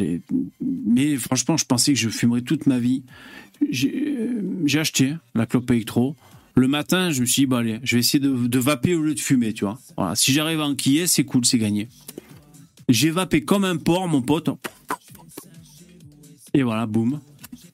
Mais 0.61 1.17
franchement, 1.17 1.57
je 1.57 1.65
pensais 1.65 1.93
que 1.93 1.99
je 1.99 2.09
fumerais 2.09 2.43
toute 2.43 2.67
ma 2.67 2.79
vie. 2.79 3.03
J'ai 3.69 4.17
euh, 4.17 4.81
acheté 4.81 5.17
la 5.35 5.47
clope 5.47 5.69
électro. 5.73 6.15
Le 6.55 6.69
matin, 6.69 7.11
je 7.11 7.23
me 7.23 7.27
suis 7.27 7.47
dit, 7.47 7.53
allez, 7.53 7.81
je 7.83 7.97
vais 7.97 8.01
essayer 8.01 8.21
de, 8.21 8.59
vaper 8.61 8.95
au 8.95 9.03
lieu 9.03 9.17
de 9.17 9.21
fumer, 9.21 9.53
tu 9.55 9.65
vois. 9.65 9.81
Si 10.15 10.33
j'arrive 10.33 10.61
à 10.61 10.67
enquiller, 10.67 11.09
c'est 11.09 11.25
cool, 11.25 11.45
c'est 11.45 11.59
gagné. 11.59 11.89
J'ai 12.89 13.11
vapé 13.11 13.45
comme 13.45 13.65
un 13.65 13.77
porc, 13.77 14.07
mon 14.07 14.23
pote. 14.23 14.51
Et 16.55 16.63
voilà, 16.63 16.87
boum. 16.87 17.19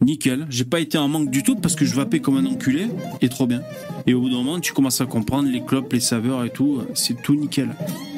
Nickel. 0.00 0.46
J'ai 0.48 0.64
pas 0.64 0.80
été 0.80 0.96
en 0.96 1.08
manque 1.08 1.30
du 1.30 1.42
tout 1.42 1.56
parce 1.56 1.74
que 1.74 1.84
je 1.84 1.94
vapais 1.94 2.20
comme 2.20 2.36
un 2.36 2.46
enculé. 2.46 2.88
Et 3.20 3.28
trop 3.28 3.46
bien. 3.46 3.62
Et 4.06 4.14
au 4.14 4.20
bout 4.20 4.30
d'un 4.30 4.36
moment, 4.36 4.60
tu 4.60 4.72
commences 4.72 5.00
à 5.00 5.06
comprendre 5.06 5.50
les 5.50 5.64
clopes, 5.64 5.92
les 5.92 6.00
saveurs 6.00 6.44
et 6.44 6.50
tout. 6.50 6.82
C'est 6.94 7.20
tout 7.20 7.34
nickel. 7.34 7.74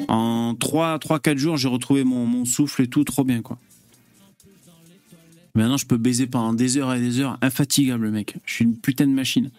En 0.07 0.53
3-4 0.53 1.37
jours, 1.37 1.57
j'ai 1.57 1.67
retrouvé 1.67 2.03
mon, 2.03 2.45
souffle 2.45 2.83
et 2.83 2.87
tout. 2.87 3.03
Trop 3.03 3.23
bien, 3.23 3.41
quoi. 3.41 3.57
Maintenant, 5.55 5.77
je 5.77 5.85
peux 5.85 5.97
baiser 5.97 6.27
pendant 6.27 6.53
des 6.53 6.77
heures 6.77 6.93
et 6.93 6.99
des 6.99 7.19
heures. 7.19 7.37
Infatigable, 7.41 8.05
le 8.05 8.11
mec. 8.11 8.35
Je 8.45 8.53
suis 8.53 8.65
une 8.65 8.77
putain 8.77 9.05
de 9.07 9.11
machine. 9.11 9.49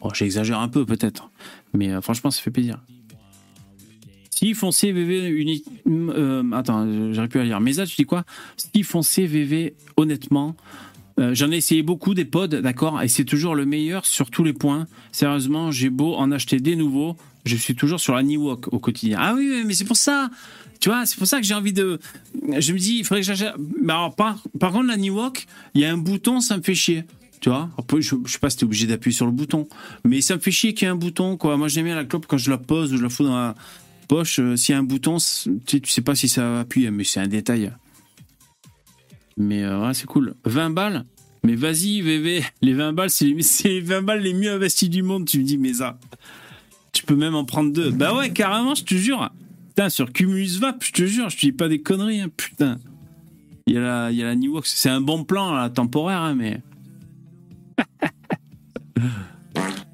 Bon, 0.00 0.10
j'exagère 0.14 0.60
un 0.60 0.68
peu, 0.68 0.86
peut-être. 0.86 1.30
Mais 1.74 1.90
euh, 1.90 2.00
franchement, 2.00 2.30
ça 2.30 2.40
fait 2.40 2.50
plaisir. 2.50 2.80
Si 4.30 4.52
foncé 4.54 4.90
VV 4.90 5.28
uni... 5.28 5.64
euh, 5.86 6.42
attends, 6.52 7.12
j'arrive 7.12 7.30
plus 7.30 7.40
à 7.40 7.44
lire. 7.44 7.60
Mais 7.60 7.74
ça, 7.74 7.86
tu 7.86 7.96
dis 7.96 8.04
quoi? 8.04 8.24
Si 8.56 8.82
foncé 8.82 9.26
VV, 9.26 9.74
honnêtement, 9.96 10.56
euh, 11.18 11.34
j'en 11.34 11.50
ai 11.52 11.56
essayé 11.56 11.82
beaucoup 11.82 12.14
des 12.14 12.24
pods, 12.24 12.48
d'accord, 12.48 13.00
et 13.02 13.08
c'est 13.08 13.24
toujours 13.24 13.54
le 13.54 13.66
meilleur 13.66 14.04
sur 14.06 14.30
tous 14.30 14.44
les 14.44 14.52
points. 14.52 14.86
Sérieusement, 15.12 15.70
j'ai 15.70 15.90
beau 15.90 16.14
en 16.14 16.32
acheter 16.32 16.58
des 16.58 16.76
nouveaux, 16.76 17.16
je 17.44 17.56
suis 17.56 17.74
toujours 17.74 18.00
sur 18.00 18.14
la 18.14 18.22
Niwok 18.22 18.72
au 18.72 18.78
quotidien. 18.78 19.18
Ah 19.20 19.34
oui, 19.36 19.62
mais 19.66 19.74
c'est 19.74 19.84
pour 19.84 19.96
ça. 19.96 20.30
Tu 20.80 20.88
vois, 20.88 21.06
c'est 21.06 21.16
pour 21.16 21.26
ça 21.26 21.40
que 21.40 21.46
j'ai 21.46 21.54
envie 21.54 21.72
de. 21.72 21.98
Je 22.58 22.72
me 22.72 22.78
dis, 22.78 22.98
il 22.98 23.04
faudrait 23.04 23.20
que 23.20 23.26
j'achète. 23.26 23.54
Alors, 23.88 24.14
par, 24.14 24.42
par 24.58 24.72
contre, 24.72 24.86
la 24.88 24.96
Niwok, 24.96 25.46
il 25.74 25.80
y 25.80 25.84
a 25.84 25.92
un 25.92 25.96
bouton, 25.96 26.40
ça 26.40 26.56
me 26.56 26.62
fait 26.62 26.74
chier. 26.74 27.04
Tu 27.40 27.50
vois 27.50 27.68
je, 27.98 28.16
je 28.24 28.32
sais 28.32 28.38
pas 28.38 28.48
si 28.48 28.56
t'es 28.56 28.64
obligé 28.64 28.86
d'appuyer 28.86 29.14
sur 29.14 29.26
le 29.26 29.32
bouton. 29.32 29.68
Mais 30.04 30.20
ça 30.22 30.34
me 30.34 30.40
fait 30.40 30.50
chier 30.50 30.72
qu'il 30.72 30.86
y 30.86 30.88
ait 30.88 30.92
un 30.92 30.96
bouton. 30.96 31.38
Moi, 31.42 31.68
j'aime 31.68 31.84
bien 31.84 31.94
la 31.94 32.04
clope 32.04 32.26
quand 32.26 32.38
je 32.38 32.50
la 32.50 32.58
pose 32.58 32.92
ou 32.92 32.96
je 32.96 33.02
la 33.02 33.10
fous 33.10 33.24
dans 33.24 33.36
la 33.36 33.54
poche. 34.08 34.38
euh, 34.40 34.56
S'il 34.56 34.72
y 34.72 34.76
a 34.76 34.78
un 34.78 34.82
bouton, 34.82 35.18
tu 35.18 35.78
sais, 35.78 35.82
sais 35.84 36.00
pas 36.00 36.14
si 36.14 36.28
ça 36.28 36.60
appuie, 36.60 36.90
mais 36.90 37.04
c'est 37.04 37.20
un 37.20 37.28
détail. 37.28 37.70
Mais 39.36 39.62
euh, 39.64 39.86
ouais, 39.86 39.94
c'est 39.94 40.06
cool. 40.06 40.34
20 40.44 40.70
balles? 40.70 41.04
Mais 41.42 41.56
vas-y, 41.56 42.00
VV. 42.00 42.42
Les 42.62 42.72
20 42.72 42.92
balles, 42.92 43.10
c'est 43.10 43.26
les, 43.26 43.42
c'est 43.42 43.68
les 43.68 43.80
20 43.80 44.02
balles 44.02 44.20
les 44.20 44.32
mieux 44.34 44.50
investies 44.50 44.88
du 44.88 45.02
monde. 45.02 45.26
Tu 45.26 45.38
me 45.38 45.44
dis, 45.44 45.58
mais 45.58 45.74
ça. 45.74 45.98
Tu 46.92 47.04
peux 47.04 47.16
même 47.16 47.34
en 47.34 47.44
prendre 47.44 47.72
deux. 47.72 47.90
Bah 47.90 48.14
ouais, 48.14 48.30
carrément, 48.30 48.74
je 48.74 48.84
te 48.84 48.94
jure. 48.94 49.30
Putain, 49.68 49.88
sur 49.88 50.12
Cumulus 50.12 50.58
Vap, 50.60 50.82
je 50.84 50.92
te 50.92 51.04
jure, 51.04 51.28
je 51.28 51.36
te 51.36 51.40
dis 51.40 51.52
pas 51.52 51.68
des 51.68 51.82
conneries, 51.82 52.20
hein, 52.20 52.30
putain. 52.34 52.78
Il 53.66 53.74
y 53.74 53.78
a 53.78 53.80
la, 53.80 54.10
il. 54.12 54.50
C'est 54.62 54.88
un 54.90 55.00
bon 55.00 55.24
plan, 55.24 55.68
temporaire, 55.70 56.20
hein, 56.20 56.34
mais. 56.34 56.62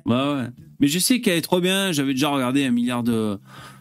bah 0.07 0.35
ouais. 0.35 0.49
Mais 0.81 0.89
je 0.89 0.99
sais 0.99 1.21
qu'elle 1.21 1.39
est 1.39 1.43
trop 1.43 1.61
bien. 1.61 1.93
J'avais 1.93 2.13
déjà 2.13 2.29
regardé 2.29 2.65
un 2.65 2.71
milliard 2.71 3.03
de. 3.03 3.39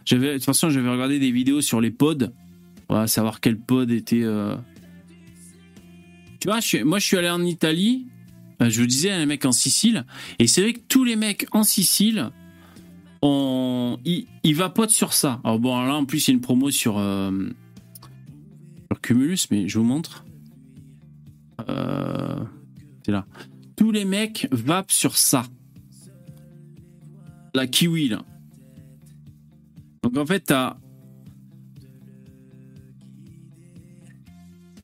De 0.10 0.34
toute 0.34 0.46
façon, 0.46 0.70
j'avais 0.70 0.90
regardé 0.90 1.20
des 1.20 1.32
vidéos 1.32 1.62
sur 1.62 1.82
les 1.82 1.92
pods. 1.92 2.32
Voilà, 2.88 3.08
savoir 3.08 3.42
quel 3.42 3.58
pod 3.58 3.92
était. 3.92 4.24
euh, 4.24 4.56
Tu 6.40 6.48
vois, 6.48 6.60
moi, 6.86 7.00
je 7.00 7.06
suis 7.06 7.18
allé 7.18 7.30
en 7.30 7.44
Italie. 7.44 8.08
euh, 8.62 8.70
Je 8.70 8.82
vous 8.82 8.88
disais, 8.88 9.12
un 9.12 9.26
mec 9.26 9.46
en 9.46 9.52
Sicile. 9.52 10.06
Et 10.40 10.48
c'est 10.48 10.62
vrai 10.62 10.74
que 10.74 10.80
tous 10.88 11.04
les 11.04 11.16
mecs 11.16 11.48
en 11.52 11.64
Sicile, 11.64 12.30
on, 13.22 14.00
ils, 14.06 14.28
ils 14.44 14.56
vapotent 14.56 14.90
sur 14.92 15.14
ça. 15.14 15.42
Alors 15.44 15.60
bon, 15.60 15.78
là, 15.82 15.96
en 15.96 16.06
plus, 16.06 16.28
il 16.28 16.32
y 16.32 16.34
a 16.34 16.36
une 16.36 16.42
promo 16.42 16.72
sur, 16.72 16.98
euh, 16.98 17.50
sur 18.92 19.02
Cumulus, 19.02 19.48
mais 19.52 19.68
je 19.68 19.78
vous 19.80 19.86
montre. 19.86 20.26
Euh, 21.68 22.40
c'est 23.06 23.12
là. 23.12 23.26
Tous 23.76 23.92
les 23.92 24.06
mecs 24.06 24.48
vapent 24.52 24.92
sur 24.92 25.18
ça. 25.18 25.46
La 27.54 27.68
kiwi, 27.68 28.10
là. 28.10 28.24
Donc 30.04 30.18
en 30.18 30.26
fait, 30.26 30.40
t'as. 30.42 30.78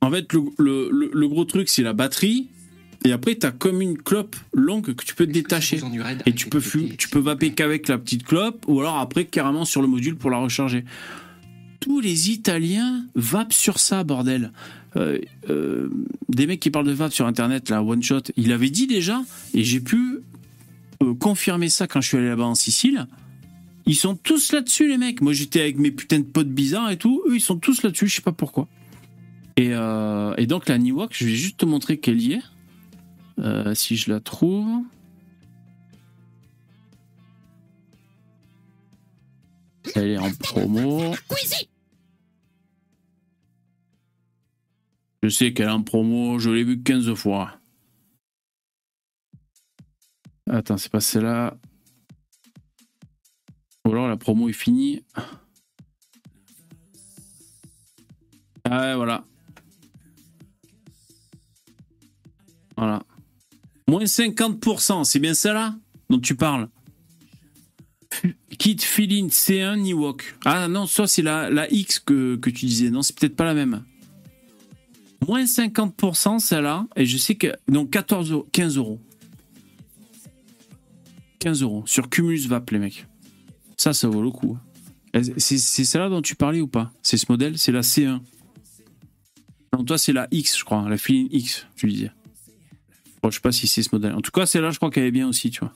En 0.06 0.12
fait, 0.12 0.32
le, 0.34 0.42
le- 0.58 0.90
le- 0.92 1.12
le 1.14 1.28
gros 1.28 1.46
truc, 1.46 1.70
c'est 1.70 1.84
la 1.84 1.94
batterie. 1.94 2.48
Et 3.04 3.12
après, 3.12 3.36
t'as 3.36 3.52
comme 3.52 3.82
une 3.82 3.98
clope 3.98 4.36
longue 4.54 4.94
que 4.96 5.04
tu 5.06 5.14
peux 5.14 5.28
détacher. 5.28 5.78
Et 6.26 6.34
tu 6.34 6.50
peux, 6.50 6.60
fumer, 6.60 6.96
tu 6.98 7.08
peux 7.10 7.20
vaper 7.20 7.52
qu'avec 7.54 7.88
la 7.88 7.98
petite 8.00 8.24
clope, 8.24 8.66
ou 8.68 8.80
alors 8.80 8.98
après, 8.98 9.26
carrément 9.26 9.64
sur 9.66 9.82
le 9.82 9.88
module 9.88 10.16
pour 10.16 10.32
la 10.32 10.38
recharger. 10.38 10.86
Tous 11.80 12.00
les 12.00 12.32
Italiens 12.32 13.06
vapent 13.14 13.54
sur 13.54 13.78
ça, 13.80 14.04
bordel. 14.04 14.52
Euh, 14.96 15.20
euh, 15.50 15.90
des 16.30 16.48
mecs 16.48 16.60
qui 16.60 16.72
parlent 16.72 16.88
de 16.88 16.94
vape 16.94 17.14
sur 17.14 17.28
Internet, 17.28 17.70
là, 17.70 17.84
One 17.84 18.02
Shot, 18.02 18.22
il 18.38 18.52
avait 18.52 18.70
dit 18.72 18.88
déjà, 18.88 19.22
et 19.54 19.64
j'ai 19.64 19.82
pu 19.82 20.20
euh, 21.04 21.14
confirmer 21.14 21.70
ça 21.70 21.86
quand 21.86 22.02
je 22.02 22.08
suis 22.08 22.18
allé 22.18 22.30
là-bas 22.30 22.46
en 22.46 22.56
Sicile. 22.56 23.06
Ils 23.86 23.96
sont 23.96 24.16
tous 24.16 24.52
là-dessus, 24.52 24.88
les 24.88 24.98
mecs. 24.98 25.22
Moi, 25.22 25.34
j'étais 25.34 25.62
avec 25.62 25.78
mes 25.78 25.92
putains 25.92 26.20
de 26.20 26.24
potes 26.24 26.50
bizarres 26.50 26.90
et 26.90 26.98
tout. 26.98 27.22
Eux, 27.28 27.36
ils 27.36 27.42
sont 27.42 27.58
tous 27.58 27.84
là-dessus, 27.84 28.08
je 28.08 28.16
sais 28.16 28.22
pas 28.24 28.32
pourquoi. 28.32 28.68
Et, 29.58 29.74
euh, 29.74 30.34
et 30.38 30.48
donc, 30.48 30.68
la 30.68 30.78
Niwok, 30.78 31.14
je 31.14 31.26
vais 31.26 31.36
juste 31.36 31.58
te 31.58 31.66
montrer 31.66 32.00
qu'elle 32.00 32.22
y 32.22 32.34
est. 32.34 32.44
Euh, 33.40 33.74
si 33.74 33.96
je 33.96 34.12
la 34.12 34.20
trouve. 34.20 34.84
Elle 39.96 40.12
est 40.12 40.18
en 40.18 40.32
promo. 40.32 41.14
Je 45.24 45.30
sais 45.30 45.54
qu'elle 45.54 45.68
est 45.68 45.72
en 45.72 45.84
promo, 45.84 46.38
je 46.38 46.50
l'ai 46.50 46.64
vue 46.64 46.82
15 46.84 47.14
fois. 47.14 47.60
Attends, 50.50 50.78
c'est 50.78 50.92
pas 50.92 51.02
celle-là. 51.02 51.58
Ou 53.86 53.92
alors 53.92 54.08
la 54.08 54.18
promo 54.18 54.50
est 54.50 54.54
finie. 54.54 55.04
Ouais, 58.66 58.96
voilà. 58.96 58.96
Voilà. 58.96 59.24
Moins 63.96 64.04
50%, 64.04 65.06
c'est 65.06 65.20
bien 65.20 65.34
ça 65.34 65.54
là 65.54 65.74
dont 66.10 66.20
tu 66.20 66.36
parles? 66.36 66.68
Kit 68.60 68.76
Feeling 68.78 69.30
C1 69.30 69.80
Niwok. 69.80 70.36
Ah 70.44 70.68
non, 70.68 70.86
ça 70.86 71.08
c'est 71.08 71.22
la, 71.22 71.50
la 71.50 71.72
X 71.72 72.00
que, 72.00 72.36
que 72.36 72.50
tu 72.50 72.66
disais. 72.66 72.90
Non, 72.90 73.02
c'est 73.02 73.18
peut-être 73.18 73.38
pas 73.38 73.46
la 73.46 73.54
même. 73.54 73.86
Moins 75.26 75.46
50% 75.46 76.40
celle-là. 76.40 76.86
Et 76.98 77.06
je 77.06 77.16
sais 77.16 77.36
que. 77.36 77.56
Donc 77.70 77.90
14 77.92 78.34
euros, 78.34 78.46
15 78.52 78.76
euros. 78.76 79.00
15 81.40 81.62
euros. 81.62 81.84
Sur 81.86 82.10
Cumulus 82.10 82.48
Vap, 82.48 82.70
les 82.72 82.80
mecs. 82.80 83.08
Ça, 83.78 83.94
ça 83.94 84.10
vaut 84.10 84.22
le 84.22 84.32
coup. 84.32 84.58
C'est 85.38 85.58
c'est 85.58 85.86
celle-là 85.86 86.10
dont 86.10 86.22
tu 86.22 86.36
parlais 86.36 86.60
ou 86.60 86.68
pas? 86.68 86.92
C'est 87.02 87.16
ce 87.16 87.28
modèle 87.30 87.58
C'est 87.58 87.72
la 87.72 87.80
C1. 87.80 88.20
Non, 89.72 89.86
toi, 89.86 89.98
c'est 89.98 90.12
la 90.12 90.28
X, 90.32 90.60
je 90.60 90.66
crois. 90.66 90.86
La 90.90 90.98
Feeling 90.98 91.30
X, 91.32 91.66
tu 91.78 91.88
disais. 91.88 92.12
Je 93.30 93.36
sais 93.36 93.42
pas 93.42 93.52
si 93.52 93.68
c'est 93.68 93.84
ce 93.84 93.90
modèle. 93.94 94.14
En 94.14 94.22
tout 94.22 94.32
cas, 94.32 94.46
celle-là, 94.46 94.72
je 94.72 94.78
crois 94.78 94.90
qu'elle 94.92 95.06
est 95.06 95.12
bien 95.12 95.28
aussi, 95.28 95.50
tu 95.52 95.60
vois. 95.60 95.74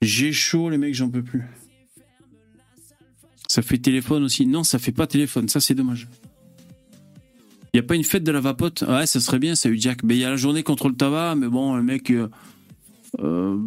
J'ai 0.00 0.32
chaud, 0.32 0.68
les 0.70 0.78
mecs, 0.78 0.94
j'en 0.94 1.08
peux 1.10 1.22
plus. 1.22 1.42
Ça 3.48 3.62
fait 3.62 3.78
téléphone 3.78 4.24
aussi. 4.24 4.46
Non, 4.46 4.64
ça 4.64 4.78
fait 4.78 4.92
pas 4.92 5.06
téléphone. 5.06 5.48
Ça, 5.48 5.60
c'est 5.60 5.74
dommage. 5.74 6.08
Il 7.74 7.80
a 7.80 7.82
pas 7.82 7.94
une 7.94 8.04
fête 8.04 8.24
de 8.24 8.32
la 8.32 8.40
vapote? 8.40 8.82
Ouais, 8.86 9.06
ça 9.06 9.20
serait 9.20 9.38
bien, 9.38 9.54
ça, 9.54 9.70
Jack. 9.74 10.02
Mais 10.02 10.16
il 10.16 10.20
y 10.20 10.24
a 10.24 10.30
la 10.30 10.36
journée 10.36 10.62
contre 10.62 10.88
le 10.88 10.94
tabac, 10.94 11.34
mais 11.36 11.48
bon, 11.48 11.76
les 11.76 11.82
mecs. 11.82 12.10
euh, 12.10 12.28
euh, 13.20 13.58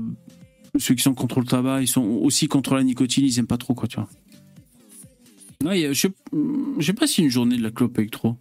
ceux 0.77 0.93
qui 0.95 1.01
sont 1.03 1.13
contre 1.13 1.39
le 1.39 1.45
tabac, 1.45 1.81
ils 1.81 1.87
sont 1.87 2.03
aussi 2.03 2.47
contre 2.47 2.75
la 2.75 2.83
nicotine, 2.83 3.25
ils 3.25 3.39
aiment 3.39 3.47
pas 3.47 3.57
trop, 3.57 3.73
quoi, 3.73 3.87
tu 3.87 3.95
vois. 3.97 4.09
A- 5.71 5.93
je 5.93 5.93
sais 5.93 6.11
sais 6.81 6.93
pas 6.93 7.07
si 7.07 7.21
une 7.23 7.29
journée 7.29 7.57
de 7.57 7.63
la 7.63 7.71
clope 7.71 7.97
avec 7.97 8.11
trop. 8.11 8.37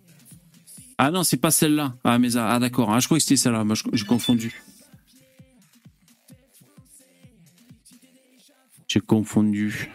Ah 0.97 1.11
non, 1.11 1.25
c'est 1.25 1.37
pas 1.37 1.51
celle-là. 1.51 1.97
Ah, 2.05 2.19
mais 2.19 2.37
ah, 2.37 2.59
d'accord. 2.59 2.93
Ah, 2.93 3.01
je 3.01 3.07
crois 3.07 3.19
que 3.19 3.23
c'était 3.23 3.37
celle-là. 3.37 3.65
Moi, 3.65 3.75
j'ai 3.93 4.05
confondu. 4.05 4.63
J'ai 8.87 9.01
confondu. 9.01 9.91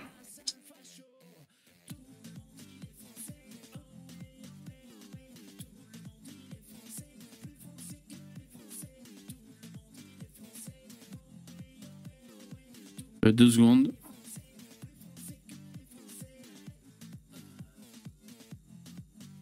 Euh, 13.26 13.32
Deux 13.32 13.52
secondes. 13.52 13.94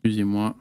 Excusez-moi. 0.03 0.55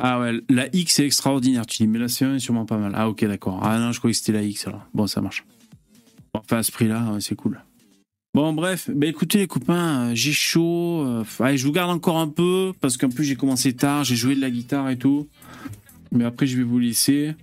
Ah 0.00 0.20
ouais, 0.20 0.40
la 0.48 0.74
X 0.74 1.00
est 1.00 1.06
extraordinaire. 1.06 1.66
Tu 1.66 1.78
dis, 1.78 1.86
mais 1.88 1.98
la 1.98 2.06
C1 2.06 2.36
est 2.36 2.38
sûrement 2.38 2.66
pas 2.66 2.78
mal. 2.78 2.92
Ah 2.94 3.08
ok, 3.08 3.24
d'accord. 3.24 3.60
Ah 3.62 3.78
non, 3.78 3.92
je 3.92 3.98
croyais 3.98 4.12
que 4.12 4.18
c'était 4.18 4.32
la 4.32 4.42
X 4.42 4.66
alors. 4.66 4.86
Bon, 4.94 5.06
ça 5.06 5.20
marche. 5.20 5.44
Enfin, 6.34 6.58
à 6.58 6.62
ce 6.62 6.70
prix-là, 6.70 7.16
c'est 7.20 7.34
cool. 7.34 7.60
Bon, 8.34 8.52
bref, 8.52 8.90
bah 8.94 9.06
écoutez 9.06 9.38
les 9.38 9.46
copains, 9.46 10.10
euh, 10.10 10.14
j'ai 10.14 10.32
chaud. 10.32 11.02
euh, 11.04 11.24
allez, 11.40 11.56
je 11.58 11.66
vous 11.66 11.72
garde 11.72 11.90
encore 11.90 12.18
un 12.18 12.28
peu 12.28 12.72
parce 12.80 12.96
qu'en 12.96 13.08
plus 13.08 13.24
j'ai 13.24 13.36
commencé 13.36 13.74
tard, 13.74 14.04
j'ai 14.04 14.14
joué 14.16 14.36
de 14.36 14.40
la 14.40 14.50
guitare 14.50 14.90
et 14.90 14.98
tout. 14.98 15.28
Mais 16.12 16.24
après, 16.24 16.46
je 16.46 16.56
vais 16.58 16.62
vous 16.62 16.78
laisser. 16.78 17.34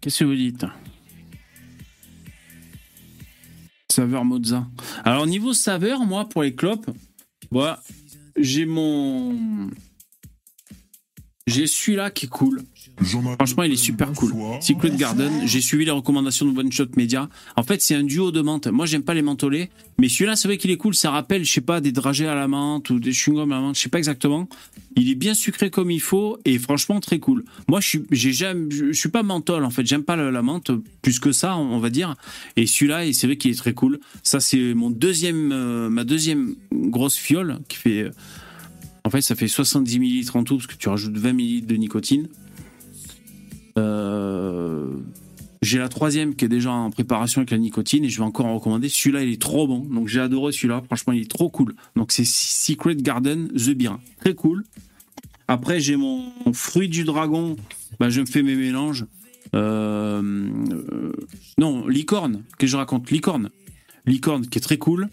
Qu'est-ce 0.00 0.20
que 0.20 0.24
vous 0.24 0.34
dites? 0.34 0.66
Saveur 3.90 4.24
Mozza. 4.24 4.66
Alors, 5.04 5.26
niveau 5.26 5.52
saveur, 5.52 6.04
moi, 6.04 6.28
pour 6.28 6.42
les 6.42 6.54
clopes, 6.54 6.90
voilà, 7.50 7.82
j'ai 8.36 8.66
mon. 8.66 9.70
J'ai 11.46 11.66
celui-là 11.66 12.10
qui 12.10 12.26
est 12.26 12.28
cool. 12.28 12.62
Franchement, 13.36 13.62
il 13.64 13.72
est 13.72 13.76
super 13.76 14.12
cool. 14.12 14.32
Secret 14.60 14.90
Garden, 14.96 15.30
j'ai 15.44 15.60
suivi 15.60 15.84
les 15.84 15.90
recommandations 15.90 16.46
de 16.50 16.58
One 16.58 16.70
Shot 16.72 16.86
Media. 16.96 17.28
En 17.56 17.62
fait, 17.62 17.80
c'est 17.82 17.94
un 17.94 18.04
duo 18.04 18.30
de 18.30 18.40
menthe. 18.40 18.66
Moi, 18.68 18.86
j'aime 18.86 19.02
pas 19.02 19.14
les 19.14 19.22
mentholés, 19.22 19.70
mais 19.98 20.08
celui-là, 20.08 20.36
c'est 20.36 20.48
vrai 20.48 20.58
qu'il 20.58 20.70
est 20.70 20.76
cool. 20.76 20.94
Ça 20.94 21.10
rappelle, 21.10 21.44
je 21.44 21.52
sais 21.52 21.60
pas, 21.60 21.80
des 21.80 21.92
dragées 21.92 22.26
à 22.26 22.34
la 22.34 22.48
menthe 22.48 22.90
ou 22.90 22.98
des 22.98 23.12
chewing-gums 23.12 23.52
à 23.52 23.56
la 23.56 23.60
menthe, 23.60 23.76
je 23.76 23.80
sais 23.82 23.88
pas 23.88 23.98
exactement. 23.98 24.48
Il 24.96 25.08
est 25.10 25.14
bien 25.14 25.34
sucré 25.34 25.70
comme 25.70 25.90
il 25.90 26.00
faut 26.00 26.38
et 26.44 26.58
franchement 26.58 27.00
très 27.00 27.18
cool. 27.18 27.44
Moi, 27.68 27.80
je 27.80 27.88
suis, 27.88 28.02
je 28.12 29.08
pas 29.08 29.22
menthol 29.22 29.64
en 29.64 29.70
fait. 29.70 29.86
J'aime 29.86 30.02
pas 30.02 30.16
la, 30.16 30.30
la 30.30 30.42
menthe 30.42 30.70
plus 31.02 31.18
que 31.18 31.32
ça, 31.32 31.56
on 31.56 31.78
va 31.78 31.90
dire. 31.90 32.14
Et 32.56 32.66
celui-là, 32.66 33.06
et 33.06 33.12
c'est 33.12 33.26
vrai 33.26 33.36
qu'il 33.36 33.50
est 33.50 33.54
très 33.54 33.74
cool. 33.74 34.00
Ça, 34.22 34.40
c'est 34.40 34.74
mon 34.74 34.90
deuxième, 34.90 35.50
euh, 35.52 35.88
ma 35.88 36.04
deuxième 36.04 36.54
grosse 36.72 37.16
fiole 37.16 37.58
qui 37.68 37.76
fait. 37.76 38.02
euh, 38.02 38.10
en 39.04 39.10
fait, 39.10 39.20
ça 39.20 39.34
fait 39.34 39.48
70 39.48 39.98
millilitres 39.98 40.36
en 40.36 40.44
tout 40.44 40.56
parce 40.56 40.66
que 40.68 40.76
tu 40.76 40.88
rajoutes 40.88 41.16
20 41.16 41.32
millilitres 41.32 41.66
de 41.66 41.74
nicotine. 41.76 42.28
Euh, 43.78 44.86
j'ai 45.62 45.78
la 45.78 45.88
troisième 45.88 46.34
qui 46.34 46.44
est 46.44 46.48
déjà 46.48 46.72
en 46.72 46.90
préparation 46.90 47.40
avec 47.40 47.50
la 47.50 47.58
nicotine 47.58 48.04
et 48.04 48.08
je 48.08 48.18
vais 48.18 48.24
encore 48.24 48.46
en 48.46 48.54
recommander. 48.56 48.88
Celui-là, 48.88 49.22
il 49.22 49.32
est 49.32 49.40
trop 49.40 49.66
bon. 49.66 49.80
Donc 49.80 50.08
j'ai 50.08 50.20
adoré 50.20 50.52
celui-là. 50.52 50.82
Franchement, 50.86 51.12
il 51.12 51.22
est 51.22 51.30
trop 51.30 51.48
cool. 51.48 51.74
Donc 51.96 52.10
c'est 52.12 52.24
Secret 52.26 52.96
Garden 52.96 53.48
The 53.48 53.70
Beer. 53.70 53.92
Très 54.20 54.34
cool. 54.34 54.64
Après, 55.48 55.80
j'ai 55.80 55.96
mon 55.96 56.32
fruit 56.52 56.88
du 56.88 57.04
dragon. 57.04 57.56
Bah, 58.00 58.10
je 58.10 58.20
me 58.20 58.26
fais 58.26 58.42
mes 58.42 58.56
mélanges. 58.56 59.06
Euh, 59.54 60.22
euh, 60.72 61.12
non, 61.58 61.86
licorne. 61.86 62.42
Que 62.58 62.66
je 62.66 62.76
raconte? 62.76 63.10
Licorne. 63.10 63.50
Licorne 64.06 64.46
qui 64.46 64.58
est 64.58 64.62
très 64.62 64.78
cool. 64.78 65.08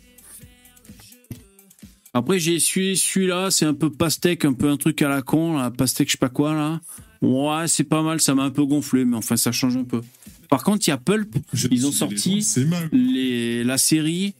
Après, 2.14 2.40
j'ai 2.40 2.60
celui- 2.60 2.98
celui-là. 2.98 3.52
C'est 3.52 3.66
un 3.66 3.74
peu 3.74 3.92
pastèque, 3.92 4.46
un 4.46 4.54
peu 4.54 4.70
un 4.70 4.78
truc 4.78 5.02
à 5.02 5.10
la 5.10 5.22
con. 5.22 5.58
Là, 5.58 5.70
pastèque, 5.70 6.08
je 6.08 6.14
sais 6.14 6.18
pas 6.18 6.30
quoi 6.30 6.54
là. 6.56 6.82
Ouais, 7.22 7.68
c'est 7.68 7.84
pas 7.84 8.02
mal. 8.02 8.22
Ça 8.22 8.36
m'a 8.36 8.44
un 8.44 8.50
peu 8.52 8.66
gonflé, 8.66 9.06
mais 9.06 9.18
enfin, 9.18 9.36
ça 9.38 9.52
change 9.52 9.76
un 9.78 9.84
peu. 9.84 10.02
Par 10.50 10.64
contre, 10.64 10.88
il 10.88 10.92
y 10.92 10.94
a 10.94 10.98
Pulp. 10.98 11.36
Ils 11.72 11.86
ont 11.86 11.92
sorti 11.92 12.42
les, 12.92 13.64
la 13.64 13.78
série 13.78 14.34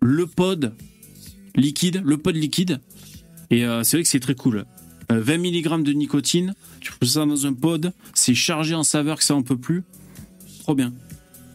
Le 0.00 0.26
Pod 0.26 0.74
liquide, 1.56 2.02
le 2.04 2.16
pod 2.16 2.36
liquide. 2.36 2.80
Et 3.50 3.64
euh, 3.64 3.82
c'est 3.82 3.96
vrai 3.96 4.04
que 4.04 4.08
c'est 4.08 4.20
très 4.20 4.34
cool. 4.36 4.64
Euh, 5.10 5.20
20 5.20 5.38
mg 5.38 5.82
de 5.82 5.92
nicotine, 5.92 6.54
tu 6.80 6.92
poses 6.92 7.14
ça 7.14 7.26
dans 7.26 7.46
un 7.46 7.52
pod, 7.52 7.92
c'est 8.14 8.34
chargé 8.34 8.74
en 8.76 8.84
saveur 8.84 9.18
que 9.18 9.24
ça 9.24 9.34
en 9.34 9.42
peut 9.42 9.56
plus. 9.56 9.82
Trop 10.60 10.74
bien. 10.76 10.92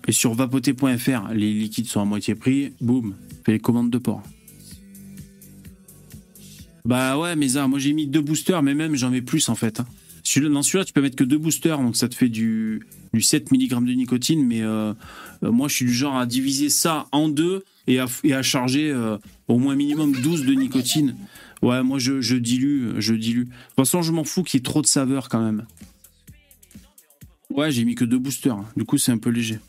Et 0.07 0.11
sur 0.11 0.33
vapoter.fr, 0.33 1.33
les 1.33 1.53
liquides 1.53 1.87
sont 1.87 2.01
à 2.01 2.05
moitié 2.05 2.35
prix, 2.35 2.73
boum, 2.81 3.15
fais 3.45 3.53
les 3.53 3.59
commandes 3.59 3.89
de 3.89 3.97
port. 3.97 4.21
Bah 6.83 7.17
ouais, 7.17 7.35
mais 7.35 7.49
ça, 7.49 7.67
moi 7.67 7.79
j'ai 7.79 7.93
mis 7.93 8.05
deux 8.07 8.21
boosters, 8.21 8.61
mais 8.61 8.75
même 8.75 8.95
j'en 8.95 9.09
mets 9.09 9.21
plus 9.21 9.47
en 9.49 9.55
fait. 9.55 9.79
hein. 9.79 9.85
Celui-là, 10.25 10.51
dans 10.51 10.63
celui-là, 10.63 10.85
tu 10.85 10.91
peux 10.91 11.01
mettre 11.01 11.15
que 11.15 11.23
deux 11.23 11.37
boosters, 11.37 11.77
donc 11.77 11.95
ça 11.95 12.09
te 12.09 12.15
fait 12.15 12.29
du, 12.29 12.81
du 13.13 13.21
7 13.21 13.51
mg 13.51 13.85
de 13.85 13.93
nicotine, 13.93 14.43
mais 14.43 14.63
euh, 14.63 14.91
euh, 15.43 15.51
moi 15.51 15.67
je 15.67 15.75
suis 15.75 15.85
du 15.85 15.93
genre 15.93 16.17
à 16.17 16.25
diviser 16.25 16.69
ça 16.69 17.07
en 17.11 17.29
deux 17.29 17.63
et 17.85 17.99
à, 17.99 18.07
et 18.23 18.33
à 18.33 18.41
charger 18.41 18.89
euh, 18.89 19.19
au 19.47 19.59
moins 19.59 19.75
minimum 19.75 20.13
12 20.13 20.45
de 20.45 20.53
nicotine. 20.55 21.15
Ouais, 21.61 21.83
moi 21.83 21.99
je, 21.99 22.21
je 22.21 22.35
dilue, 22.37 22.99
je 22.99 23.13
dilue. 23.13 23.43
De 23.43 23.49
toute 23.49 23.75
façon, 23.75 24.01
je 24.01 24.11
m'en 24.11 24.23
fous 24.23 24.41
qu'il 24.41 24.57
y 24.57 24.61
ait 24.61 24.63
trop 24.63 24.81
de 24.81 24.87
saveur 24.87 25.29
quand 25.29 25.43
même. 25.43 25.67
Ouais, 27.51 27.71
j'ai 27.71 27.85
mis 27.85 27.93
que 27.93 28.03
deux 28.03 28.17
boosters, 28.17 28.55
hein. 28.55 28.65
du 28.75 28.83
coup 28.83 28.97
c'est 28.97 29.11
un 29.11 29.19
peu 29.19 29.29
léger. 29.29 29.59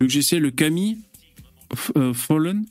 Donc 0.00 0.08
j'essaie 0.08 0.38
le 0.38 0.50
Camille 0.50 0.96
Fallen. 2.14 2.64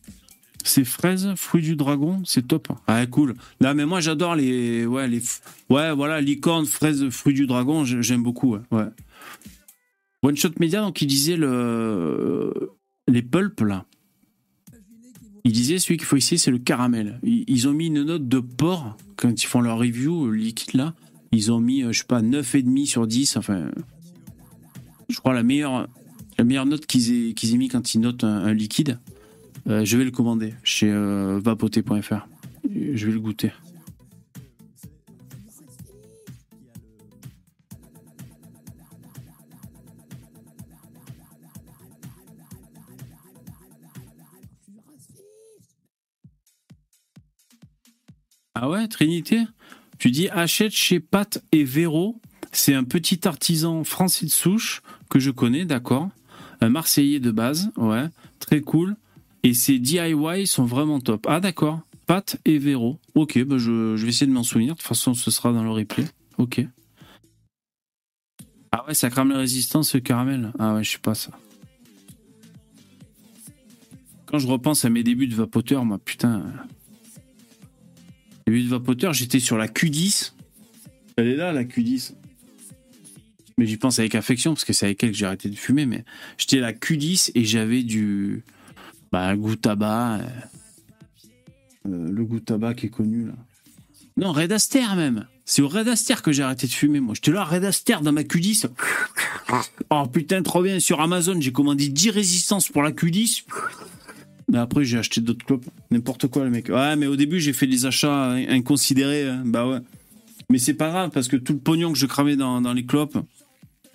C'est 0.64 0.86
fraises, 0.86 1.34
fruits 1.36 1.61
du 1.61 1.76
dragon, 1.76 2.22
c'est 2.26 2.47
top. 2.47 2.70
Ah 2.88 3.05
cool. 3.05 3.36
Non 3.61 3.74
mais 3.76 3.86
moi 3.86 3.99
j'adore 3.99 4.36
les 4.36 4.86
ouais 4.86 5.07
les 5.09 5.22
ouais 5.70 5.93
voilà 5.93 6.22
licorne, 6.22 6.66
fraises, 6.66 7.09
fruits 7.09 7.34
du 7.34 7.45
dragon, 7.47 7.84
j'ai- 7.84 8.01
j'aime 8.01 8.24
beaucoup. 8.24 8.57
One 10.24 10.38
Shot 10.38 10.51
Media 10.59 10.82
donc 10.82 11.01
il 11.01 11.07
disait 11.07 11.36
le 11.36 12.72
les 13.09 13.22
pulps 13.22 13.61
là. 13.61 13.86
Il 15.43 15.51
disait 15.51 15.80
celui 15.80 15.97
qu'il 15.97 16.05
faut 16.05 16.16
essayer 16.16 16.38
c'est 16.38 16.51
le 16.51 16.59
caramel. 16.59 17.20
Ils, 17.24 17.68
ont 17.68 17.74
mis 17.74 17.88
une 17.88 18.03
note 18.03 18.30
de 18.30 18.39
porc 18.39 18.95
quand 19.18 19.43
ils 19.43 19.45
font 19.45 19.59
leur 19.59 19.78
review 19.80 20.28
le 20.28 20.38
liquide 20.38 20.76
là. 20.76 20.93
Ils 21.34 21.51
ont 21.51 21.59
mis 21.59 21.84
euh, 21.84 21.91
je 21.91 21.99
sais 21.99 22.05
pas 22.05 22.22
9,5 22.22 22.86
sur 22.86 23.05
10 23.05 23.36
enfin 23.36 23.70
je 25.09 25.18
crois 25.18 25.34
la 25.34 25.43
meilleure 25.43 25.89
note 26.39 26.86
qu'ils 26.86 27.11
aient, 27.30 27.34
qu'ils 27.34 27.53
aient 27.53 27.57
mis 27.57 27.68
quand 27.68 27.93
ils 27.93 27.99
notent 27.99 28.24
un 28.24 28.53
liquide. 28.53 28.99
Euh, 29.68 29.86
je 29.86 29.97
vais 29.97 30.03
le 30.03 30.11
commander 30.11 30.53
chez 30.64 30.91
euh, 30.91 31.39
vapoter.fr. 31.41 32.28
Je 32.70 33.05
vais 33.05 33.14
le 33.14 33.20
goûter. 33.20 33.51
Ah 48.55 48.70
ouais, 48.70 48.88
Trinité? 48.88 49.41
Tu 49.97 50.11
dis 50.11 50.30
achète 50.30 50.72
chez 50.72 50.99
Pat 50.99 51.43
et 51.51 51.64
Véro 51.64 52.22
C'est 52.51 52.76
un 52.76 52.84
petit 52.84 53.28
artisan 53.28 53.84
français 53.84 54.26
de 54.26 54.32
souche 54.32 54.82
que 55.09 55.20
je 55.20 55.32
connais, 55.32 55.66
d'accord. 55.66 56.09
Un 56.61 56.70
Marseillais 56.70 57.20
de 57.20 57.32
base, 57.32 57.72
ouais, 57.78 58.05
très 58.39 58.61
cool. 58.61 58.95
Et 59.43 59.53
ses 59.53 59.77
DIY 59.77 60.47
sont 60.47 60.65
vraiment 60.65 60.99
top. 60.99 61.27
Ah 61.29 61.41
d'accord, 61.41 61.81
Pat 62.05 62.37
et 62.45 62.57
Véro. 62.57 62.99
Ok, 63.13 63.41
bah 63.43 63.57
je, 63.57 63.95
vais 63.95 64.09
essayer 64.09 64.27
de 64.27 64.31
m'en 64.31 64.43
souvenir. 64.43 64.73
De 64.73 64.79
toute 64.79 64.87
façon, 64.87 65.13
ce 65.13 65.31
sera 65.31 65.51
dans 65.51 65.63
le 65.63 65.71
replay. 65.71 66.05
Ok. 66.37 66.65
Ah 68.71 68.85
ouais, 68.87 68.93
ça 68.93 69.09
crame 69.09 69.29
la 69.29 69.37
résistance, 69.37 69.89
ce 69.89 69.97
caramel. 69.97 70.51
Ah 70.59 70.73
ouais, 70.73 70.83
je 70.83 70.91
sais 70.91 70.97
pas 70.97 71.13
ça. 71.13 71.31
Quand 74.25 74.39
je 74.39 74.47
repense 74.47 74.83
à 74.85 74.89
mes 74.89 75.03
débuts 75.03 75.27
de 75.27 75.35
vapoteur, 75.35 75.85
moi, 75.85 75.99
putain. 75.99 76.43
Début 78.47 78.63
de 78.63 78.69
vapoteur, 78.69 79.13
j'étais 79.13 79.39
sur 79.39 79.57
la 79.57 79.67
Q10. 79.67 80.33
Elle 81.17 81.27
est 81.27 81.35
là, 81.35 81.53
la 81.53 81.65
Q10. 81.65 82.15
Mais 83.57 83.67
j'y 83.67 83.77
pense 83.77 83.99
avec 83.99 84.15
affection, 84.15 84.53
parce 84.53 84.65
que 84.65 84.73
c'est 84.73 84.87
avec 84.87 85.03
elle 85.03 85.11
que 85.11 85.17
j'ai 85.17 85.25
arrêté 85.27 85.49
de 85.49 85.55
fumer. 85.55 85.85
Mais 85.85 86.03
j'étais 86.37 86.59
la 86.59 86.73
Q10 86.73 87.31
et 87.35 87.45
j'avais 87.45 87.83
du. 87.83 88.43
Bah, 89.14 89.36
goût 89.36 89.55
tabac. 89.55 90.22
euh, 90.22 90.24
euh, 91.88 92.11
le 92.11 92.26
goût 92.26 92.39
tabac 92.39 92.74
qui 92.74 92.88
est 92.88 92.89
connu, 92.89 93.28
là. 93.28 93.34
Non, 94.18 94.32
Red 94.32 94.51
Aster, 94.51 94.95
même. 94.95 95.28
C'est 95.45 95.61
au 95.61 95.68
Red 95.68 95.88
Aster 95.88 96.16
que 96.24 96.32
j'ai 96.32 96.41
arrêté 96.41 96.66
de 96.66 96.72
fumer, 96.72 96.99
moi. 96.99 97.14
J'étais 97.14 97.32
là, 97.32 97.43
Red 97.43 97.64
Aster, 97.64 97.97
dans 98.01 98.11
ma 98.11 98.24
Q10. 98.24 98.68
Oh 99.91 100.07
putain, 100.11 100.41
trop 100.41 100.64
bien. 100.64 100.80
Sur 100.80 100.99
Amazon, 100.99 101.39
j'ai 101.39 101.51
commandé 101.51 101.88
10 101.89 102.09
résistances 102.09 102.70
pour 102.70 102.82
la 102.82 102.91
Q10. 102.91 103.43
Mais 104.51 104.57
après, 104.57 104.84
j'ai 104.84 104.97
acheté 104.97 105.22
d'autres 105.22 105.45
clopes. 105.45 105.66
N'importe 105.91 106.26
quoi, 106.28 106.43
le 106.45 106.49
mec. 106.49 106.70
Ouais, 106.70 106.95
mais 106.95 107.05
au 107.05 107.16
début, 107.16 107.39
j'ai 107.39 107.53
fait 107.53 107.68
des 107.68 107.86
achats 107.86 108.32
in- 108.32 108.49
inconsidérés. 108.49 109.30
hein. 109.30 109.43
Bah 109.45 109.68
ouais. 109.68 109.78
Mais 110.49 110.57
c'est 110.57 110.74
pas 110.74 110.89
grave, 110.89 111.11
parce 111.14 111.28
que 111.28 111.36
tout 111.36 111.53
le 111.53 111.59
pognon 111.59 111.91
que 111.93 111.99
je 111.99 112.07
cramais 112.07 112.36
dans, 112.36 112.61
dans 112.61 112.74
les 112.74 112.86
clopes, 112.86 113.18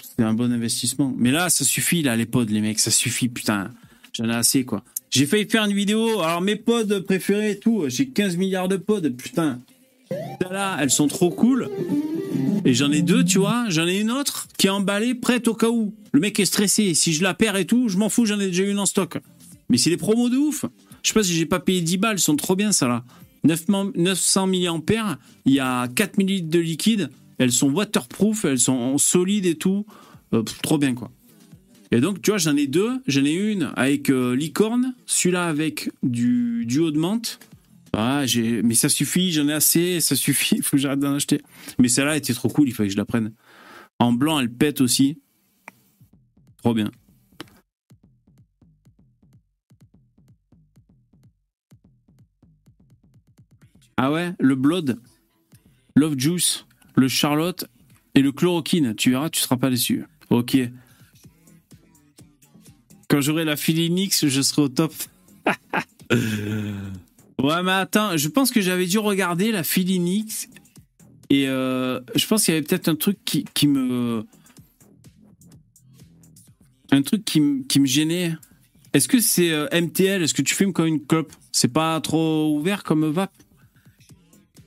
c'était 0.01 0.23
un 0.23 0.35
bon 0.35 0.53
investissement. 0.53 1.12
Mais 1.16 1.33
là, 1.33 1.49
ça 1.49 1.64
suffit, 1.64 2.03
là, 2.03 2.14
les 2.14 2.27
pods, 2.27 2.45
les 2.45 2.61
mecs. 2.61 2.79
Ça 2.79 2.93
suffit, 2.93 3.29
putain. 3.29 3.73
J'en 4.12 4.29
ai 4.29 4.35
assez, 4.35 4.64
quoi. 4.64 4.85
J'ai 5.11 5.27
failli 5.27 5.49
faire 5.49 5.65
une 5.65 5.73
vidéo. 5.75 6.21
Alors, 6.21 6.41
mes 6.41 6.57
pods 6.57 7.01
préférés 7.05 7.53
et 7.53 7.59
tout. 7.59 7.85
J'ai 7.89 8.09
15 8.09 8.37
milliards 8.37 8.69
de 8.69 8.77
pods, 8.77 9.11
putain. 9.17 9.61
Là, 10.51 10.77
elles 10.81 10.91
sont 10.91 11.09
trop 11.09 11.31
cool. 11.31 11.69
Et 12.65 12.75
j'en 12.75 12.91
ai 12.93 13.03
deux, 13.03 13.25
tu 13.25 13.39
vois. 13.39 13.65
J'en 13.69 13.87
ai 13.87 13.99
une 14.01 14.11
autre 14.11 14.47
qui 14.59 14.67
est 14.67 14.71
emballée, 14.71 15.15
prête 15.15 15.49
au 15.49 15.55
cas 15.55 15.69
où. 15.69 15.95
Le 16.13 16.21
mec 16.21 16.39
est 16.41 16.45
stressé. 16.45 16.95
Si 16.95 17.13
je 17.13 17.23
la 17.23 17.35
perds 17.35 17.57
et 17.57 17.65
tout, 17.67 17.89
je 17.89 17.97
m'en 17.97 18.09
fous, 18.09 18.27
j'en 18.27 18.39
ai 18.41 18.47
déjà 18.47 18.65
une 18.65 18.79
en 18.79 18.87
stock. 18.87 19.19
Mais 19.71 19.79
c'est 19.79 19.91
des 19.91 19.97
promos 19.97 20.29
de 20.29 20.37
ouf. 20.37 20.65
Je 21.03 21.09
sais 21.09 21.15
pas 21.15 21.23
si 21.23 21.33
j'ai 21.35 21.47
pas 21.47 21.61
payé 21.61 21.81
10 21.81 21.97
balles, 21.99 22.13
elles 22.15 22.19
sont 22.19 22.37
trop 22.37 22.57
bien, 22.57 22.73
ça 22.73 22.89
là. 22.89 23.05
9 23.45 23.69
man- 23.69 23.93
900 23.95 24.47
mAh, 24.49 25.19
il 25.47 25.53
y 25.53 25.61
a 25.61 25.89
4 25.89 26.19
ml 26.19 26.49
de 26.49 26.59
liquide. 26.59 27.11
Elles 27.39 27.53
sont 27.53 27.71
waterproof, 27.71 28.45
elles 28.45 28.59
sont 28.59 28.99
solides 28.99 29.47
et 29.47 29.55
tout. 29.55 29.87
Euh, 30.35 30.43
trop 30.63 30.77
bien, 30.79 30.95
quoi. 30.95 31.11
Et 31.91 32.01
donc, 32.01 32.20
tu 32.20 32.30
vois, 32.30 32.39
j'en 32.39 32.57
ai 32.57 32.66
deux. 32.66 33.01
J'en 33.07 33.24
ai 33.24 33.32
une 33.32 33.72
avec 33.76 34.11
euh, 34.11 34.36
licorne, 34.36 34.95
celui-là 35.07 35.47
avec 35.47 35.91
du 36.03 36.64
duo 36.66 36.91
de 36.91 36.99
menthe. 36.99 37.39
Ah. 37.95 38.24
Mais 38.62 38.74
ça 38.74 38.89
suffit, 38.89 39.32
j'en 39.32 39.49
ai 39.49 39.55
assez, 39.55 40.01
ça 40.01 40.14
suffit, 40.14 40.57
il 40.57 40.62
faut 40.64 40.76
que 40.76 40.82
j'arrête 40.82 41.01
d'en 41.01 41.14
acheter. 41.14 41.41
Mais 41.78 41.89
celle-là 41.89 42.16
était 42.16 42.34
trop 42.34 42.49
cool, 42.49 42.68
il 42.68 42.74
fallait 42.74 42.89
que 42.89 42.93
je 42.93 42.99
la 42.99 43.05
prenne. 43.05 43.32
En 43.99 44.12
blanc, 44.12 44.39
elle 44.39 44.53
pète 44.53 44.80
aussi. 44.80 45.20
Trop 46.59 46.74
bien. 46.74 46.91
Ah 53.97 54.12
ouais, 54.12 54.32
le 54.39 54.55
Blood, 54.55 55.01
Love 55.97 56.14
Juice, 56.16 56.66
le 56.95 57.09
Charlotte 57.09 57.64
et 58.14 58.22
le 58.22 58.30
chloroquine. 58.30 58.95
Tu 58.95 59.11
verras, 59.11 59.28
tu 59.28 59.41
seras 59.41 59.57
pas 59.57 59.70
déçu. 59.70 60.05
Ok. 60.30 60.57
Quand 63.09 63.21
j'aurai 63.21 63.45
la 63.45 63.57
Philinix, 63.57 64.27
je 64.27 64.43
serai 64.43 64.63
au 64.63 64.69
top. 64.69 64.93
ouais, 66.11 67.63
mais 67.63 67.73
attends, 67.73 68.17
je 68.17 68.29
pense 68.29 68.51
que 68.51 68.61
j'avais 68.61 68.87
dû 68.87 68.99
regarder 68.99 69.51
la 69.53 69.63
Philinix 69.63 70.49
et 71.31 71.49
euh, 71.49 72.01
je 72.15 72.27
pense 72.27 72.45
qu'il 72.45 72.55
y 72.55 72.57
avait 72.57 72.67
peut-être 72.67 72.89
un 72.89 72.97
truc 72.97 73.19
qui, 73.25 73.45
qui 73.55 73.67
me. 73.67 74.25
Un 76.91 77.03
truc 77.03 77.25
qui, 77.25 77.41
me- 77.41 77.63
qui 77.65 77.81
me 77.81 77.87
gênait. 77.87 78.35
Est-ce 78.95 79.09
que 79.09 79.21
c'est 79.21 79.51
euh, 79.53 79.69
MTL 79.73 80.23
Est-ce 80.23 80.33
que 80.33 80.41
tu 80.43 80.55
fumes 80.55 80.73
comme 80.73 80.87
une 80.87 81.05
clope? 81.05 81.33
C'est 81.53 81.73
pas 81.73 82.01
trop 82.01 82.57
ouvert 82.57 82.83
comme 82.83 83.07
vape? 83.11 83.33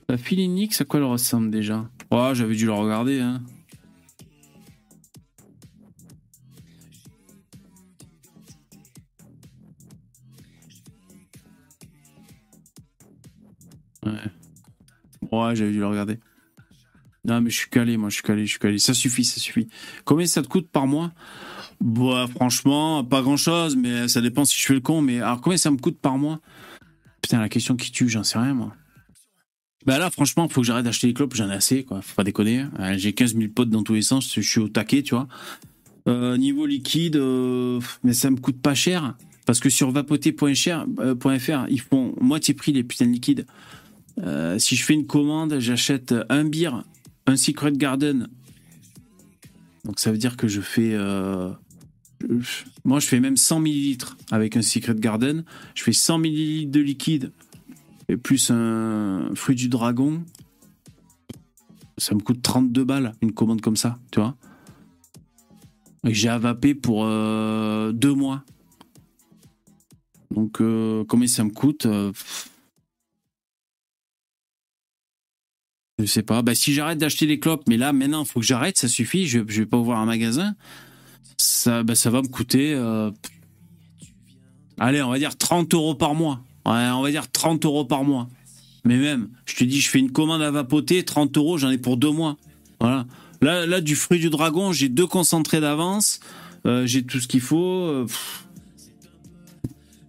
La 0.08 0.16
Philinix, 0.16 0.80
à 0.80 0.84
quoi 0.84 1.00
elle 1.00 1.06
ressemble 1.06 1.50
déjà? 1.50 1.88
Ouais, 2.12 2.34
j'avais 2.34 2.54
dû 2.54 2.66
le 2.66 2.72
regarder. 2.72 3.20
Hein. 3.20 3.42
Ouais. 14.04 15.30
Ouais, 15.30 15.56
j'avais 15.56 15.72
dû 15.72 15.78
le 15.78 15.86
regarder. 15.86 16.18
Non, 17.24 17.40
mais 17.40 17.50
je 17.50 17.56
suis 17.56 17.70
calé, 17.70 17.96
moi, 17.96 18.08
je 18.08 18.14
suis 18.14 18.22
calé, 18.22 18.44
je 18.46 18.50
suis 18.50 18.58
calé. 18.58 18.78
Ça 18.78 18.94
suffit, 18.94 19.24
ça 19.24 19.40
suffit. 19.40 19.68
Combien 20.04 20.26
ça 20.26 20.42
te 20.42 20.48
coûte 20.48 20.68
par 20.68 20.86
mois? 20.86 21.12
Bah, 21.80 22.26
franchement, 22.28 23.04
pas 23.04 23.22
grand 23.22 23.36
chose, 23.36 23.76
mais 23.76 24.08
ça 24.08 24.20
dépend 24.20 24.44
si 24.44 24.58
je 24.58 24.66
fais 24.66 24.74
le 24.74 24.80
con. 24.80 25.02
Mais 25.02 25.20
alors, 25.20 25.40
combien 25.40 25.56
ça 25.56 25.70
me 25.70 25.76
coûte 25.76 25.98
par 25.98 26.18
mois? 26.18 26.40
Putain, 27.22 27.40
la 27.40 27.48
question 27.48 27.76
qui 27.76 27.92
tue, 27.92 28.08
j'en 28.08 28.24
sais 28.24 28.38
rien, 28.38 28.54
moi. 28.54 28.74
Bah 29.84 29.98
là, 29.98 30.10
franchement, 30.10 30.48
faut 30.48 30.60
que 30.60 30.66
j'arrête 30.66 30.84
d'acheter 30.84 31.08
les 31.08 31.14
clopes, 31.14 31.34
j'en 31.34 31.50
ai 31.50 31.54
assez, 31.54 31.84
quoi. 31.84 32.02
Faut 32.02 32.14
pas 32.14 32.24
déconner. 32.24 32.66
Euh, 32.78 32.94
J'ai 32.96 33.12
15 33.12 33.34
000 33.36 33.50
potes 33.52 33.70
dans 33.70 33.82
tous 33.82 33.94
les 33.94 34.02
sens, 34.02 34.32
je 34.32 34.40
suis 34.40 34.60
au 34.60 34.68
taquet, 34.68 35.02
tu 35.02 35.14
vois. 35.14 35.26
Euh, 36.08 36.36
niveau 36.36 36.66
liquide, 36.66 37.16
euh, 37.16 37.80
mais 38.04 38.12
ça 38.12 38.30
me 38.30 38.36
coûte 38.36 38.60
pas 38.60 38.74
cher. 38.74 39.16
Parce 39.44 39.58
que 39.58 39.70
sur 39.70 39.90
vapoter.fr, 39.90 40.86
.fr, 41.38 41.66
ils 41.68 41.80
font 41.80 42.14
moitié 42.20 42.54
prix 42.54 42.72
les 42.72 42.84
putains 42.84 43.06
de 43.06 43.12
liquides. 43.12 43.46
Euh, 44.20 44.58
si 44.58 44.76
je 44.76 44.84
fais 44.84 44.94
une 44.94 45.06
commande, 45.06 45.58
j'achète 45.58 46.14
un 46.28 46.44
beer, 46.44 46.84
un 47.26 47.36
Secret 47.36 47.72
Garden. 47.72 48.28
Donc 49.84 49.98
ça 49.98 50.12
veut 50.12 50.18
dire 50.18 50.36
que 50.36 50.48
je 50.48 50.60
fais. 50.60 50.94
euh, 50.94 51.50
moi, 52.84 53.00
je 53.00 53.06
fais 53.06 53.18
même 53.18 53.36
100 53.36 53.60
millilitres 53.60 54.16
avec 54.30 54.56
un 54.56 54.62
Secret 54.62 54.94
Garden. 54.94 55.44
Je 55.74 55.82
fais 55.82 55.92
100 55.92 56.18
millilitres 56.18 56.70
de 56.70 56.80
liquide 56.80 57.32
et 58.08 58.16
plus 58.16 58.50
un 58.50 59.30
fruit 59.34 59.56
du 59.56 59.68
dragon. 59.68 60.22
Ça 61.98 62.14
me 62.14 62.20
coûte 62.20 62.40
32 62.40 62.84
balles 62.84 63.12
une 63.22 63.32
commande 63.32 63.60
comme 63.60 63.76
ça, 63.76 63.98
tu 64.12 64.20
vois. 64.20 64.36
Et 66.06 66.14
j'ai 66.14 66.28
à 66.28 66.38
vaper 66.38 66.74
pour 66.74 67.04
euh, 67.04 67.92
deux 67.92 68.14
mois. 68.14 68.44
Donc, 70.30 70.62
combien 71.08 71.28
ça 71.28 71.44
me 71.44 71.50
coûte? 71.50 71.86
Je 75.98 76.06
sais 76.06 76.22
pas. 76.22 76.42
Bah, 76.42 76.54
si 76.54 76.72
j'arrête 76.72 76.98
d'acheter 76.98 77.26
des 77.26 77.38
clopes, 77.38 77.64
mais 77.68 77.76
là, 77.76 77.92
maintenant, 77.92 78.22
il 78.24 78.28
faut 78.28 78.40
que 78.40 78.46
j'arrête, 78.46 78.78
ça 78.78 78.88
suffit. 78.88 79.26
Je, 79.26 79.40
je 79.46 79.60
vais 79.60 79.66
pas 79.66 79.76
ouvrir 79.76 79.98
un 79.98 80.06
magasin. 80.06 80.54
Ça, 81.38 81.82
bah, 81.82 81.94
ça 81.94 82.10
va 82.10 82.22
me 82.22 82.28
coûter. 82.28 82.72
euh, 82.74 83.10
Allez, 84.78 85.02
on 85.02 85.10
va 85.10 85.18
dire 85.18 85.36
30 85.36 85.74
euros 85.74 85.94
par 85.94 86.14
mois. 86.14 86.40
Ouais, 86.66 86.88
on 86.94 87.02
va 87.02 87.10
dire 87.10 87.30
30 87.30 87.64
euros 87.66 87.84
par 87.84 88.04
mois. 88.04 88.28
Mais 88.84 88.96
même, 88.96 89.28
je 89.46 89.54
te 89.54 89.64
dis, 89.64 89.80
je 89.80 89.88
fais 89.90 89.98
une 89.98 90.10
commande 90.10 90.42
à 90.42 90.50
vapoter, 90.50 91.04
30 91.04 91.36
euros, 91.36 91.56
j'en 91.58 91.70
ai 91.70 91.78
pour 91.78 91.96
deux 91.96 92.10
mois. 92.10 92.36
Voilà. 92.80 93.06
Là, 93.40 93.66
là 93.66 93.80
du 93.80 93.94
fruit 93.94 94.18
du 94.18 94.30
dragon, 94.30 94.72
j'ai 94.72 94.88
deux 94.88 95.06
concentrés 95.06 95.60
d'avance. 95.60 96.20
Euh, 96.66 96.86
j'ai 96.86 97.04
tout 97.04 97.20
ce 97.20 97.28
qu'il 97.28 97.40
faut. 97.40 97.64
euh, 97.82 98.06
pff. 98.06 98.46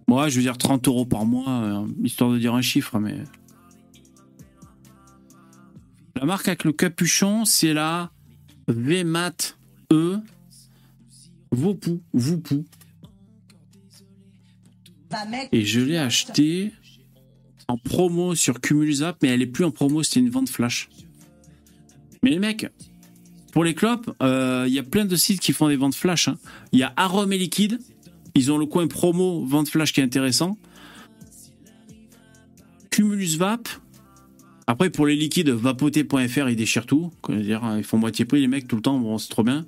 Ouais, 0.08 0.28
je 0.30 0.36
veux 0.36 0.42
dire 0.42 0.58
30 0.58 0.86
euros 0.88 1.04
par 1.04 1.24
mois, 1.24 1.48
euh, 1.48 1.86
histoire 2.02 2.30
de 2.30 2.38
dire 2.38 2.54
un 2.54 2.62
chiffre, 2.62 2.98
mais. 2.98 3.16
La 6.24 6.28
marque 6.28 6.48
avec 6.48 6.64
le 6.64 6.72
capuchon, 6.72 7.44
c'est 7.44 7.74
la 7.74 8.10
VMAT 8.66 9.58
E 9.92 10.16
Vopou. 11.50 12.00
Voupou. 12.14 12.64
Et 15.52 15.66
je 15.66 15.80
l'ai 15.80 15.98
acheté 15.98 16.72
en 17.68 17.76
promo 17.76 18.34
sur 18.34 18.58
Cumulus-App, 18.62 19.18
mais 19.22 19.28
elle 19.28 19.42
est 19.42 19.46
plus 19.46 19.66
en 19.66 19.70
promo, 19.70 20.02
c'était 20.02 20.20
une 20.20 20.30
vente 20.30 20.48
flash. 20.48 20.88
Mais 22.22 22.30
les 22.30 22.38
mecs, 22.38 22.68
pour 23.52 23.62
les 23.62 23.74
clopes, 23.74 24.10
euh, 24.22 24.64
il 24.66 24.72
y 24.72 24.78
a 24.78 24.82
plein 24.82 25.04
de 25.04 25.16
sites 25.16 25.40
qui 25.40 25.52
font 25.52 25.68
des 25.68 25.76
ventes 25.76 25.94
flash. 25.94 26.28
hein. 26.28 26.38
Il 26.72 26.78
y 26.78 26.84
a 26.84 26.94
Arôme 26.96 27.34
et 27.34 27.38
Liquide, 27.38 27.78
ils 28.34 28.50
ont 28.50 28.56
le 28.56 28.64
coin 28.64 28.86
promo 28.86 29.44
vente 29.44 29.68
flash 29.68 29.92
qui 29.92 30.00
est 30.00 30.04
intéressant. 30.04 30.56
Cumulus 32.88 33.36
Vap. 33.36 33.68
Après, 34.66 34.90
pour 34.90 35.06
les 35.06 35.16
liquides, 35.16 35.50
vapoter.fr, 35.50 36.48
ils 36.48 36.56
déchirent 36.56 36.86
tout. 36.86 37.10
Dire, 37.28 37.62
Ils 37.76 37.84
font 37.84 37.98
moitié 37.98 38.24
prix, 38.24 38.40
les 38.40 38.48
mecs, 38.48 38.66
tout 38.66 38.76
le 38.76 38.82
temps. 38.82 38.98
Bon, 38.98 39.18
c'est 39.18 39.28
trop 39.28 39.42
bien. 39.42 39.66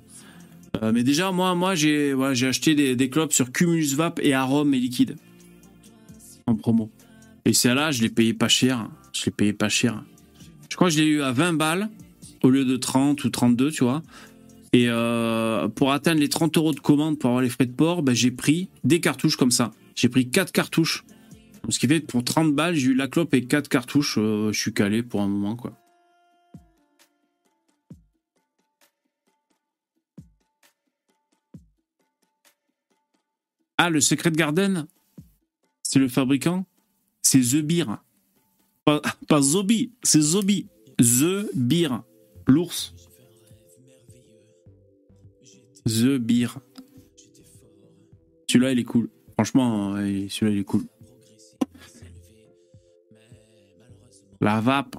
Euh, 0.81 0.91
mais 0.93 1.03
déjà, 1.03 1.31
moi, 1.31 1.55
moi 1.55 1.75
j'ai 1.75 2.13
acheté 2.47 2.75
des, 2.75 2.95
des 2.95 3.09
clopes 3.09 3.33
sur 3.33 3.51
Cumulus 3.51 3.95
Vap 3.95 4.19
et 4.21 4.33
Arôme 4.33 4.73
et 4.73 4.79
Liquide. 4.79 5.15
En 6.45 6.55
promo. 6.55 6.91
Et 7.45 7.53
celle-là, 7.53 7.91
je 7.91 8.01
l'ai 8.01 8.09
payé 8.09 8.33
pas 8.33 8.47
cher. 8.47 8.89
Je 9.13 9.25
l'ai 9.25 9.31
payé 9.31 9.53
pas 9.53 9.69
cher. 9.69 10.03
Je 10.69 10.75
crois 10.75 10.89
que 10.89 10.95
je 10.95 10.99
l'ai 10.99 11.07
eu 11.07 11.21
à 11.21 11.31
20 11.31 11.53
balles. 11.53 11.89
au 12.43 12.49
lieu 12.49 12.65
de 12.65 12.77
30 12.77 13.23
ou 13.23 13.29
32, 13.29 13.71
tu 13.71 13.83
vois. 13.83 14.03
Et 14.73 14.85
euh, 14.89 15.67
pour 15.69 15.91
atteindre 15.91 16.19
les 16.19 16.29
30 16.29 16.57
euros 16.57 16.73
de 16.73 16.79
commande 16.79 17.17
pour 17.17 17.29
avoir 17.29 17.41
les 17.41 17.49
frais 17.49 17.65
de 17.65 17.71
port, 17.71 18.03
ben, 18.03 18.13
j'ai 18.13 18.31
pris 18.31 18.69
des 18.83 18.99
cartouches 18.99 19.37
comme 19.37 19.51
ça. 19.51 19.71
J'ai 19.95 20.09
pris 20.09 20.29
4 20.29 20.51
cartouches. 20.51 21.03
Ce 21.69 21.79
qui 21.79 21.87
fait 21.87 22.01
que 22.01 22.05
pour 22.05 22.23
30 22.23 22.55
balles, 22.55 22.75
j'ai 22.75 22.87
eu 22.87 22.93
la 22.93 23.07
clope 23.07 23.33
et 23.33 23.45
4 23.45 23.67
cartouches. 23.67 24.17
Euh, 24.17 24.51
je 24.53 24.59
suis 24.59 24.73
calé 24.73 25.03
pour 25.03 25.21
un 25.21 25.27
moment, 25.27 25.55
quoi. 25.55 25.77
Ah, 33.77 33.89
le 33.89 34.01
Secret 34.01 34.31
Garden? 34.31 34.87
C'est 35.83 35.99
le 35.99 36.07
fabricant? 36.07 36.65
C'est 37.21 37.41
The 37.41 37.61
Beer. 37.61 37.85
Pas, 38.85 39.01
pas 39.27 39.41
Zobi, 39.41 39.91
c'est 40.01 40.21
Zobi. 40.21 40.67
The 40.97 41.53
Beer. 41.53 41.89
L'ours. 42.47 42.95
The 45.85 46.17
Beer. 46.17 46.47
Celui-là, 48.49 48.71
il 48.71 48.79
est 48.79 48.83
cool. 48.83 49.09
Franchement, 49.33 49.95
euh, 49.95 50.27
celui-là, 50.29 50.55
il 50.55 50.59
est 50.61 50.63
cool. 50.63 50.85
La 54.41 54.61
vape. 54.61 54.95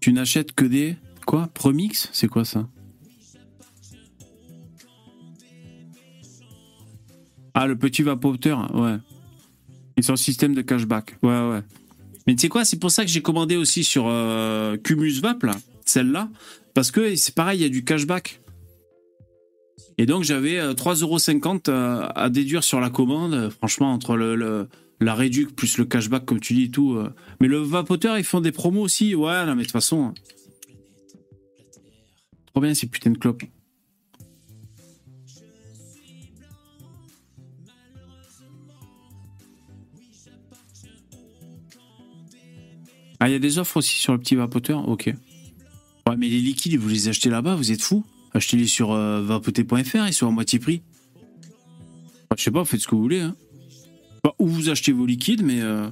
Tu 0.00 0.12
n'achètes 0.12 0.52
que 0.52 0.64
des... 0.64 0.96
Quoi 1.26 1.48
Premix 1.54 2.10
C'est 2.12 2.28
quoi 2.28 2.44
ça? 2.44 2.68
Ah, 7.54 7.66
le 7.66 7.76
petit 7.76 8.02
vapoteur, 8.02 8.74
ouais. 8.74 8.96
Et 9.96 10.02
son 10.02 10.16
système 10.16 10.54
de 10.54 10.60
cashback. 10.60 11.16
Ouais, 11.22 11.48
ouais. 11.48 11.62
Mais 12.26 12.34
tu 12.34 12.42
sais 12.42 12.48
quoi, 12.48 12.64
c'est 12.64 12.78
pour 12.78 12.90
ça 12.90 13.04
que 13.04 13.10
j'ai 13.10 13.22
commandé 13.22 13.56
aussi 13.56 13.84
sur 13.84 14.06
euh, 14.08 14.76
Cumus 14.76 15.20
Vap, 15.20 15.42
là, 15.44 15.56
celle-là, 15.84 16.28
parce 16.74 16.90
que 16.90 17.14
c'est 17.16 17.34
pareil, 17.34 17.60
il 17.60 17.62
y 17.62 17.66
a 17.66 17.68
du 17.68 17.84
cashback. 17.84 18.40
Et 19.98 20.06
donc 20.06 20.24
j'avais 20.24 20.58
3,50€ 20.58 21.68
euh, 21.68 22.08
à 22.14 22.28
déduire 22.28 22.64
sur 22.64 22.80
la 22.80 22.90
commande, 22.90 23.50
franchement, 23.50 23.92
entre 23.92 24.16
le, 24.16 24.68
la 25.00 25.14
réduc 25.14 25.54
plus 25.54 25.78
le 25.78 25.84
cashback, 25.84 26.24
comme 26.24 26.40
tu 26.40 26.54
dis 26.54 26.64
et 26.64 26.70
tout. 26.70 26.94
Euh. 26.94 27.12
Mais 27.40 27.48
le 27.48 27.58
vapoteur, 27.58 28.18
ils 28.18 28.24
font 28.24 28.40
des 28.40 28.52
promos 28.52 28.82
aussi. 28.82 29.14
Ouais, 29.14 29.46
non, 29.46 29.54
mais 29.54 29.62
de 29.62 29.62
toute 29.62 29.72
façon. 29.72 30.06
Hein. 30.06 30.14
Trop 32.46 32.60
bien 32.60 32.74
ces 32.74 32.86
putains 32.86 33.10
de 33.10 33.18
clopes. 33.18 33.44
Ah, 43.20 43.28
il 43.28 43.32
y 43.32 43.36
a 43.36 43.38
des 43.38 43.58
offres 43.58 43.78
aussi 43.78 43.96
sur 43.96 44.12
le 44.12 44.18
petit 44.18 44.34
vapoteur 44.34 44.86
Ok. 44.88 45.06
Ouais, 46.06 46.16
mais 46.18 46.28
les 46.28 46.40
liquides, 46.40 46.76
vous 46.78 46.88
les 46.88 47.08
achetez 47.08 47.30
là-bas, 47.30 47.54
vous 47.54 47.72
êtes 47.72 47.80
fous 47.80 48.04
Achetez-les 48.34 48.66
sur 48.66 48.90
euh, 48.90 49.22
vapoter.fr, 49.22 50.08
ils 50.08 50.12
sont 50.12 50.26
à 50.26 50.30
moitié 50.30 50.58
prix. 50.58 50.82
je 52.36 52.42
sais 52.42 52.50
pas, 52.50 52.64
faites 52.64 52.80
ce 52.80 52.88
que 52.88 52.96
vous 52.96 53.02
voulez. 53.02 53.20
Hein. 53.20 53.36
où 54.40 54.48
vous 54.48 54.70
achetez 54.70 54.92
vos 54.92 55.06
liquides, 55.06 55.42
mais. 55.44 55.60
Euh, 55.60 55.88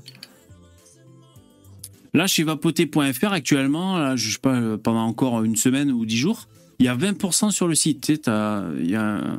là, 2.12 2.26
chez 2.26 2.42
vapoter.fr, 2.42 3.32
actuellement, 3.32 3.96
là, 3.96 4.16
je 4.16 4.32
sais 4.32 4.38
pas, 4.40 4.56
euh, 4.56 4.76
pendant 4.76 5.04
encore 5.04 5.44
une 5.44 5.54
semaine 5.54 5.92
ou 5.92 6.04
dix 6.04 6.18
jours, 6.18 6.48
il 6.80 6.86
y 6.86 6.88
a 6.88 6.96
20% 6.96 7.52
sur 7.52 7.68
le 7.68 7.76
site. 7.76 8.08
Il 8.08 8.90
y 8.90 8.96
a 8.96 9.38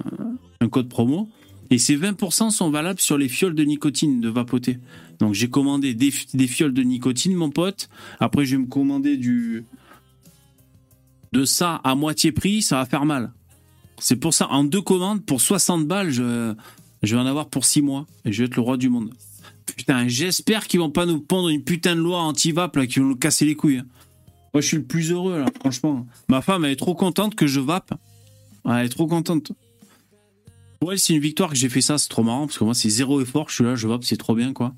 un, 0.61 0.69
code 0.69 0.87
promo. 0.87 1.29
Et 1.69 1.77
ces 1.77 1.97
20% 1.97 2.51
sont 2.51 2.69
valables 2.69 3.01
sur 3.01 3.17
les 3.17 3.27
fioles 3.27 3.55
de 3.55 3.63
nicotine 3.63 4.21
de 4.21 4.29
vapoter. 4.29 4.77
Donc 5.19 5.33
j'ai 5.33 5.49
commandé 5.49 5.93
des, 5.93 6.11
fioles 6.11 6.73
de 6.73 6.83
nicotine, 6.83 7.35
mon 7.35 7.49
pote. 7.49 7.89
Après, 8.21 8.45
je 8.45 8.55
vais 8.55 8.61
me 8.61 8.67
commander 8.67 9.17
du 9.17 9.65
de 11.33 11.45
ça 11.45 11.81
à 11.83 11.95
moitié 11.95 12.31
prix, 12.31 12.61
ça 12.61 12.77
va 12.77 12.85
faire 12.85 13.05
mal. 13.05 13.33
C'est 13.99 14.15
pour 14.15 14.33
ça, 14.33 14.47
en 14.49 14.63
deux 14.63 14.81
commandes, 14.81 15.25
pour 15.25 15.41
60 15.41 15.87
balles, 15.87 16.11
je, 16.11 16.53
vais 17.01 17.15
en 17.15 17.25
avoir 17.25 17.49
pour 17.49 17.65
6 17.65 17.81
mois. 17.81 18.05
Et 18.23 18.31
je 18.31 18.43
vais 18.43 18.47
être 18.47 18.55
le 18.55 18.61
roi 18.61 18.77
du 18.77 18.89
monde. 18.89 19.11
Putain, 19.65 20.07
j'espère 20.07 20.67
qu'ils 20.67 20.79
vont 20.79 20.91
pas 20.91 21.05
nous 21.05 21.19
pondre 21.19 21.49
une 21.49 21.63
putain 21.63 21.95
de 21.95 22.01
loi 22.01 22.19
anti-vape, 22.19 22.75
là, 22.75 22.87
qui 22.87 22.99
vont 22.99 23.07
nous 23.07 23.15
casser 23.15 23.45
les 23.45 23.55
couilles. 23.55 23.79
Hein. 23.79 23.87
Moi, 24.53 24.61
je 24.61 24.67
suis 24.67 24.77
le 24.77 24.83
plus 24.83 25.11
heureux, 25.11 25.39
là, 25.39 25.45
franchement. 25.59 26.05
Ma 26.27 26.41
femme, 26.41 26.65
elle 26.65 26.71
est 26.71 26.75
trop 26.75 26.93
contente 26.93 27.33
que 27.33 27.47
je 27.47 27.59
vape. 27.59 27.93
Elle 28.65 28.85
est 28.85 28.89
trop 28.89 29.07
contente. 29.07 29.51
Ouais, 30.81 30.97
c'est 30.97 31.13
une 31.13 31.21
victoire 31.21 31.49
que 31.49 31.55
j'ai 31.55 31.69
fait 31.69 31.81
ça, 31.81 31.97
c'est 31.97 32.09
trop 32.09 32.23
marrant, 32.23 32.45
parce 32.45 32.59
que 32.59 32.63
moi, 32.63 32.75
c'est 32.75 32.89
zéro 32.89 33.21
effort, 33.21 33.49
je 33.49 33.55
suis 33.55 33.63
là, 33.63 33.75
je 33.75 33.87
vape, 33.87 34.03
c'est 34.03 34.17
trop 34.17 34.35
bien, 34.35 34.53
quoi. 34.53 34.73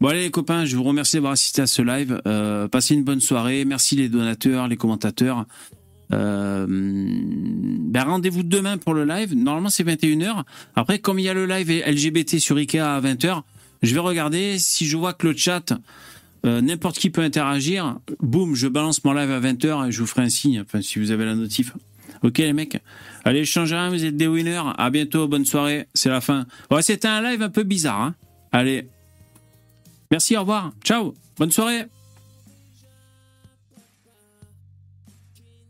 Bon 0.00 0.08
allez 0.08 0.22
les 0.22 0.30
copains, 0.30 0.64
je 0.64 0.76
vous 0.76 0.82
remercie 0.82 1.16
d'avoir 1.16 1.32
assisté 1.32 1.62
à 1.62 1.66
ce 1.66 1.82
live. 1.82 2.20
Euh, 2.26 2.68
passez 2.68 2.94
une 2.94 3.04
bonne 3.04 3.20
soirée. 3.20 3.64
Merci 3.64 3.96
les 3.96 4.08
donateurs, 4.08 4.68
les 4.68 4.76
commentateurs. 4.76 5.46
Euh, 6.12 6.66
ben 6.68 8.04
rendez-vous 8.04 8.42
demain 8.42 8.76
pour 8.76 8.94
le 8.94 9.04
live. 9.04 9.34
Normalement 9.34 9.70
c'est 9.70 9.84
21h. 9.84 10.42
Après 10.74 10.98
comme 10.98 11.18
il 11.18 11.24
y 11.24 11.28
a 11.28 11.34
le 11.34 11.46
live 11.46 11.70
LGBT 11.86 12.38
sur 12.38 12.56
Ikea 12.56 12.80
à 12.80 13.00
20h, 13.00 13.42
je 13.82 13.94
vais 13.94 14.00
regarder 14.00 14.58
si 14.58 14.86
je 14.86 14.96
vois 14.96 15.12
que 15.12 15.28
le 15.28 15.36
chat 15.36 15.72
euh, 16.44 16.60
n'importe 16.60 16.98
qui 16.98 17.10
peut 17.10 17.22
interagir. 17.22 17.98
Boum, 18.20 18.54
je 18.54 18.68
balance 18.68 19.04
mon 19.04 19.12
live 19.12 19.30
à 19.30 19.40
20h 19.40 19.88
et 19.88 19.92
je 19.92 20.00
vous 20.00 20.06
ferai 20.06 20.22
un 20.22 20.28
signe. 20.28 20.60
Enfin 20.60 20.82
si 20.82 20.98
vous 20.98 21.10
avez 21.12 21.24
la 21.24 21.34
notif. 21.34 21.72
Ok 22.22 22.38
les 22.38 22.52
mecs. 22.52 22.78
Allez, 23.24 23.44
changez 23.44 23.74
rien, 23.74 23.90
vous 23.90 24.04
êtes 24.04 24.16
des 24.16 24.26
winners. 24.26 24.62
À 24.76 24.90
bientôt, 24.90 25.28
bonne 25.28 25.44
soirée. 25.44 25.86
C'est 25.94 26.08
la 26.08 26.20
fin. 26.20 26.46
Ouais, 26.70 26.82
c'était 26.82 27.08
un 27.08 27.22
live 27.22 27.42
un 27.42 27.48
peu 27.48 27.62
bizarre. 27.62 28.00
Hein. 28.00 28.14
Allez, 28.52 28.88
Merci, 30.14 30.36
au 30.36 30.42
revoir. 30.42 30.70
Ciao. 30.84 31.12
Bonne 31.38 31.50
soirée. 31.50 31.86